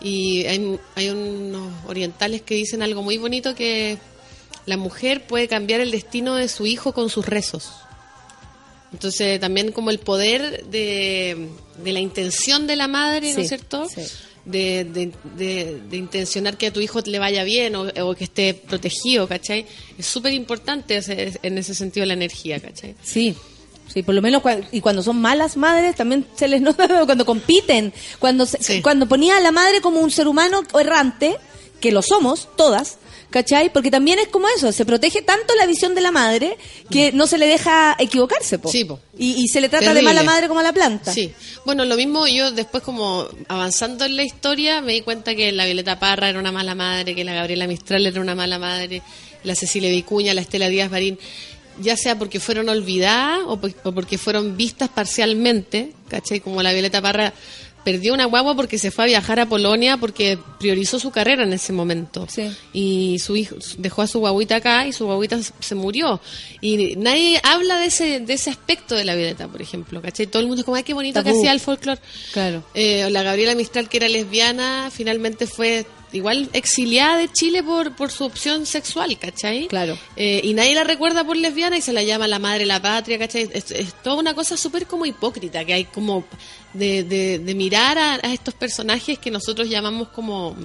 [0.00, 3.98] Y hay, hay unos orientales que dicen algo muy bonito que
[4.66, 7.70] la mujer puede cambiar el destino de su hijo con sus rezos.
[8.92, 11.48] Entonces también como el poder de,
[11.82, 13.86] de la intención de la madre, ¿no es cierto?
[13.88, 14.00] sí.
[14.46, 18.24] de, de, de- de intencionar que a tu hijo le vaya bien o, o que
[18.24, 19.66] esté protegido, ¿cachai?
[19.98, 21.00] Es súper importante
[21.42, 22.94] en ese sentido la energía, ¿cachai?
[23.02, 23.34] Sí.
[23.92, 27.24] Sí, por lo menos cua- y cuando son malas madres también se les nota cuando
[27.24, 28.82] compiten, cuando se- Sí.
[28.82, 31.36] cuando ponía a la madre como un ser humano errante,
[31.80, 32.98] que lo somos todas,
[33.30, 33.72] ¿cachai?
[33.72, 36.56] Porque también es como eso, se protege tanto la visión de la madre
[36.90, 38.70] que no se le deja equivocarse, po.
[38.70, 38.98] Sí, po.
[39.16, 40.14] Y, y se le trata de Terrible.
[40.14, 41.12] mala madre como a la planta.
[41.12, 41.32] Sí,
[41.64, 45.66] bueno, lo mismo yo después como avanzando en la historia me di cuenta que la
[45.66, 49.02] Violeta Parra era una mala madre, que la Gabriela Mistral era una mala madre,
[49.44, 51.18] la Cecilia Vicuña, la Estela Díaz Barín,
[51.80, 56.40] ya sea porque fueron olvidadas o, por- o porque fueron vistas parcialmente, ¿cachai?
[56.40, 57.32] Como la Violeta Parra
[57.84, 61.52] perdió una guagua porque se fue a viajar a Polonia porque priorizó su carrera en
[61.54, 62.26] ese momento.
[62.28, 62.50] Sí.
[62.74, 66.20] Y su hijo dejó a su guaguita acá y su guaguita se- murió.
[66.60, 70.26] Y nadie habla de ese, de ese aspecto de la Violeta, por ejemplo, ¿cachai?
[70.26, 72.00] Todo el mundo es como, ay, qué bonito que hacía el folclore.
[72.32, 72.62] Claro.
[72.74, 78.10] Eh, la Gabriela Mistral, que era lesbiana, finalmente fue igual exiliada de Chile por, por
[78.10, 79.68] su opción sexual, ¿cachai?
[79.68, 79.98] Claro.
[80.16, 82.80] Eh, y nadie la recuerda por lesbiana y se la llama la madre de la
[82.80, 83.48] patria, ¿cachai?
[83.52, 86.24] Es, es toda una cosa súper como hipócrita que hay como
[86.72, 90.56] de, de, de mirar a, a estos personajes que nosotros llamamos como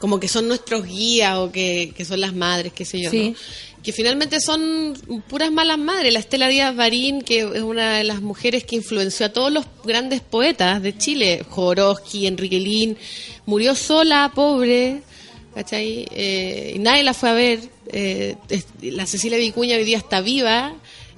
[0.00, 3.30] como que son nuestros guías o que, que son las madres, qué sé yo, Sí.
[3.30, 3.36] ¿no?
[3.82, 4.94] que finalmente son
[5.28, 6.10] puras malas madres.
[6.14, 9.66] La Estela Díaz Barín, que es una de las mujeres que influenció a todos los
[9.84, 12.96] grandes poetas de Chile, Jodorowsky, Enrique Lin,
[13.44, 15.02] murió sola, pobre,
[15.54, 16.06] ¿cachai?
[16.10, 17.60] Eh, y nadie la fue a ver.
[17.92, 18.36] Eh,
[18.80, 20.74] la Cecilia Vicuña hoy día está viva.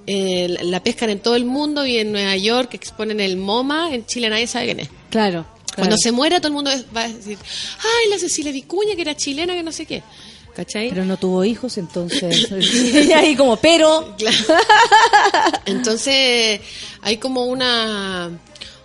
[0.09, 3.93] eh, la- la pescan en todo el mundo y en Nueva York exponen el MoMA,
[3.93, 4.89] en Chile nadie sabe quién es.
[5.11, 5.45] Claro.
[5.77, 7.39] Cuando se muera todo el mundo va a decir,
[7.79, 10.03] ay, la Cecilia Vicuña que era chilena, que no sé qué.
[10.55, 10.89] ¿Cachai?
[10.89, 12.49] Pero no tuvo hijos, entonces.
[12.51, 14.15] y ahí como, pero.
[14.17, 14.37] Claro.
[15.67, 16.61] Entonces
[17.03, 18.31] hay como una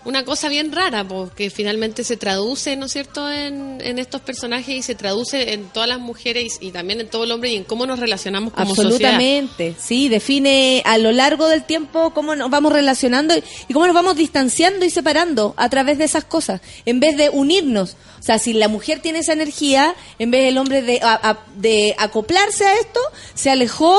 [0.03, 4.76] una cosa bien rara, porque finalmente se traduce, ¿no es cierto?, en, en estos personajes
[4.76, 7.64] y se traduce en todas las mujeres y, también en todo el hombre y en
[7.64, 8.72] cómo nos relacionamos como.
[8.72, 13.36] Absolutamente, sí, define a lo largo del tiempo cómo nos vamos relacionando
[13.68, 17.30] y- cómo nos vamos distanciando y separando a través de esas cosas, en vez de
[17.30, 17.95] unirnos.
[18.19, 21.95] O sea, si la mujer tiene esa energía, en vez del hombre de, a- de
[21.98, 22.99] acoplarse a esto,
[23.34, 23.98] se alejó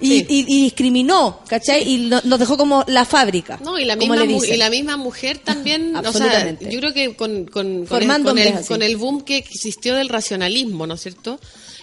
[0.00, 0.26] y, Sí.
[0.28, 1.82] y- y discriminó, ¿cachai?
[1.88, 3.58] Y no- nos dejó como la fábrica.
[3.64, 7.86] No, y la, misma, y la mujer también, o sea, yo creo que con, con,
[7.86, 11.40] con, el, con, el, con boom que existió del racionalismo, ¿no es cierto?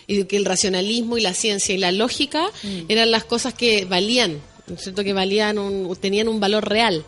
[0.08, 2.82] Y que el racionalismo y la ciencia y la lógica Mm.
[2.90, 5.04] eran las cosas que valían, ¿no es cierto?
[5.04, 7.04] Que valían un, tenían un valor real.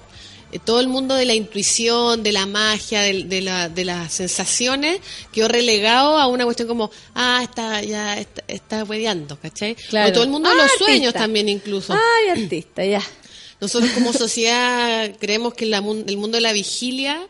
[0.52, 4.14] Eh, Todo el mundo de la intuición, de la magia, de, de, la, de las
[4.14, 4.99] sensaciones,
[5.32, 9.76] quedó relegado a una cuestión como, ah, está ya está, está hueveando, ¿cachai?
[9.76, 10.10] Claro.
[10.10, 11.19] O todo el mundo de Ah, los sueños artista.
[11.19, 11.94] también incluso.
[11.94, 13.02] Ay, artista, ya.
[13.60, 15.82] Nosotros como sociedad creemos que el
[16.18, 17.28] mundo de la vigilia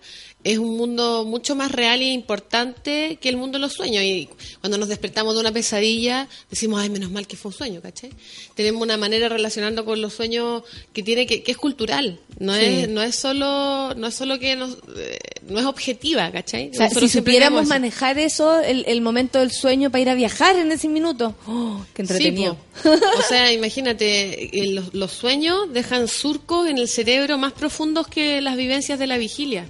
[0.51, 4.03] es un mundo mucho más real e importante que el mundo de los sueños.
[4.03, 4.29] Y
[4.61, 8.11] cuando nos despertamos de una pesadilla, decimos, ay, menos mal que fue un sueño, ¿cachai?
[8.55, 10.63] Tenemos una manera de relacionarnos con los sueños
[10.93, 12.19] que tiene que, que es cultural.
[12.39, 12.61] No Sí.
[12.63, 15.17] es, no es solo, no es solo que nos, eh,
[15.49, 16.69] no es objetiva, ¿cachai?
[16.69, 17.69] O sea, Nosotros si supiéramos eso.
[17.69, 21.35] manejar eso, el, el momento del sueño para ir a viajar en ese minuto.
[21.47, 22.57] Oh, qué entretenido.
[22.81, 28.07] Sí, o sea, imagínate, eh, los, los sueños dejan surcos en el cerebro más profundos
[28.07, 29.67] que las vivencias de la vigilia.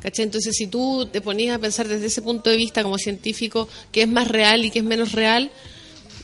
[0.00, 0.24] ¿Cachai?
[0.24, 4.02] Entonces, si tú te ponías a pensar desde ese punto de vista como científico, qué
[4.02, 5.50] es más real y qué es menos real,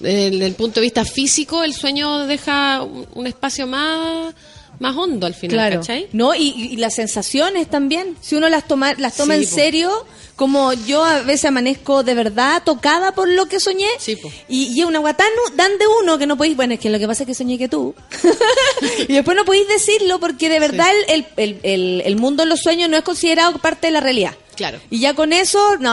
[0.00, 4.34] desde el punto de vista físico, el sueño deja un espacio más,
[4.80, 5.80] más hondo al final, Claro.
[5.80, 6.08] ¿cachai?
[6.12, 8.16] No, y, y las sensaciones también.
[8.20, 9.54] Si uno las toma, las toma Sí, en po.
[9.54, 10.06] serio,
[10.36, 13.88] como yo a veces amanezco de verdad tocada por lo que soñé.
[13.98, 14.18] Sí,
[14.48, 16.56] y, es una guatán dan de uno que no podéis.
[16.56, 17.94] Bueno, es que lo que pasa es que soñé que tú.
[19.08, 22.60] y después no podéis decirlo porque de verdad el, el, el, el mundo en los
[22.60, 24.34] sueños no es considerado parte de la realidad.
[24.56, 24.78] Claro.
[24.90, 25.90] Y ya con eso, no,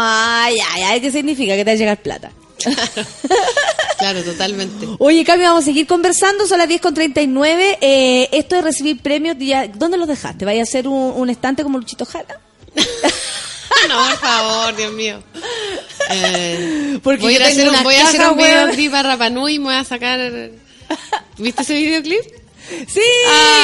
[0.49, 1.55] ya, ya, ¿qué significa?
[1.55, 2.31] Que te va a llegar plata.
[2.57, 2.79] Claro,
[4.25, 4.87] totalmente.
[4.99, 7.77] Oye, Cami, vamos a seguir conversando, son las 10 con 39.
[7.81, 10.45] Eh, esto de recibir premios, ya, ¿dónde los dejaste?
[10.45, 12.39] ¿Vaya a hacer un, un estante como Luchito Jara?
[13.89, 15.23] No, por favor, Dios mío.
[16.11, 19.65] Eh, Porque voy, a hacer, un- voy a hacer un videoclip a Rapanui y me
[19.65, 20.19] voy a sacar...
[21.39, 22.21] ¿Viste ese videoclip?
[22.87, 23.01] Sí,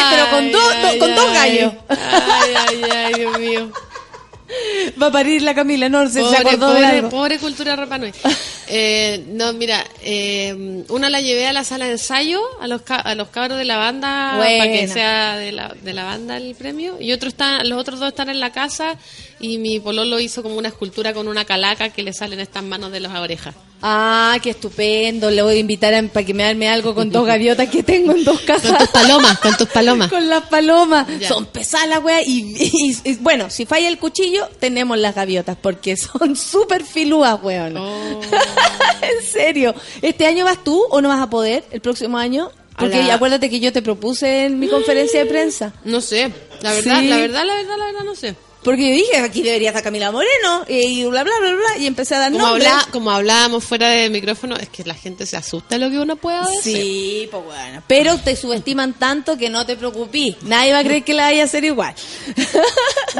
[0.09, 1.73] pero con, dos Ay, con dos gallos.
[1.89, 3.71] Ay, ay, ay, Dios mío.
[5.01, 8.11] Va a parir la Camila, no se Pobre, acordó de pobre, pobre cultura Rapa Nui.
[8.69, 13.15] Eh, no, mira, eh, una la llevé a la sala de ensayo, a los, a
[13.15, 14.57] los cabros de la banda, Buena.
[14.57, 16.97] para que sea de la, de la banda el premio.
[16.99, 18.97] Y otro está, los otros dos están en la casa
[19.39, 22.91] y mi pololo hizo como una escultura con una calaca que le salen estas manos
[22.91, 23.55] de las orejas.
[23.81, 25.29] Ah, qué estupendo.
[25.29, 28.13] Le voy a invitar a, para que me arme algo con dos gaviotas que tengo
[28.13, 28.69] en dos cajas.
[28.71, 30.09] Con tus palomas, con tus palomas.
[30.11, 31.07] Con las palomas.
[31.19, 31.27] Ya.
[31.27, 32.27] Son pesadas las weas.
[32.27, 35.57] Y, y- y- bueno, si falla el cuchillo, tenemos las gaviotas.
[35.61, 37.77] Porque son súper filúas, weón.
[37.77, 38.21] Oh.
[39.01, 39.75] en serio.
[40.01, 41.63] ¿Este año vas tú o no vas a poder?
[41.71, 42.49] ¿El próximo año?
[42.77, 45.73] Porque la- acuérdate que yo te propuse en mi conferencia de prensa.
[45.83, 46.31] No sé,
[46.61, 47.07] la verdad, Sí.
[47.07, 48.35] la verdad, la verdad, la verdad, no sé.
[48.67, 50.65] Porque yo dije, aquí debería estar Camila Moreno.
[50.67, 51.77] Y bla, bla, bla, bla.
[51.79, 52.67] Y empecé a dar Como, nombres.
[52.67, 55.97] habla, como hablábamos fuera de micrófono, es que la gente se asusta de lo que
[55.97, 56.75] uno pueda decir.
[56.75, 57.81] Sí, pues bueno.
[57.87, 60.35] Pero te subestiman tanto que no te preocupes.
[60.41, 61.95] Nadie va a creer que la vaya a hacer igual.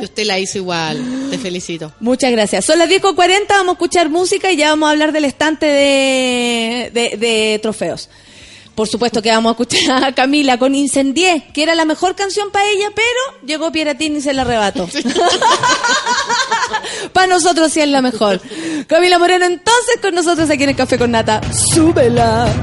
[0.02, 1.02] Y usted la hizo igual.
[1.32, 1.94] Te felicito.
[2.02, 2.66] Muchas gracias.
[2.66, 6.92] Son las 10.40, vamos a escuchar música y ya vamos a hablar del estante de,
[6.94, 8.10] de, de trofeos.
[8.78, 12.52] Por supuesto que vamos a escuchar a Camila con Incendié, que era la mejor canción
[12.52, 14.88] para ella, pero llegó Pieratín y se la arrebató.
[17.12, 18.40] para nosotros sí es la mejor.
[18.86, 21.42] Camila Moreno, entonces con nosotros aquí en el Café con Nata.
[21.52, 22.54] Súbela.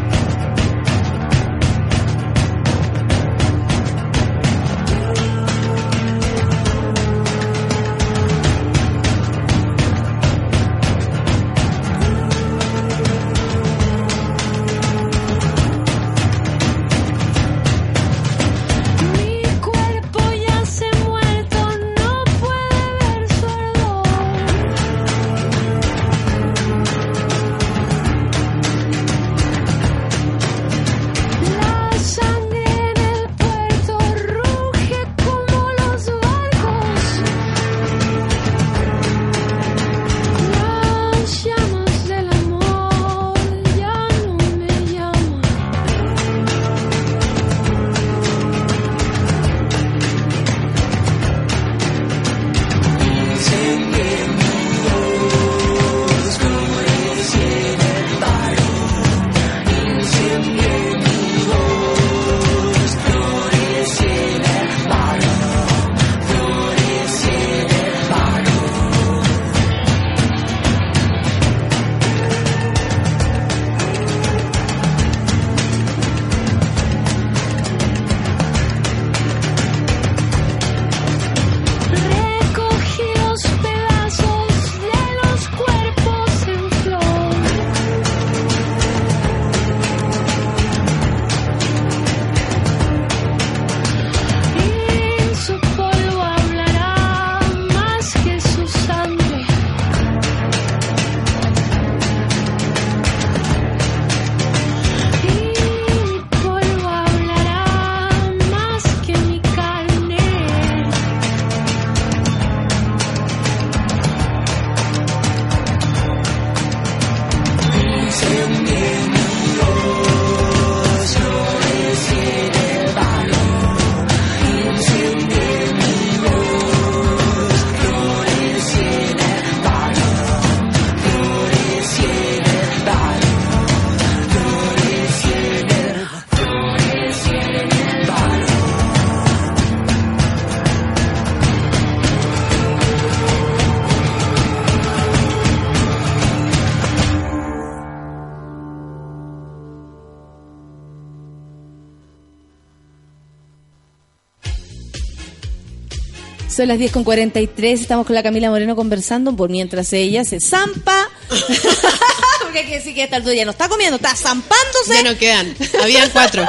[156.55, 160.39] Son las 10 con 43, estamos con la Camila Moreno conversando por mientras ella se
[160.39, 161.11] zampa.
[162.43, 164.95] Porque hay que decir que esta altura ya no está comiendo, está zampándose.
[164.95, 165.57] Ya no quedan.
[165.83, 166.47] Habían cuatro.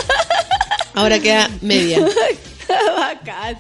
[0.94, 2.06] Ahora queda media.
[2.98, 3.58] Bacán.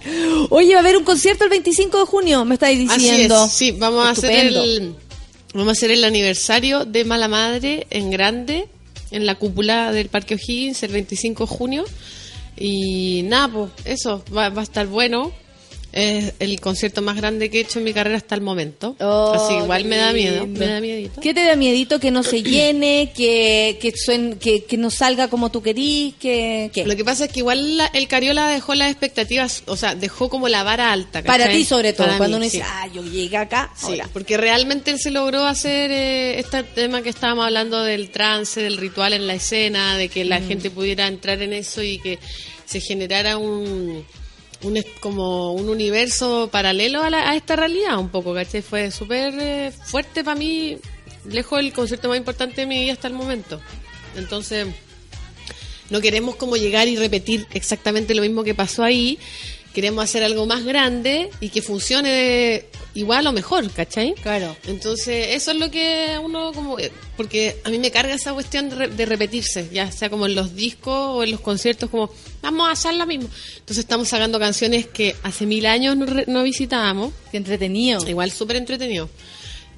[0.51, 3.45] Oye, va a haber un concierto el 25 de junio, me estáis Así diciendo.
[3.45, 3.51] es.
[3.51, 4.95] Sí, vamos a hacer el
[5.53, 8.67] vamos a hacer el aniversario de Mala Madre en grande
[9.09, 11.85] en la cúpula del Parque O'Higgins el 25 de junio
[12.55, 15.31] y nada, pues eso va, va a estar bueno.
[15.95, 18.97] Es el concierto más grande que he hecho en mi carrera hasta el momento.
[18.99, 21.21] Oh, Así que igual me da miedo, me da miedito.
[21.21, 25.29] ¿Qué te da miedito que no se llene, que que, suen- que, que no salga
[25.29, 26.85] como tú querís, que ¿qué?
[26.85, 30.27] Lo que pasa es que igual la- el Cariola dejó las expectativas, o sea, dejó
[30.27, 31.23] como la vara alta.
[31.23, 32.63] Para ti sobre todo, Para cuando mí, uno dice, sí.
[32.69, 34.09] ah, yo llegué acá, Sí, ahora.
[34.11, 38.75] porque realmente él se logró hacer eh, este tema que estábamos hablando del trance, del
[38.75, 40.47] ritual en la escena, de que la Mm.
[40.49, 42.19] gente pudiera entrar en eso y que
[42.65, 44.03] se generara un,
[44.63, 48.61] un como un universo paralelo a, la- a esta realidad un poco, ¿cachai?
[48.61, 50.77] Fue súper eh, fuerte para mí,
[51.29, 53.59] lejos el concierto más importante de mi vida hasta el momento.
[54.15, 54.67] Entonces,
[55.89, 59.19] no queremos como llegar y repetir exactamente lo mismo que pasó ahí,
[59.75, 62.65] queremos hacer algo más grande y que funcione
[62.95, 64.15] igual o mejor, ¿cachai?
[64.15, 64.55] Claro.
[64.65, 66.77] Entonces, eso es lo que uno como...
[67.15, 70.33] Porque a mí me carga esa cuestión de, re- de repetirse, ya sea como en
[70.33, 72.09] los discos o en los conciertos, como,
[72.41, 73.29] vamos a hacer lo mismo.
[73.59, 77.13] Entonces estamos sacando canciones que hace mil años no, no visitábamos.
[77.31, 78.07] Qué entretenido.
[78.07, 79.09] Igual súper entretenido.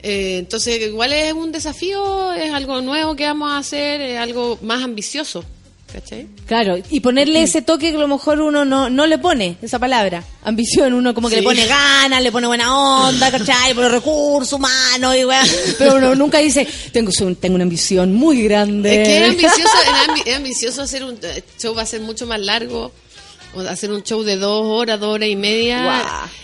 [0.04, 4.60] Eh, entonces, igual es un desafío, es algo nuevo que vamos a hacer, es algo
[4.62, 5.44] más ambicioso,
[5.92, 6.28] ¿cachai?
[6.46, 9.80] Claro, y ponerle ese toque que a lo mejor uno no, no le pone, esa
[9.80, 11.42] palabra, ambición, uno como que Sí.
[11.42, 12.76] le pone ganas, le pone buena
[13.08, 13.74] onda, ¿cachai?
[13.74, 15.44] Por los recursos humanos y weá.
[15.80, 19.02] Pero uno nunca dice, tengo, tengo una ambición muy grande.
[19.02, 22.02] Es que es ambicioso, es ambi- es ambicioso hacer un eh, show, va a ser
[22.02, 22.92] mucho más largo.
[23.58, 26.04] O hacer un show de dos horas, dos horas y media.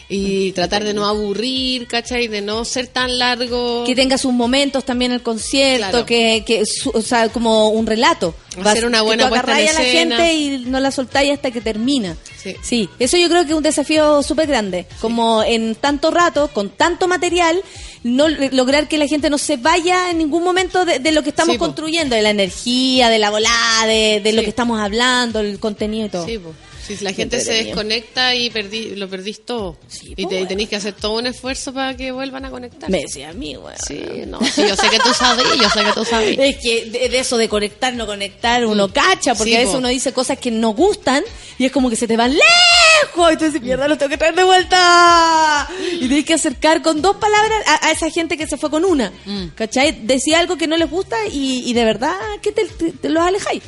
[0.10, 2.28] Y tratar de no aburrir, ¿cachai?
[2.28, 3.84] De no ser tan largo.
[3.86, 6.06] Que tenga sus momentos también el concierto, Claro.
[6.06, 8.36] que, que su- o sea, como un relato.
[8.64, 11.50] Hacer una que buena tú puesta en a la gente y no la soltáis hasta
[11.50, 12.16] que termina.
[12.62, 12.90] Sí.
[13.00, 14.86] eso yo creo que es un desafío súper grande.
[15.00, 17.60] Como en tanto rato, con tanto material,
[18.04, 21.30] no lograr que la gente no se vaya en ningún momento de, de lo que
[21.30, 21.66] estamos Sí, po.
[21.66, 24.44] construyendo, de la energía, de la volada, de, de lo Sí.
[24.46, 26.26] que estamos hablando, el contenido y todo.
[26.28, 26.54] Sí, po.
[26.86, 29.78] Si la gente se desconecta y perdí, lo perdís todo.
[30.02, 30.48] y te, y weón.
[30.48, 32.90] tenéis que hacer todo un esfuerzo para que vuelvan a conectar.
[32.90, 33.74] Me decía a mí, weón.
[33.88, 36.38] Sí, no, sí, yo sé que tú sabes, yo sé que tú sabes.
[36.38, 39.72] Es que de, de eso de conectar, no conectar, uno cacha, porque Sí, a veces
[39.74, 39.78] po.
[39.80, 41.24] uno dice cosas que no gustan
[41.58, 43.34] y es como que se te van lejos.
[43.34, 45.70] Y tú dices, mierda, los tengo que traer de vuelta.
[45.94, 48.84] Y tienes que acercar con dos palabras a, a esa gente que se fue con
[48.86, 49.12] una.
[49.56, 50.06] ¿Cachai?
[50.06, 53.24] Decía algo que no les gusta y, y de verdad que te, te- te los
[53.24, 53.62] alejáis.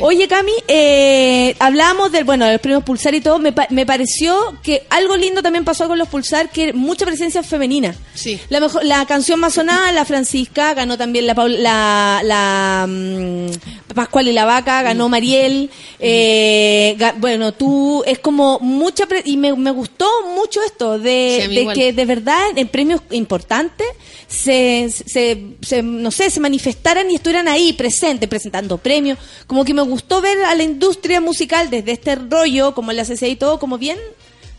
[0.00, 3.38] Oye, Cami, eh, hablábamos del, bueno, los premios Pulsar y todo.
[3.38, 7.42] Me, pa- me pareció que algo lindo también pasó con los Pulsar, que mucha presencia
[7.42, 7.94] femenina.
[8.14, 8.38] Sí.
[8.48, 13.46] La, mejor, la canción más sonada, la Francisca, ganó también la, Paul- la, la mm,
[13.94, 15.70] Pascual y la Vaca, ganó Mariel.
[15.98, 19.06] eh, ga- bueno, tú, es como mucha.
[19.06, 23.86] pre- y me, me gustó mucho esto, de, Sí, que de verdad en premios importantes
[24.26, 29.18] se, se, se- no sé, se manifestaran y estuvieran ahí presentes, presentando premios.
[29.46, 32.14] Como que me gustó ver a la industria musical desde este
[32.44, 33.98] rollo, como la CCI y todo, como bien.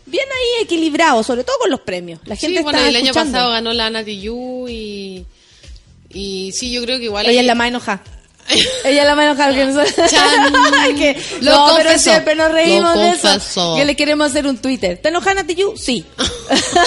[0.08, 2.20] Bien ahí equilibrado, sobre todo con los premios.
[2.26, 3.32] La gente Sí, bueno, está el año escuchando.
[3.32, 5.26] pasado ganó la Ana Tijoux y,
[6.10, 7.24] y sí, yo creo que igual...
[7.26, 8.04] Ella hay- es la más enojada.
[8.84, 9.52] Ella es la más enojada.
[9.52, 10.10] que nosotros-
[10.96, 12.10] que, Lo no, pero confesó.
[12.10, 13.74] siempre nos reímos de eso.
[13.76, 14.96] Que le queremos hacer un Twitter.
[15.02, 15.74] ¿Te enojas, Nati Yu?
[15.76, 16.04] Sí.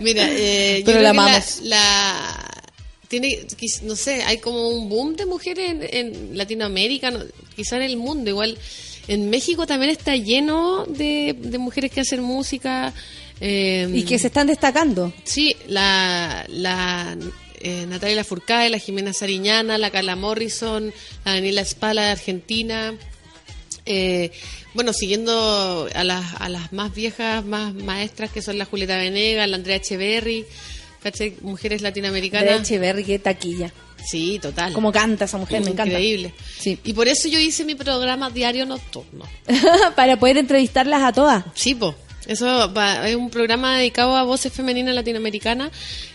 [0.00, 1.58] Mira, eh, yo Pero creo la que amamos.
[1.62, 2.37] la,
[3.08, 3.46] tiene,
[3.82, 7.20] no sé, hay como un boom de mujeres en, en Latinoamérica, no,
[7.56, 8.56] quizá en el mundo, igual
[9.08, 12.92] en México también está lleno de, de mujeres que hacen música.
[13.40, 15.12] eh, Y que se están destacando.
[15.24, 17.16] Sí, la, la
[17.60, 20.92] eh, Natalia Lafourcade, la Jimena Sariñana, la Carla Morrison,
[21.24, 22.94] la Daniela Spala de Argentina.
[23.86, 24.30] Eh,
[24.74, 29.48] bueno, siguiendo a las, a las más viejas, más maestras, que son la Julieta Venegas,
[29.48, 30.44] la Andrea Echeverry,
[31.02, 31.34] ¿cachai?
[31.42, 32.60] Mujeres latinoamericanas.
[32.62, 33.72] Echeverry, qué taquilla.
[34.04, 34.72] Sí, total.
[34.72, 35.92] Como canta esa mujer, me encanta.
[35.92, 36.32] Increíble.
[36.58, 36.78] Sí.
[36.84, 39.24] Y por eso yo hice mi programa diario nocturno.
[39.96, 41.44] Para poder entrevistarlas a todas.
[41.54, 41.94] Sí, po.
[42.26, 45.70] Eso va- es un programa dedicado a voces femeninas latinoamericanas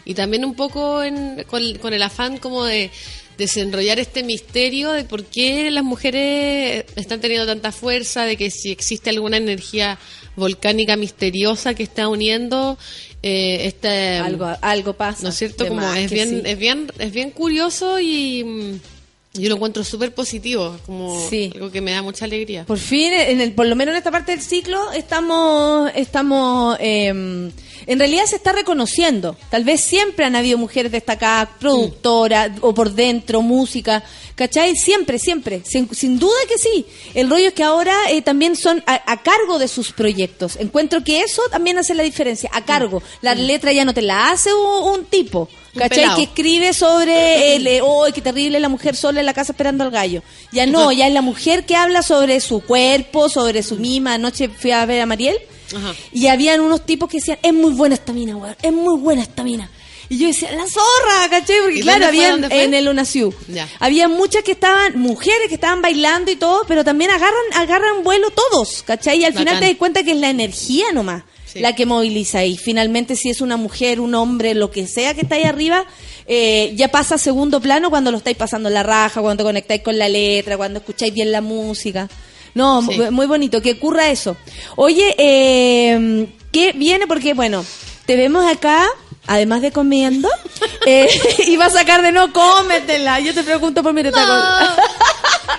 [0.06, 2.92] y también un poco en- con, con el afán como de
[3.38, 8.72] desenrollar este misterio de por qué las mujeres están teniendo tanta fuerza, de que si
[8.72, 9.98] existe alguna energía
[10.36, 12.78] volcánica misteriosa que está uniendo
[13.24, 15.24] eh, este Algo, algo pasa.
[15.24, 15.68] ¿no es cierto?
[15.68, 16.42] Como es bien, sí.
[16.46, 21.52] es bien, es bien curioso y mm, yo lo encuentro súper positivo, como Sí.
[21.56, 22.66] algo que me da mucha alegría.
[22.66, 27.50] Por fin, en el, por lo menos en esta parte del ciclo, estamos, estamos, eh,
[27.88, 29.36] en realidad se está reconociendo.
[29.50, 34.04] Tal vez siempre han habido mujeres destacadas, productoras, o por dentro, música,
[34.36, 34.76] ¿cachai?
[34.76, 36.86] Siempre, siempre, sin, sin duda que sí.
[37.14, 40.58] El rollo es que ahora eh, también son a, a cargo de sus proyectos.
[40.58, 43.02] Encuentro que eso también hace la diferencia, a cargo.
[43.22, 45.50] La letra ya no te la hace un, un tipo.
[45.76, 46.14] ¿Cachai?
[46.16, 49.84] Que escribe sobre el, eh, oh, qué terrible la mujer sola en la casa esperando
[49.84, 50.22] al gallo.
[50.52, 54.14] Ya no, ya es la mujer que habla sobre su cuerpo, sobre su mima.
[54.14, 55.38] Anoche fui a ver a Mariel
[55.76, 55.94] Ajá.
[56.12, 59.22] y habían unos tipos que decían, es muy buena esta mina, weón, es muy buena
[59.24, 59.70] esta mina.
[60.10, 61.56] Y yo decía, la zorra, ¿cachai?
[61.62, 62.64] Porque ¿Y claro, fue?
[62.64, 63.34] en el UNASIU.
[63.80, 68.30] Había muchas que estaban, mujeres que estaban bailando y todo, pero también agarran, agarran vuelo
[68.30, 69.20] todos, ¿cachai?
[69.22, 71.60] Y al final te das cuenta que es la energía nomás Sí.
[71.60, 72.44] la que moviliza.
[72.44, 75.86] Y finalmente, si es una mujer, un hombre, lo que sea que está ahí arriba,
[76.28, 79.48] eh, ya pasa a segundo plano cuando lo estáis pasando en la raja, cuando te
[79.48, 82.10] conectáis con la letra, cuando escucháis bien la música.
[82.54, 83.00] No, Sí.
[83.12, 84.38] muy bonito, que ocurra eso.
[84.76, 87.08] Oye, eh, ¿qué viene?
[87.08, 87.66] Porque, bueno,
[88.06, 88.88] te vemos acá
[89.28, 90.30] además de comiendo,
[90.86, 91.08] eh,
[91.48, 93.20] iba a sacar de no cómetela.
[93.20, 94.32] Yo te pregunto por mi retaco.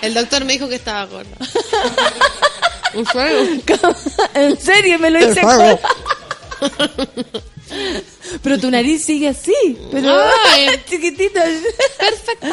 [0.03, 1.37] El doctor me dijo que estaba gorda.
[2.95, 3.45] Un fuego.
[4.35, 5.43] en serio, me lo hice.
[8.42, 9.52] Pero tu nariz sigue así,
[9.90, 10.66] pero Ay.
[10.88, 11.42] chiquitita.
[11.98, 12.48] Perfecta.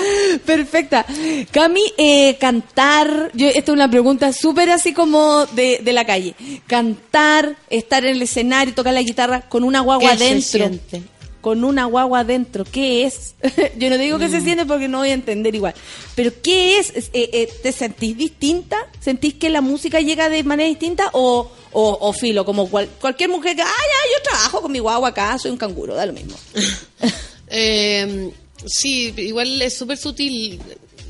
[0.45, 1.05] Perfecta.
[1.51, 6.35] Cami, eh, cantar, yo, esta es una pregunta súper así como de, de la calle.
[6.67, 10.79] Cantar, estar en el escenario, tocar la guitarra con una guagua ¿Qué se adentro.
[10.89, 11.01] siente?
[11.41, 13.33] Con una guagua adentro, ¿qué es?
[13.77, 14.31] yo no digo que Mm.
[14.31, 15.73] se siente porque no voy a entender igual.
[16.15, 16.91] Pero ¿qué es?
[16.95, 18.77] Es, eh, eh, ¿Te sentís distinta?
[18.99, 21.09] ¿Sentís que la música llega de manera distinta?
[21.13, 24.79] ¿O, o, o filo, como cual- cualquier mujer que, ay, ay, yo trabajo con mi
[24.79, 26.35] guagua acá, soy un canguro, da lo mismo.
[27.53, 28.31] Eh,
[28.65, 30.59] sí, igual es súper sutil.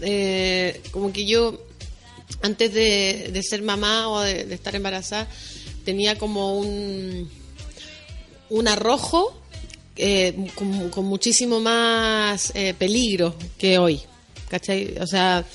[0.01, 1.61] Eh, como que yo,
[2.41, 5.27] antes de, de ser mamá o de, de estar embarazada,
[5.85, 7.29] tenía como un,
[8.49, 9.37] un arrojo
[10.03, 14.01] eh, con, con muchísimo más eh, peligro que hoy.
[14.49, 14.95] ¿Cachai?
[14.99, 15.45] O sea,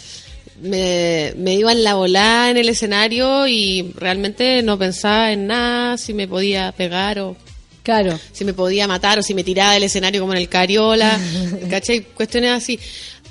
[0.62, 5.98] me, me iba en la volada en el escenario y realmente no pensaba en nada,
[5.98, 7.36] si me podía pegar o
[7.82, 8.18] Claro.
[8.32, 11.20] si me podía matar o si me tiraba del escenario como en el Cariola,
[11.70, 12.00] ¿cachai?
[12.00, 12.78] Cuestiones así.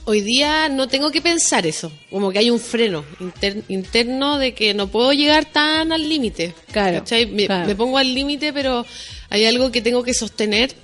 [0.07, 4.53] Hoy día no tengo que pensar eso, como que hay un freno inter- interno de
[4.53, 6.53] que no puedo llegar tan al límite.
[6.71, 7.67] Claro, claro.
[7.67, 8.85] me pongo al límite, pero
[9.31, 10.75] hay algo que tengo que sostener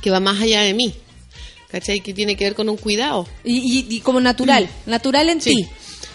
[0.00, 0.94] que va más allá de mí,
[1.70, 2.00] ¿cachai?
[2.00, 3.26] Que tiene que ver con un cuidado.
[3.44, 5.54] Y, y- y como natural, natural en Sí.
[5.56, 5.66] ti.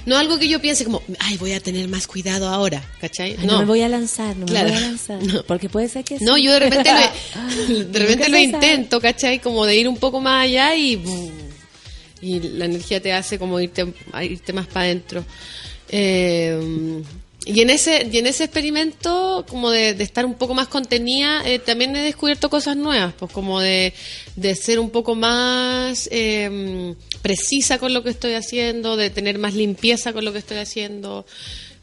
[0.06, 3.38] No algo que yo piense como, ay, voy a tener más cuidado ahora, ¿cachai?
[3.40, 3.60] Ay, no.
[3.60, 4.68] me voy a lanzar, no Claro.
[4.70, 5.24] me voy a lanzar.
[5.24, 5.44] No.
[5.44, 6.44] Porque puede ser que No, sí.
[6.44, 9.40] yo de repente lo, de repente lo intento, ¿cachai?
[9.40, 11.32] Como de ir un poco más allá y, ¡bum!
[12.22, 13.86] y la energía te hace como irte,
[14.22, 15.24] irte más para adentro.
[15.90, 17.02] Eh,
[17.45, 21.41] y en ese y en ese experimento, como de, de estar un poco más contenida,
[21.45, 23.94] eh, también he descubierto cosas nuevas, pues como de,
[24.36, 29.53] de ser un poco más eh, precisa con lo que estoy haciendo, de tener más
[29.56, 31.26] limpieza con lo que estoy haciendo.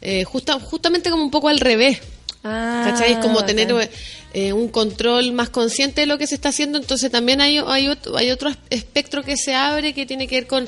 [0.00, 1.98] Eh, justa- justamente como un poco al revés.
[2.42, 3.12] Ah, ¿Cachai?
[3.12, 3.90] Es como tener bacán.
[4.32, 7.88] eh, un control más consciente de lo que se está haciendo, entonces también hay, hay,
[7.88, 10.66] otro, hay otro espectro que se abre que tiene que ver con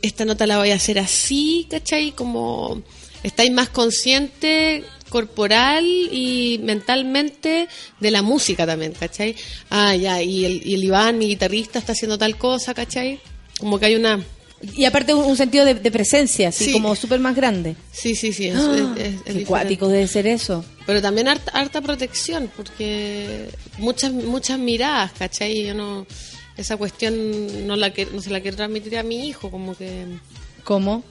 [0.00, 2.12] esta nota la voy a hacer así, ¿cachai?
[2.12, 2.82] Como
[3.24, 7.68] estáis más consciente corporal y mentalmente
[8.00, 9.34] de la música también, ¿cachai?
[9.70, 13.20] Ah, ya, y el, y el Iván, mi guitarrista, está haciendo tal cosa, ¿cachai?
[13.58, 14.22] Como que hay una...
[14.76, 16.72] Y aparte un, un sentido de, de presencia, así Sí.
[16.72, 17.76] como súper más grande.
[17.92, 20.64] Sí, sí, sí, es, Ah, es- qué cuático debe ser eso.
[20.86, 23.48] Pero también harta, harta protección, porque
[23.78, 25.66] muchas muchas miradas, ¿cachai?
[25.66, 26.06] Yo no
[26.56, 30.04] esa cuestión no la que no se la quiero transmitir a mi hijo, como que
[30.62, 31.04] ¿Cómo?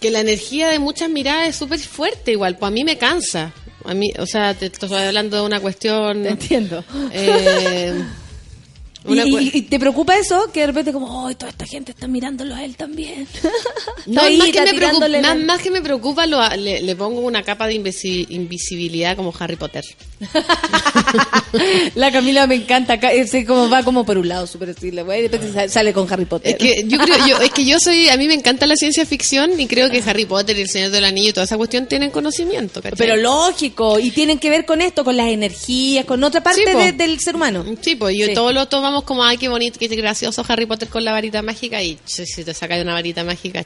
[0.00, 3.52] Que la energía de muchas miradas es súper fuerte igual, pues a mí me cansa.
[3.84, 6.84] A mí, o sea, te, te estoy hablando de una cuestión Te entiendo.
[7.12, 7.94] eh,
[9.06, 10.50] ¿Y, una y- cue- y te preocupa eso?
[10.52, 13.26] Que de repente como, ¡ay, toda esta gente está mirándolo a él también!
[14.06, 16.82] No, ahí, más, que me preocupa, tirándole más, la- más que me preocupa, lo, le,
[16.82, 19.84] le pongo una capa de invisi- invisibilidad como Harry Potter.
[21.94, 25.22] La Camila me encanta, ca- es como va como por un lado, súper estilo, y
[25.28, 26.52] después sa- sale con Harry Potter.
[26.52, 29.04] Es que yo creo, yo, es que yo soy, a mí me encanta la ciencia
[29.06, 31.86] ficción y creo que Harry Potter y el Señor del Anillo y toda esa cuestión
[31.86, 32.98] tienen conocimiento, ¿cachai?
[32.98, 36.72] Pero lógico, y tienen que ver con esto, con las energías, con otra parte Sí,
[36.72, 36.78] po.
[36.78, 37.64] de- del ser humano.
[37.80, 38.34] Sí, pues yo Sí.
[38.34, 41.82] todos lo tomamos como, ay, qué bonito, qué gracioso Harry Potter con la varita mágica
[41.82, 43.64] y si te sacas una varita mágica,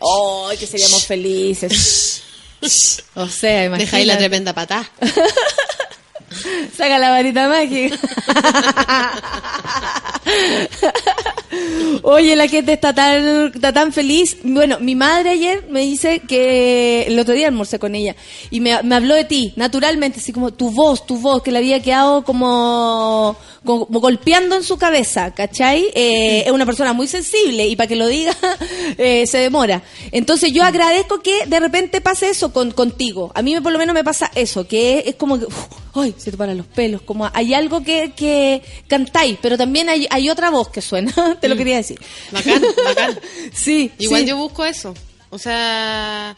[0.48, 2.22] ¡Ay, que seríamos felices!
[3.14, 4.18] o sea, deja ahí la imagínate.
[4.18, 4.88] tremenda patá.
[6.76, 7.98] Saca la varita mágica.
[12.02, 14.38] Oye, la gente está tan, está tan feliz.
[14.42, 18.16] Bueno, mi madre ayer me dice que el otro día almorcé con ella
[18.50, 21.59] y me, me habló de ti, naturalmente, así como tu voz, tu voz, que le
[21.59, 25.86] había quedado como, como golpeando en su cabeza, ¿cachai?
[25.94, 28.34] Eh, es una persona muy sensible y para que lo diga
[28.98, 29.82] eh, se demora.
[30.10, 33.30] Entonces yo agradezco que de repente pase eso con, contigo.
[33.34, 36.30] A mí por lo menos me pasa eso, que es como que, uf, ay, se
[36.30, 40.50] te paran los pelos, como hay algo que, que cantáis, pero también hay, hay otra
[40.50, 41.98] voz que suena, te lo quería decir.
[42.30, 43.18] Bacán, bacán.
[43.52, 44.28] Sí, Igual sí.
[44.28, 44.94] yo busco eso.
[45.30, 46.36] O sea,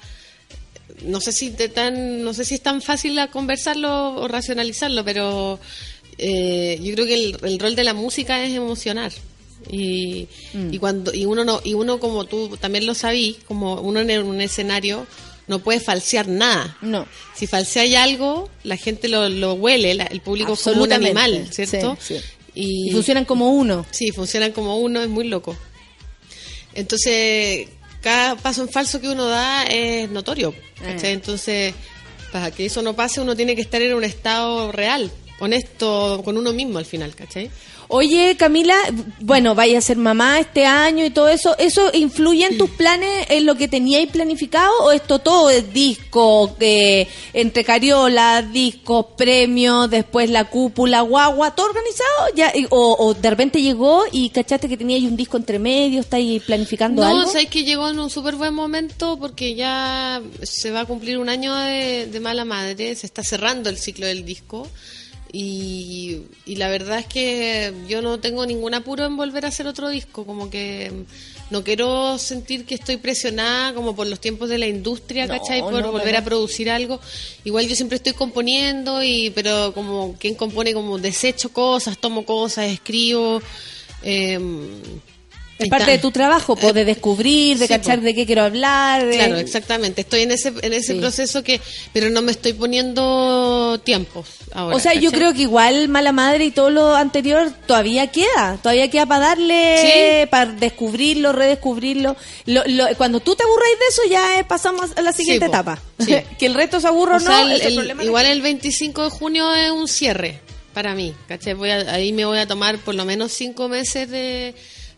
[1.04, 5.04] no sé si te tan, no sé si es tan fácil a conversarlo o racionalizarlo,
[5.04, 5.58] pero
[6.18, 9.12] eh, yo creo que el, el rol de la música es emocionar.
[9.70, 10.74] Y, Mm.
[10.74, 14.22] y cuando y uno no y uno como tú también lo sabí, como uno en
[14.22, 15.06] un escenario
[15.46, 16.76] no puede falsear nada.
[16.80, 17.06] No.
[17.34, 21.48] Si falseáis algo, la gente lo, lo huele, la- el público es como un animal,
[21.50, 21.96] ¿cierto?
[22.00, 22.24] Sí, sí.
[22.54, 23.84] Y, Y funcionan como uno.
[23.90, 25.56] Sí, funcionan como uno, es muy loco.
[26.74, 27.68] Entonces,
[28.00, 30.54] cada paso en falso que uno da es notorio.
[30.80, 31.10] ¿cachai?
[31.10, 31.14] Eh.
[31.14, 31.74] Entonces,
[32.32, 35.10] para que eso no pase, uno tiene que estar en un estado real.
[35.40, 37.50] honesto con uno mismo al final, ¿cachai?
[37.96, 38.74] Oye, Camila,
[39.20, 43.26] bueno, vaya a ser mamá este año y todo eso, ¿eso influye en tus planes,
[43.28, 44.72] en lo que teníais planificado?
[44.82, 51.66] ¿O esto todo es disco, eh, entre cariolas, discos, premios, después la cúpula, guagua, todo
[51.66, 52.34] organizado?
[52.34, 56.42] ya o, o de repente llegó y cachaste que teníais un disco entre medio, estáis
[56.42, 57.30] planificando No, algo?
[57.30, 61.28] sabes que llegó en un súper buen momento porque ya se va a cumplir un
[61.28, 64.68] año de, de Mala Madre, se está cerrando el ciclo del disco.
[65.36, 69.66] Y, y la verdad es que yo no tengo ningún apuro en volver a hacer
[69.66, 70.92] otro disco, como que
[71.50, 75.60] no quiero sentir que estoy presionada como por los tiempos de la industria, No, ¿cachai?
[75.60, 76.18] Por no, volver no.
[76.20, 77.00] a producir algo.
[77.42, 82.70] Igual yo siempre estoy componiendo, y pero como quien compone como desecho cosas, tomo cosas,
[82.70, 83.42] escribo.
[84.04, 84.68] em,
[85.58, 89.06] es parte de tu trabajo, pues, de descubrir, de Sí, cachar de qué quiero hablar.
[89.06, 90.00] de- Claro, exactamente.
[90.02, 90.98] Estoy en ese en ese Sí.
[91.00, 91.60] proceso que,
[91.92, 94.76] pero no me estoy poniendo tiempos ahora.
[94.76, 98.90] O sea, yo creo que igual Mala Madre y todo lo anterior todavía queda, todavía
[98.90, 99.78] queda para darle,
[100.24, 100.26] Sí.
[100.30, 102.16] para descubrirlo, redescubrirlo.
[102.46, 105.80] Lo- lo- cuando tú te aburres de eso, ya eh, pasamos a la siguiente etapa.
[106.38, 108.26] Que el resto se aburra o O sea, no, el- ese el- problema no igual
[108.26, 110.40] el 25 de junio es un cierre
[110.72, 111.54] para mí, ¿cachai?
[111.54, 114.54] Voy a- ahí me voy a tomar por lo menos cinco meses de,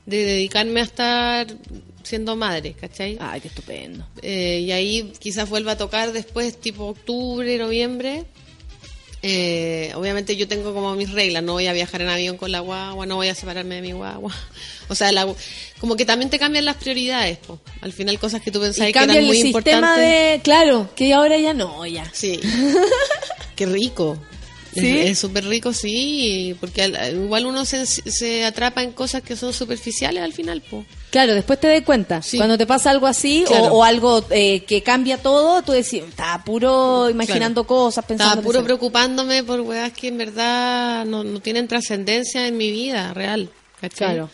[0.06, 1.46] de dedicarme a estar
[2.02, 3.16] siendo madre, ¿cachai?
[3.20, 4.06] Ay, qué estupendo.
[4.22, 8.24] Eh, y ahí quizás vuelva a tocar después, tipo octubre, noviembre.
[9.22, 12.60] Eh, obviamente yo tengo como mis reglas, no voy a viajar en avión con la
[12.60, 14.32] guagua, no voy a separarme de mi guagua.
[14.88, 15.26] O sea, la-
[15.80, 17.58] como que también te cambian las prioridades, po.
[17.80, 19.98] al final cosas que tú pensabas que eran el muy sistema importantes.
[20.36, 20.40] de...
[20.44, 22.08] Claro, que ahora ya no, ya.
[22.14, 22.38] Sí,
[23.56, 24.16] qué rico.
[24.80, 24.98] ¿Sí?
[24.98, 29.52] Es- súper rico, sí, porque al- igual uno se, se atrapa en cosas que son
[29.52, 30.84] superficiales al final, po.
[31.10, 32.20] Claro, después te das cuenta.
[32.22, 32.36] Sí.
[32.36, 33.64] Cuando te pasa algo así o- Claro.
[33.74, 38.30] o, algo eh, que cambia todo, tú decís, estaba puro imaginando cosas, pensando...
[38.32, 38.64] Estaba puro pensando".
[38.66, 43.50] preocupándome por weas que en verdad no, no tienen trascendencia en mi vida real.
[43.80, 44.08] ¿cachai?
[44.14, 44.30] Claro.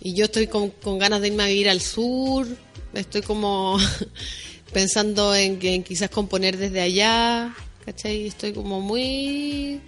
[0.00, 2.46] Y yo estoy con, con ganas de irme a vivir al sur,
[2.94, 3.76] estoy como
[4.72, 7.54] pensando en, que en quizás componer desde allá,
[7.88, 8.26] ¿cachai?
[8.26, 9.80] Estoy como muy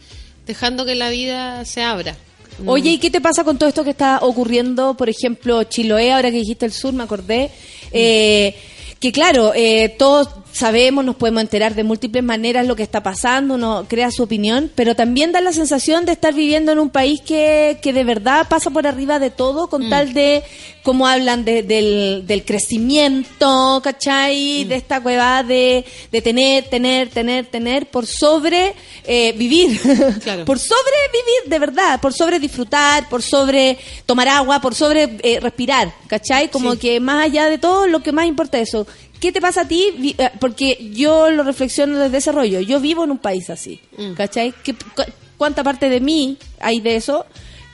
[0.46, 2.16] dejando que la vida se abra.
[2.64, 4.94] Oye, ¿y qué te pasa con todo esto que está ocurriendo?
[4.94, 7.50] Por ejemplo, Chiloé, ahora que dijiste el sur, me acordé.
[7.92, 8.54] eh,
[8.98, 13.54] que claro, eh, todos sabemos, nos podemos enterar de múltiples maneras lo que está pasando,
[13.54, 17.20] uno crea su opinión, pero también da la sensación de estar viviendo en un país
[17.20, 20.42] que, que de verdad pasa por arriba de todo, con tal de,
[20.82, 24.64] como hablan de- del, del crecimiento, ¿cachai?
[24.64, 28.74] De esta cueva de, de tener, tener, tener, tener, por sobre
[29.04, 29.80] eh, vivir,
[30.22, 30.44] Claro.
[30.44, 35.92] por sobrevivir de verdad, por sobre disfrutar, por sobre tomar agua, por sobre eh, respirar,
[36.06, 36.48] ¿cachai?
[36.50, 36.78] Como Sí.
[36.78, 38.86] que más allá de todo, lo que más importa es eso.
[39.20, 40.14] ¿Qué te pasa a ti?
[40.18, 42.60] Eh, Porque yo lo reflexiono desde ese rollo.
[42.60, 44.12] Yo vivo en un país así, Mm.
[44.14, 44.54] ¿cachai?
[44.64, 45.02] ¿Qué- cu-
[45.36, 47.26] ¿Cuánta parte de mí hay de eso?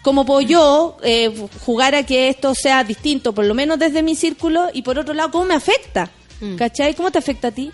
[0.03, 1.33] ¿Cómo puedo yo eh,
[1.65, 4.69] jugar a que esto sea distinto, por lo menos desde mi círculo?
[4.73, 6.11] Y por otro lado, ¿cómo me afecta?
[6.41, 6.57] Mm.
[6.57, 6.95] ¿Cachai?
[6.95, 7.71] ¿Cómo te afecta a ti?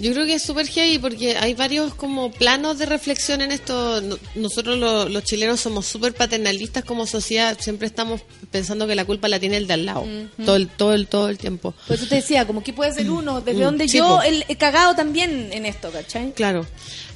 [0.00, 4.00] Yo creo que es súper heavy porque hay varios como planos de reflexión en esto.
[4.00, 9.04] No- Nosotros lo- los chilenos somos súper paternalistas como sociedad, siempre estamos pensando que la
[9.04, 10.06] culpa la tiene el de al lado,
[10.44, 11.74] todo el todo el todo el tiempo.
[11.86, 14.44] Por eso te decía, como que puede ser uno, desde Mm, donde sí, yo el-
[14.48, 16.32] he cagado también en esto, ¿cachai?
[16.32, 16.66] Claro.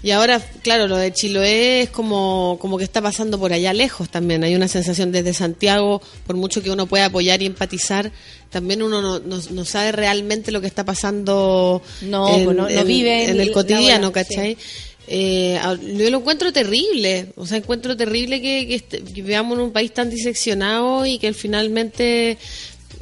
[0.04, 4.10] Y ahora, claro, lo de Chiloé es como, como que está pasando por allá lejos
[4.10, 4.44] también.
[4.44, 8.12] Hay una sensación desde Santiago, por mucho que uno pueda apoyar y empatizar,
[8.50, 13.24] también uno no, no- no sabe realmente lo que está pasando No, pues no- vive
[13.24, 14.58] en en el cotidiano, hora, ¿cachai?
[15.06, 15.58] Eh,
[15.98, 19.92] yo lo encuentro terrible, o sea, encuentro terrible que, que que vivamos en un país
[19.92, 22.36] tan diseccionado y que finalmente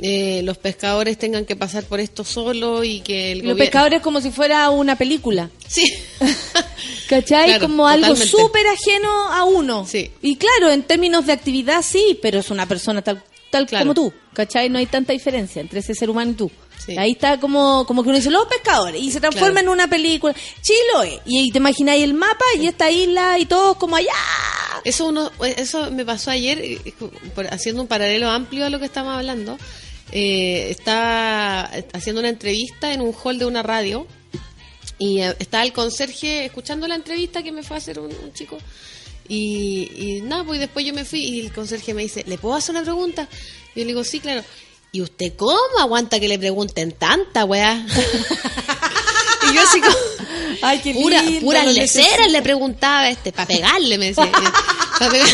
[0.00, 4.20] eh, los pescadores tengan que pasar por esto solo y que el Los pescadores como
[4.20, 5.50] si fuera una película.
[5.68, 5.84] Sí.
[7.08, 7.46] ¿Cachai?
[7.46, 9.86] Claro, como algo súper ajeno a uno.
[9.86, 10.10] Sí.
[10.22, 13.84] Y claro, en términos de actividad sí, pero es una persona tal, tal Claro.
[13.84, 14.12] como tú.
[14.32, 14.68] ¿Cachai?
[14.70, 16.50] No hay tanta diferencia entre ese ser humano y tú.
[16.84, 16.96] Sí.
[16.98, 19.66] Ahí está como, como que uno dice los pescadores y se transforma Claro.
[19.66, 20.34] en una película.
[20.62, 21.20] Chiloé.
[21.26, 24.10] Y, ahí te imagináis el mapa y esta isla y todos como allá.
[24.84, 26.80] Eso uno, eso me pasó ayer, eh,
[27.50, 29.58] haciendo un paralelo amplio a lo que estamos hablando.
[30.12, 31.62] Eh, estaba
[31.94, 34.06] haciendo una entrevista en un hall de una radio
[34.98, 38.32] y eh, estaba el conserje escuchando la entrevista que me fue a hacer un, un
[38.32, 38.58] chico.
[39.28, 42.54] Y, y nada, pues después yo me fui y el conserje me dice, ¿le puedo
[42.54, 43.28] hacer una pregunta?
[43.74, 44.44] Y yo le digo, sí, claro.
[44.92, 47.86] ¿Y usted cómo aguanta que le pregunten tanta, weá?
[49.50, 49.96] y yo así como...
[50.60, 54.30] Ay, qué Pura, lindo, puras leceras le preguntaba este, para pegarle, me decía.
[54.98, 55.28] Pa' pegar.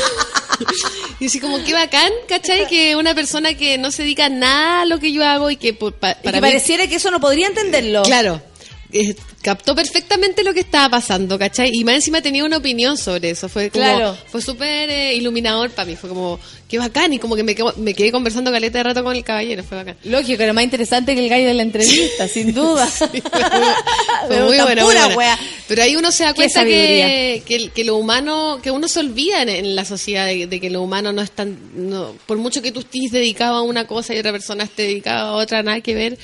[1.21, 2.69] Y así como qué bacán, ¿cachai?
[2.69, 5.57] Que una persona que no se dedica a nada a lo que yo hago y
[5.57, 8.03] que por- pa- Y para que mí- pareciera que eso no podría entenderlo.
[8.05, 8.41] Claro.
[8.93, 9.15] eh,
[9.49, 11.71] captó perfectamente lo que estaba pasando, ¿cachai?
[11.73, 13.49] Y más encima tenía una opinión sobre eso.
[13.49, 14.17] Fue como, Claro.
[14.27, 15.97] fue súper eh, iluminador para mí.
[15.97, 16.39] Fue como,
[16.69, 17.13] qué bacán.
[17.15, 19.65] Y como que me, me quedé conversando caleta de rato con el caballero.
[19.65, 19.97] Fue bacán.
[20.05, 22.87] Lógico, era más interesante que el gallo de la entrevista, sin duda.
[22.99, 23.17] Fue muy
[24.29, 25.17] Pero buena, tan muy pura buena.
[25.17, 25.39] wea.
[25.67, 29.43] Pero ahí uno se da cuenta que, que, que lo humano, que uno se olvida
[29.43, 32.61] en, en la sociedad de, de que lo humano no es tan, no, por mucho
[32.63, 35.81] que tú estés dedicado a una cosa y otra persona esté dedicada a otra, nada
[35.81, 36.19] que ver,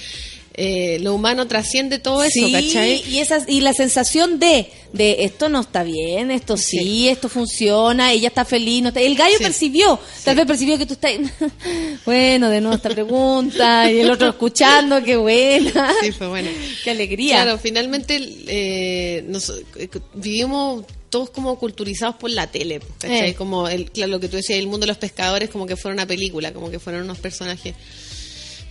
[0.57, 3.03] eh, lo humano trasciende todo eso, sí, ¿cachai?
[3.09, 7.09] y esas y la sensación de de esto no está bien, esto sí, Sí.
[7.09, 9.43] esto funciona, ella está feliz, no está- el gallo Sí.
[9.43, 11.13] percibió, tal vez percibió que tú estás
[12.07, 15.93] bueno, de nuevo esta pregunta y el otro escuchando, qué buena.
[16.01, 16.49] Sí, fue bueno.
[16.85, 17.43] Qué alegría.
[17.43, 23.31] Claro, finalmente eh, nos, eh, vivimos todos como culturizados por la tele, ¿cachai?
[23.31, 23.35] Eh.
[23.35, 25.95] Como el, claro, lo que tú decías, el mundo de los pescadores como que fuera
[25.95, 27.75] una película, como que fueron unos personajes.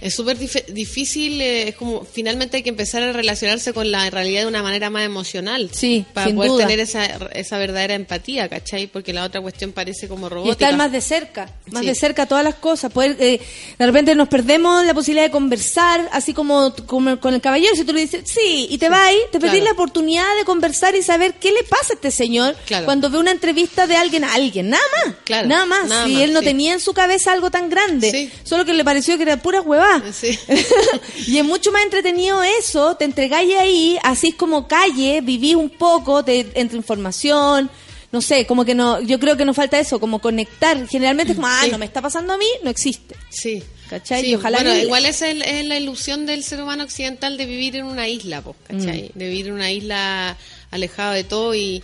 [0.03, 4.09] Es súper dif- difícil, eh, es como finalmente hay que empezar a relacionarse con la
[4.09, 5.69] realidad de una manera más emocional.
[5.71, 6.63] Sí, Para sin poder duda.
[6.67, 8.87] tener esa, esa verdadera empatía, ¿cachai?
[8.87, 10.65] Porque la otra cuestión parece como Y robótica.
[10.65, 11.87] estar más de cerca, más Sí.
[11.87, 12.91] de cerca todas las cosas.
[12.91, 13.39] Poder, eh,
[13.79, 17.73] de repente nos perdemos la posibilidad de conversar, así como, como con el caballero.
[17.75, 19.65] Si tú le dices, sí, y te vas ahí, te perdís Claro.
[19.65, 22.83] la oportunidad de conversar y saber qué le pasa a este señor Claro.
[22.85, 24.69] cuando ve una entrevista de alguien a alguien.
[24.69, 25.15] Nada más.
[25.23, 25.87] Claro, Nada más.
[25.87, 26.45] nada si más, él no sí.
[26.45, 28.11] tenía en su cabeza algo tan grande.
[28.11, 28.31] Sí.
[28.43, 29.92] Solo que le pareció que era pura huevada.
[30.13, 30.37] Sí.
[31.27, 35.69] y es mucho más entretenido eso, te entregáis ahí, así es como calle, vivís un
[35.69, 37.69] poco, te entre información,
[38.11, 40.87] no sé, como que no, yo creo que nos falta eso, como conectar.
[40.87, 41.71] Generalmente es como, ah, Sí.
[41.71, 43.15] no me está pasando a mí, no existe.
[43.29, 43.63] Sí.
[43.89, 44.21] ¿Cachai?
[44.21, 47.45] Sí, Y ojalá bueno, igual esa es, es la ilusión del ser humano occidental de
[47.45, 49.11] vivir en una isla, pues, ¿cachai?
[49.13, 49.17] Mm.
[49.19, 50.37] De vivir en una isla
[50.71, 51.83] alejado de todo y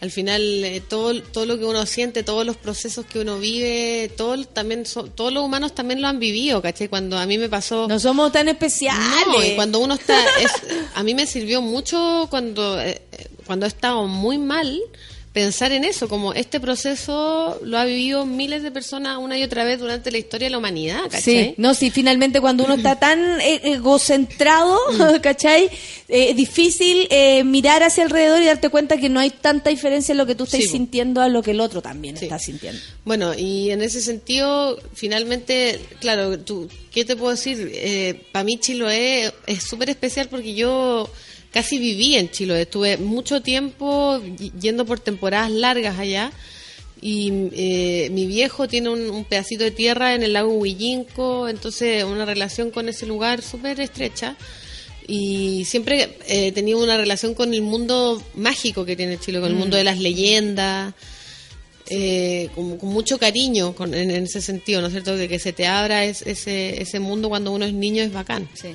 [0.00, 4.10] al final eh, todo, todo lo que uno siente, todos los procesos que uno vive,
[4.16, 6.88] todo, también so- todos los humanos también lo han vivido, ¿cachai?
[6.88, 7.88] Cuando a mí me pasó...
[7.88, 9.26] No somos tan especiales.
[9.26, 10.52] No, y cuando uno está, es-
[10.94, 13.02] a mí me sirvió mucho cuando eh,
[13.46, 14.78] cuando he estado muy mal
[15.38, 19.62] pensar en eso, como este proceso lo ha vivido miles de personas una y otra
[19.64, 21.20] vez durante la historia de la humanidad, ¿cachai?
[21.22, 25.20] Sí, no, sí, finalmente cuando uno está tan eh, egocentrado, Mm.
[25.22, 25.64] ¿cachai?
[26.08, 30.12] Eh, es difícil eh, mirar hacia alrededor y darte cuenta que no hay tanta diferencia
[30.12, 32.24] en lo que tú estás Sí, sintiendo a lo que el otro también Sí.
[32.24, 32.80] está sintiendo.
[33.04, 38.18] Bueno, y en ese sentido, finalmente, claro, tú, ¿qué te puedo decir?
[38.32, 41.08] Para mí Chiloé es súper especial porque yo
[41.52, 42.62] casi viví en Chiloé.
[42.62, 44.20] Estuve mucho tiempo
[44.60, 46.32] yendo por temporadas largas allá.
[47.00, 52.02] Y eh, mi viejo tiene un, un pedacito de tierra en el lago Huillinco, entonces
[52.02, 54.36] una relación con ese lugar súper estrecha.
[55.06, 59.54] Y siempre he tenido una relación con el mundo mágico que tiene Chile, con el
[59.54, 60.92] mundo de las leyendas,
[61.88, 65.16] eh, con, con mucho cariño con- en, en ese sentido, ¿no es cierto?
[65.16, 68.48] Que, que se te abra es- ese, ese mundo cuando uno es niño es bacán.
[68.54, 68.74] Sí.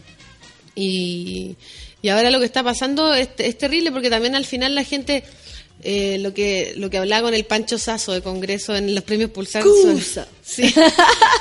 [0.76, 1.56] Y,
[2.04, 5.24] y ahora lo que está pasando es, es terrible porque también al final la gente,
[5.82, 9.32] eh, lo que lo que hablaba con el Pancho Sazo de Congreso en los premios
[9.32, 9.64] Pulsar.
[9.64, 10.28] Cusa.
[10.42, 10.74] Sí,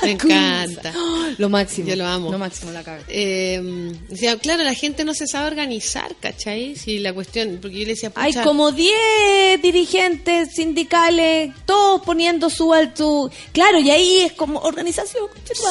[0.01, 0.93] me encanta.
[1.37, 1.87] Lo máximo.
[1.89, 2.31] Yo lo amo.
[2.31, 3.03] Lo máximo, la caga.
[3.07, 3.59] Eh,
[4.07, 6.75] decía, claro, la gente no se sabe organizar, ¿cachai?
[6.75, 12.73] Si la cuestión, porque yo le decía, Hay como 10 dirigentes sindicales, todos poniendo su
[12.73, 13.29] alto.
[13.51, 15.25] Claro, y ahí es como organización,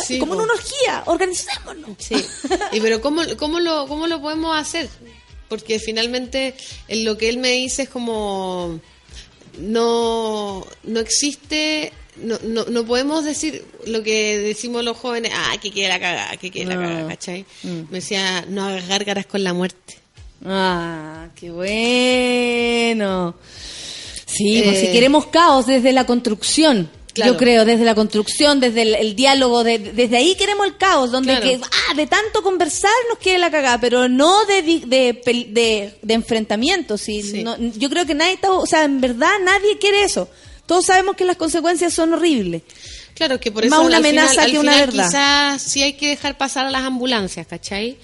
[0.05, 0.43] Sí, como po.
[0.43, 1.91] una orgía, organizémonos.
[1.99, 2.17] Sí.
[2.73, 4.89] Y pero ¿cómo, cómo, lo, ¿cómo lo podemos hacer?
[5.53, 6.55] Porque finalmente
[6.89, 8.81] en lo que él me dice es como
[9.59, 15.71] no, no existe, no, no, no podemos decir lo que decimos los jóvenes, ah, que
[15.71, 16.81] quiere la cagada, que quiere la No.
[16.89, 17.45] cagada, ¿cachai?
[17.65, 17.81] Mm.
[17.91, 19.99] Me decía, no hagas gárgaras con la muerte.
[20.43, 23.35] Ah, qué bueno.
[24.25, 26.89] Sí, pues Eh, si queremos caos desde la construcción.
[27.15, 27.33] Claro.
[27.33, 31.11] Yo creo, desde la construcción, desde el, el diálogo, de- desde ahí queremos el caos,
[31.11, 31.47] donde Claro.
[31.47, 31.61] que,
[31.91, 35.21] ah, de tanto conversar nos quede la cagada, pero no de, de,
[35.51, 36.97] de, de enfrentamiento.
[36.97, 37.43] Sí, Sí.
[37.45, 40.29] no- yo creo que nadie está, o sea, en verdad nadie quiere eso.
[40.65, 42.63] Todos sabemos que las consecuencias son horribles.
[43.15, 45.07] Claro, que por eso Más una al final- amenaza al que una final verdad.
[45.09, 47.99] Quizás sí hay que dejar pasar a las ambulancias, ¿cachai?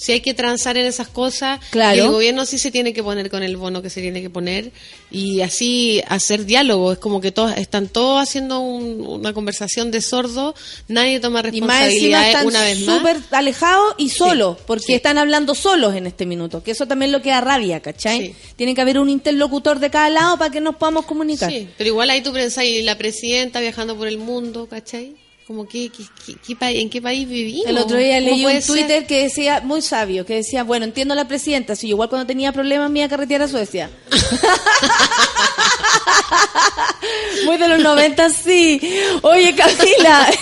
[0.00, 1.60] Sí hay que transar en esas cosas.
[1.68, 1.94] Claro.
[1.94, 4.30] Y el gobierno sí se tiene que poner con el bono que se tiene que
[4.30, 4.72] poner.
[5.10, 6.92] Y así hacer diálogo.
[6.92, 10.54] Es como que todos están todos haciendo un- una conversación de sordo.
[10.88, 12.96] Nadie toma Y más encima responsabilidad están una vez más.
[12.98, 14.92] súper alejados y solos, Sí, porque sí.
[14.94, 18.28] están hablando solos en este minuto, que eso también lo que da rabia, ¿cachai?
[18.28, 18.34] Sí.
[18.56, 21.50] Tiene que haber un interlocutor de cada lado para que nos podamos comunicar.
[21.50, 25.14] Sí, pero igual ahí tú pensás, y la presidenta viajando por el mundo, ¿cachai?
[25.50, 26.04] Como que, que-
[26.36, 27.66] que- ¿en qué país vivimos?
[27.66, 28.66] El otro día ¿Cómo leí un ser?
[28.66, 32.24] Twitter que decía, muy sabio, que decía, bueno, entiendo a la presidenta, si igual cuando
[32.24, 33.90] tenía problemas me iba a carretear a Suecia.
[37.46, 38.80] muy de los 90, sí.
[39.22, 40.30] Oye, Camila.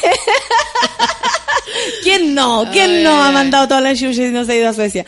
[2.03, 2.67] ¿Quién no?
[2.73, 5.05] ¿Quién Ay, no ha mandado toda la chucha y no se ha ido a Suecia?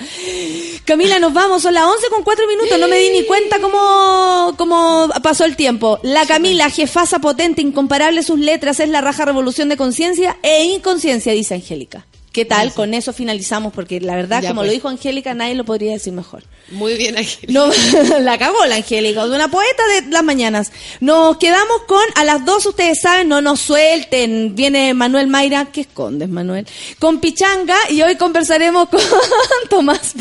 [0.85, 4.55] Camila, nos vamos, son las 11 con 4 minutos, no me di ni cuenta cómo,
[4.59, 6.01] cómo pasó el tiempo.
[6.03, 11.33] La Camila, jefasa potente, incomparable sus letras, es la raja revolución de conciencia e inconsciencia,
[11.33, 12.07] dice Angélica.
[12.32, 12.73] ¿Qué tal?
[12.73, 14.69] Con eso finalizamos, porque la verdad, Ya, como pues.
[14.69, 16.44] lo dijo Angélica, nadie lo podría decir mejor.
[16.70, 17.52] Muy bien, Ángel.
[17.52, 17.69] No,
[18.20, 20.70] la acabó la Angélica, una poeta de las mañanas.
[21.01, 24.55] Nos quedamos con, a las dos ustedes saben, no nos suelten.
[24.55, 26.69] Viene Manuel Mayra, ¿qué escondes, Manuel?
[27.01, 29.01] Con Pichanga y hoy conversaremos con
[29.69, 30.15] Tomás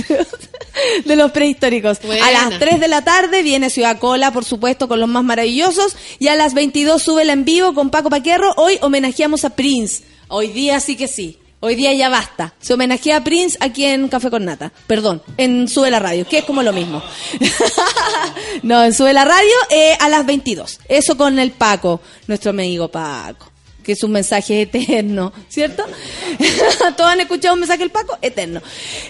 [1.05, 2.01] de los prehistóricos.
[2.01, 2.25] Buena.
[2.25, 5.95] A las 3 de la tarde viene Ciudad Cola, por supuesto, con los más maravillosos.
[6.17, 8.51] Y a las 22 sube el en vivo con Paco Paquerro.
[8.57, 10.03] Hoy homenajeamos a Prince.
[10.27, 11.37] Hoy día sí que sí.
[11.61, 12.53] Hoy día ya basta.
[12.61, 14.71] Se homenajea a Prince aquí en Café con Nata.
[14.87, 17.03] Perdón, en Sube la Radio, que es como lo mismo.
[18.63, 20.79] no, en Sube la Radio eh, a las 22.
[20.87, 23.51] Eso con el Paco, nuestro amigo Paco.
[23.83, 25.83] Que es un mensaje eterno, ¿cierto?
[26.95, 28.17] ¿Todos han escuchado un mensaje del Paco?
[28.21, 28.61] Eterno.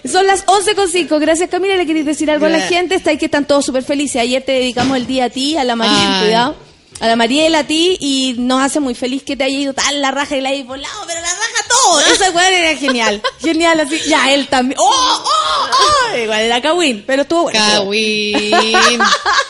[0.05, 1.19] Son las 11.5.
[1.19, 1.75] Gracias, Camila.
[1.75, 2.95] ¿Le queréis decir algo a la gente?
[2.95, 4.21] Está ahí que están todos súper felices.
[4.21, 6.23] Ayer te dedicamos el día a ti, a la Ay.
[6.23, 6.68] cuidado.
[6.99, 10.01] A la Mariela, a ti, y nos hace muy feliz que te haya ido tan
[10.01, 11.99] la raja y la hayas volado, pero la raja todo.
[12.01, 13.21] Esa weón era genial.
[13.39, 13.99] Genial, así.
[14.07, 14.77] Ya, él también.
[14.79, 16.17] ¡Oh, oh, oh!
[16.17, 17.59] Igual era Kawin, pero estuvo bueno.
[17.59, 18.99] Cagüín.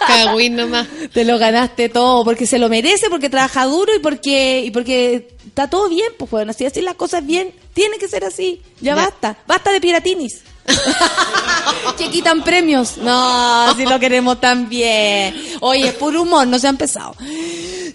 [0.07, 0.88] Cagüín nomás.
[1.11, 5.39] Te lo ganaste todo, porque se lo merece, porque trabaja duro y porque, y porque
[5.60, 8.61] está todo bien, pues bueno, así así las cosas bien, tiene que ser así.
[8.80, 8.95] Ya, Ya.
[8.95, 10.41] basta, basta de piratinis.
[11.98, 12.98] que quitan premios.
[12.98, 15.36] No, si lo queremos tan bien.
[15.60, 17.15] Oye, es puro humor, no se ha empezado.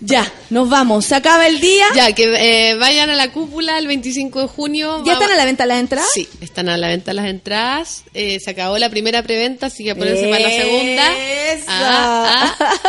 [0.00, 1.06] Ya, nos vamos.
[1.06, 1.86] Se acaba el día.
[1.94, 2.24] Ya, que
[2.70, 5.02] eh, vayan a la cúpula el 25 de junio.
[5.06, 6.08] ¿Ya Va- están a la venta las entradas?
[6.12, 8.02] Sí, están a la venta las entradas.
[8.12, 11.16] Eh, se acabó la primera preventa, así que a ponerse para la segunda.
[11.18, 11.64] Eso.
[11.68, 12.74] Ah, ah.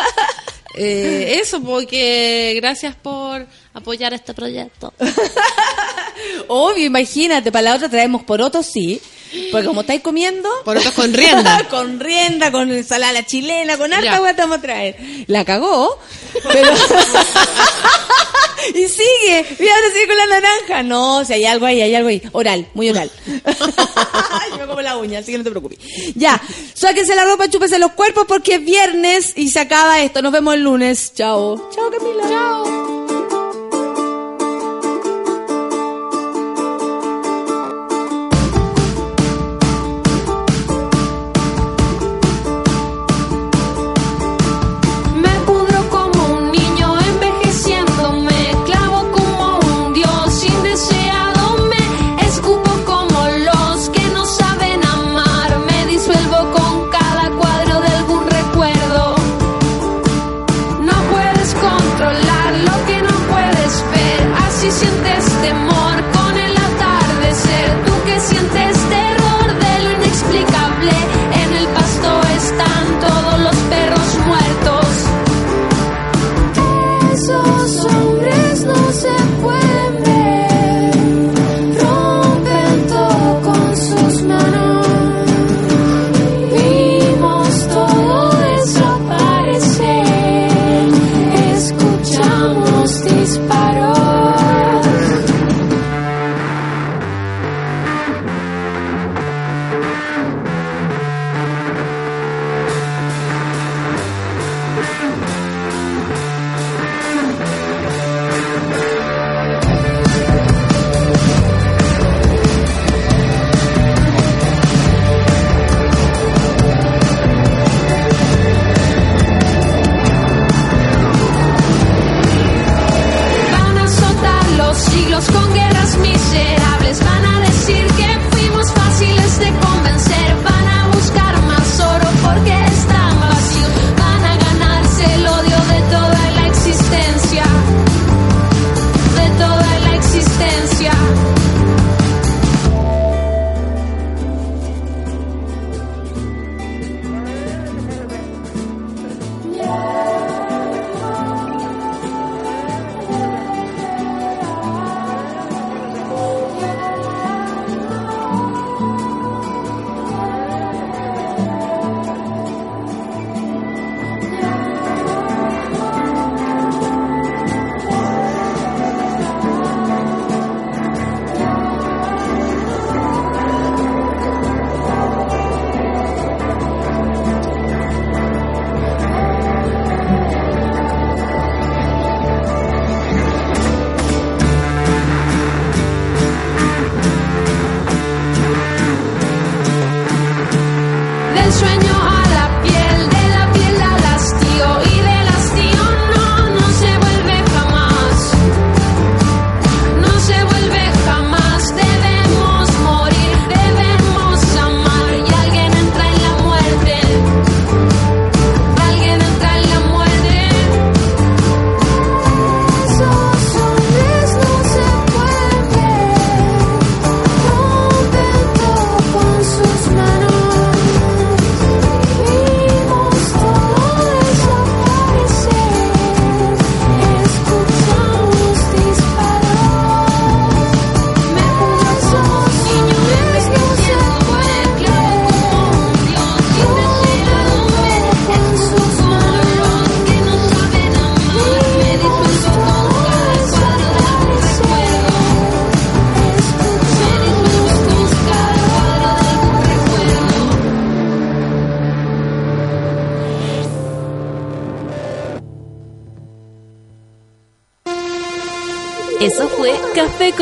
[0.77, 4.93] Eh, eso, porque gracias por apoyar este proyecto.
[6.47, 8.99] Obvio, imagínate, para la otra traemos porotos, sí.
[9.51, 10.49] Porque como estáis comiendo...
[10.63, 11.67] Porotos con rienda.
[11.69, 14.95] con rienda, con ensalada chilena, con harta agua te vamos a traer.
[15.27, 15.99] La cagó,
[16.51, 16.71] pero...
[18.69, 20.83] y sigue, y ahora sigue con la naranja.
[20.83, 22.21] No, si hay algo ahí, hay algo ahí.
[22.31, 23.11] Oral, muy oral.
[24.51, 25.79] Yo me como la uña, así que no te preocupes.
[26.15, 26.41] Ya,
[26.73, 30.21] sáquense la ropa, chúpese los cuerpos porque es viernes y se acaba esto.
[30.21, 31.13] Nos vemos el lunes.
[31.13, 31.69] Chao.
[31.75, 32.23] Chao, Camila.
[32.29, 33.04] Chao.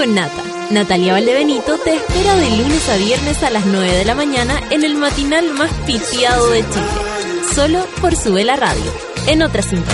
[0.04, 0.44] Con Nata.
[0.72, 4.84] Natalia Valdebenito te espera de lunes a viernes a las 9 de la mañana en
[4.84, 7.46] el matinal más pitiado de Chile.
[7.56, 8.84] Solo por Sube la Radio,
[9.28, 9.94] en otra sintonía.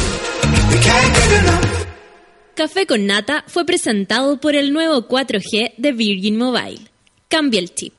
[2.55, 6.79] Café con Nata fue presentado por el nuevo 4G de Virgin Mobile.
[7.27, 7.98] Cambia el chip.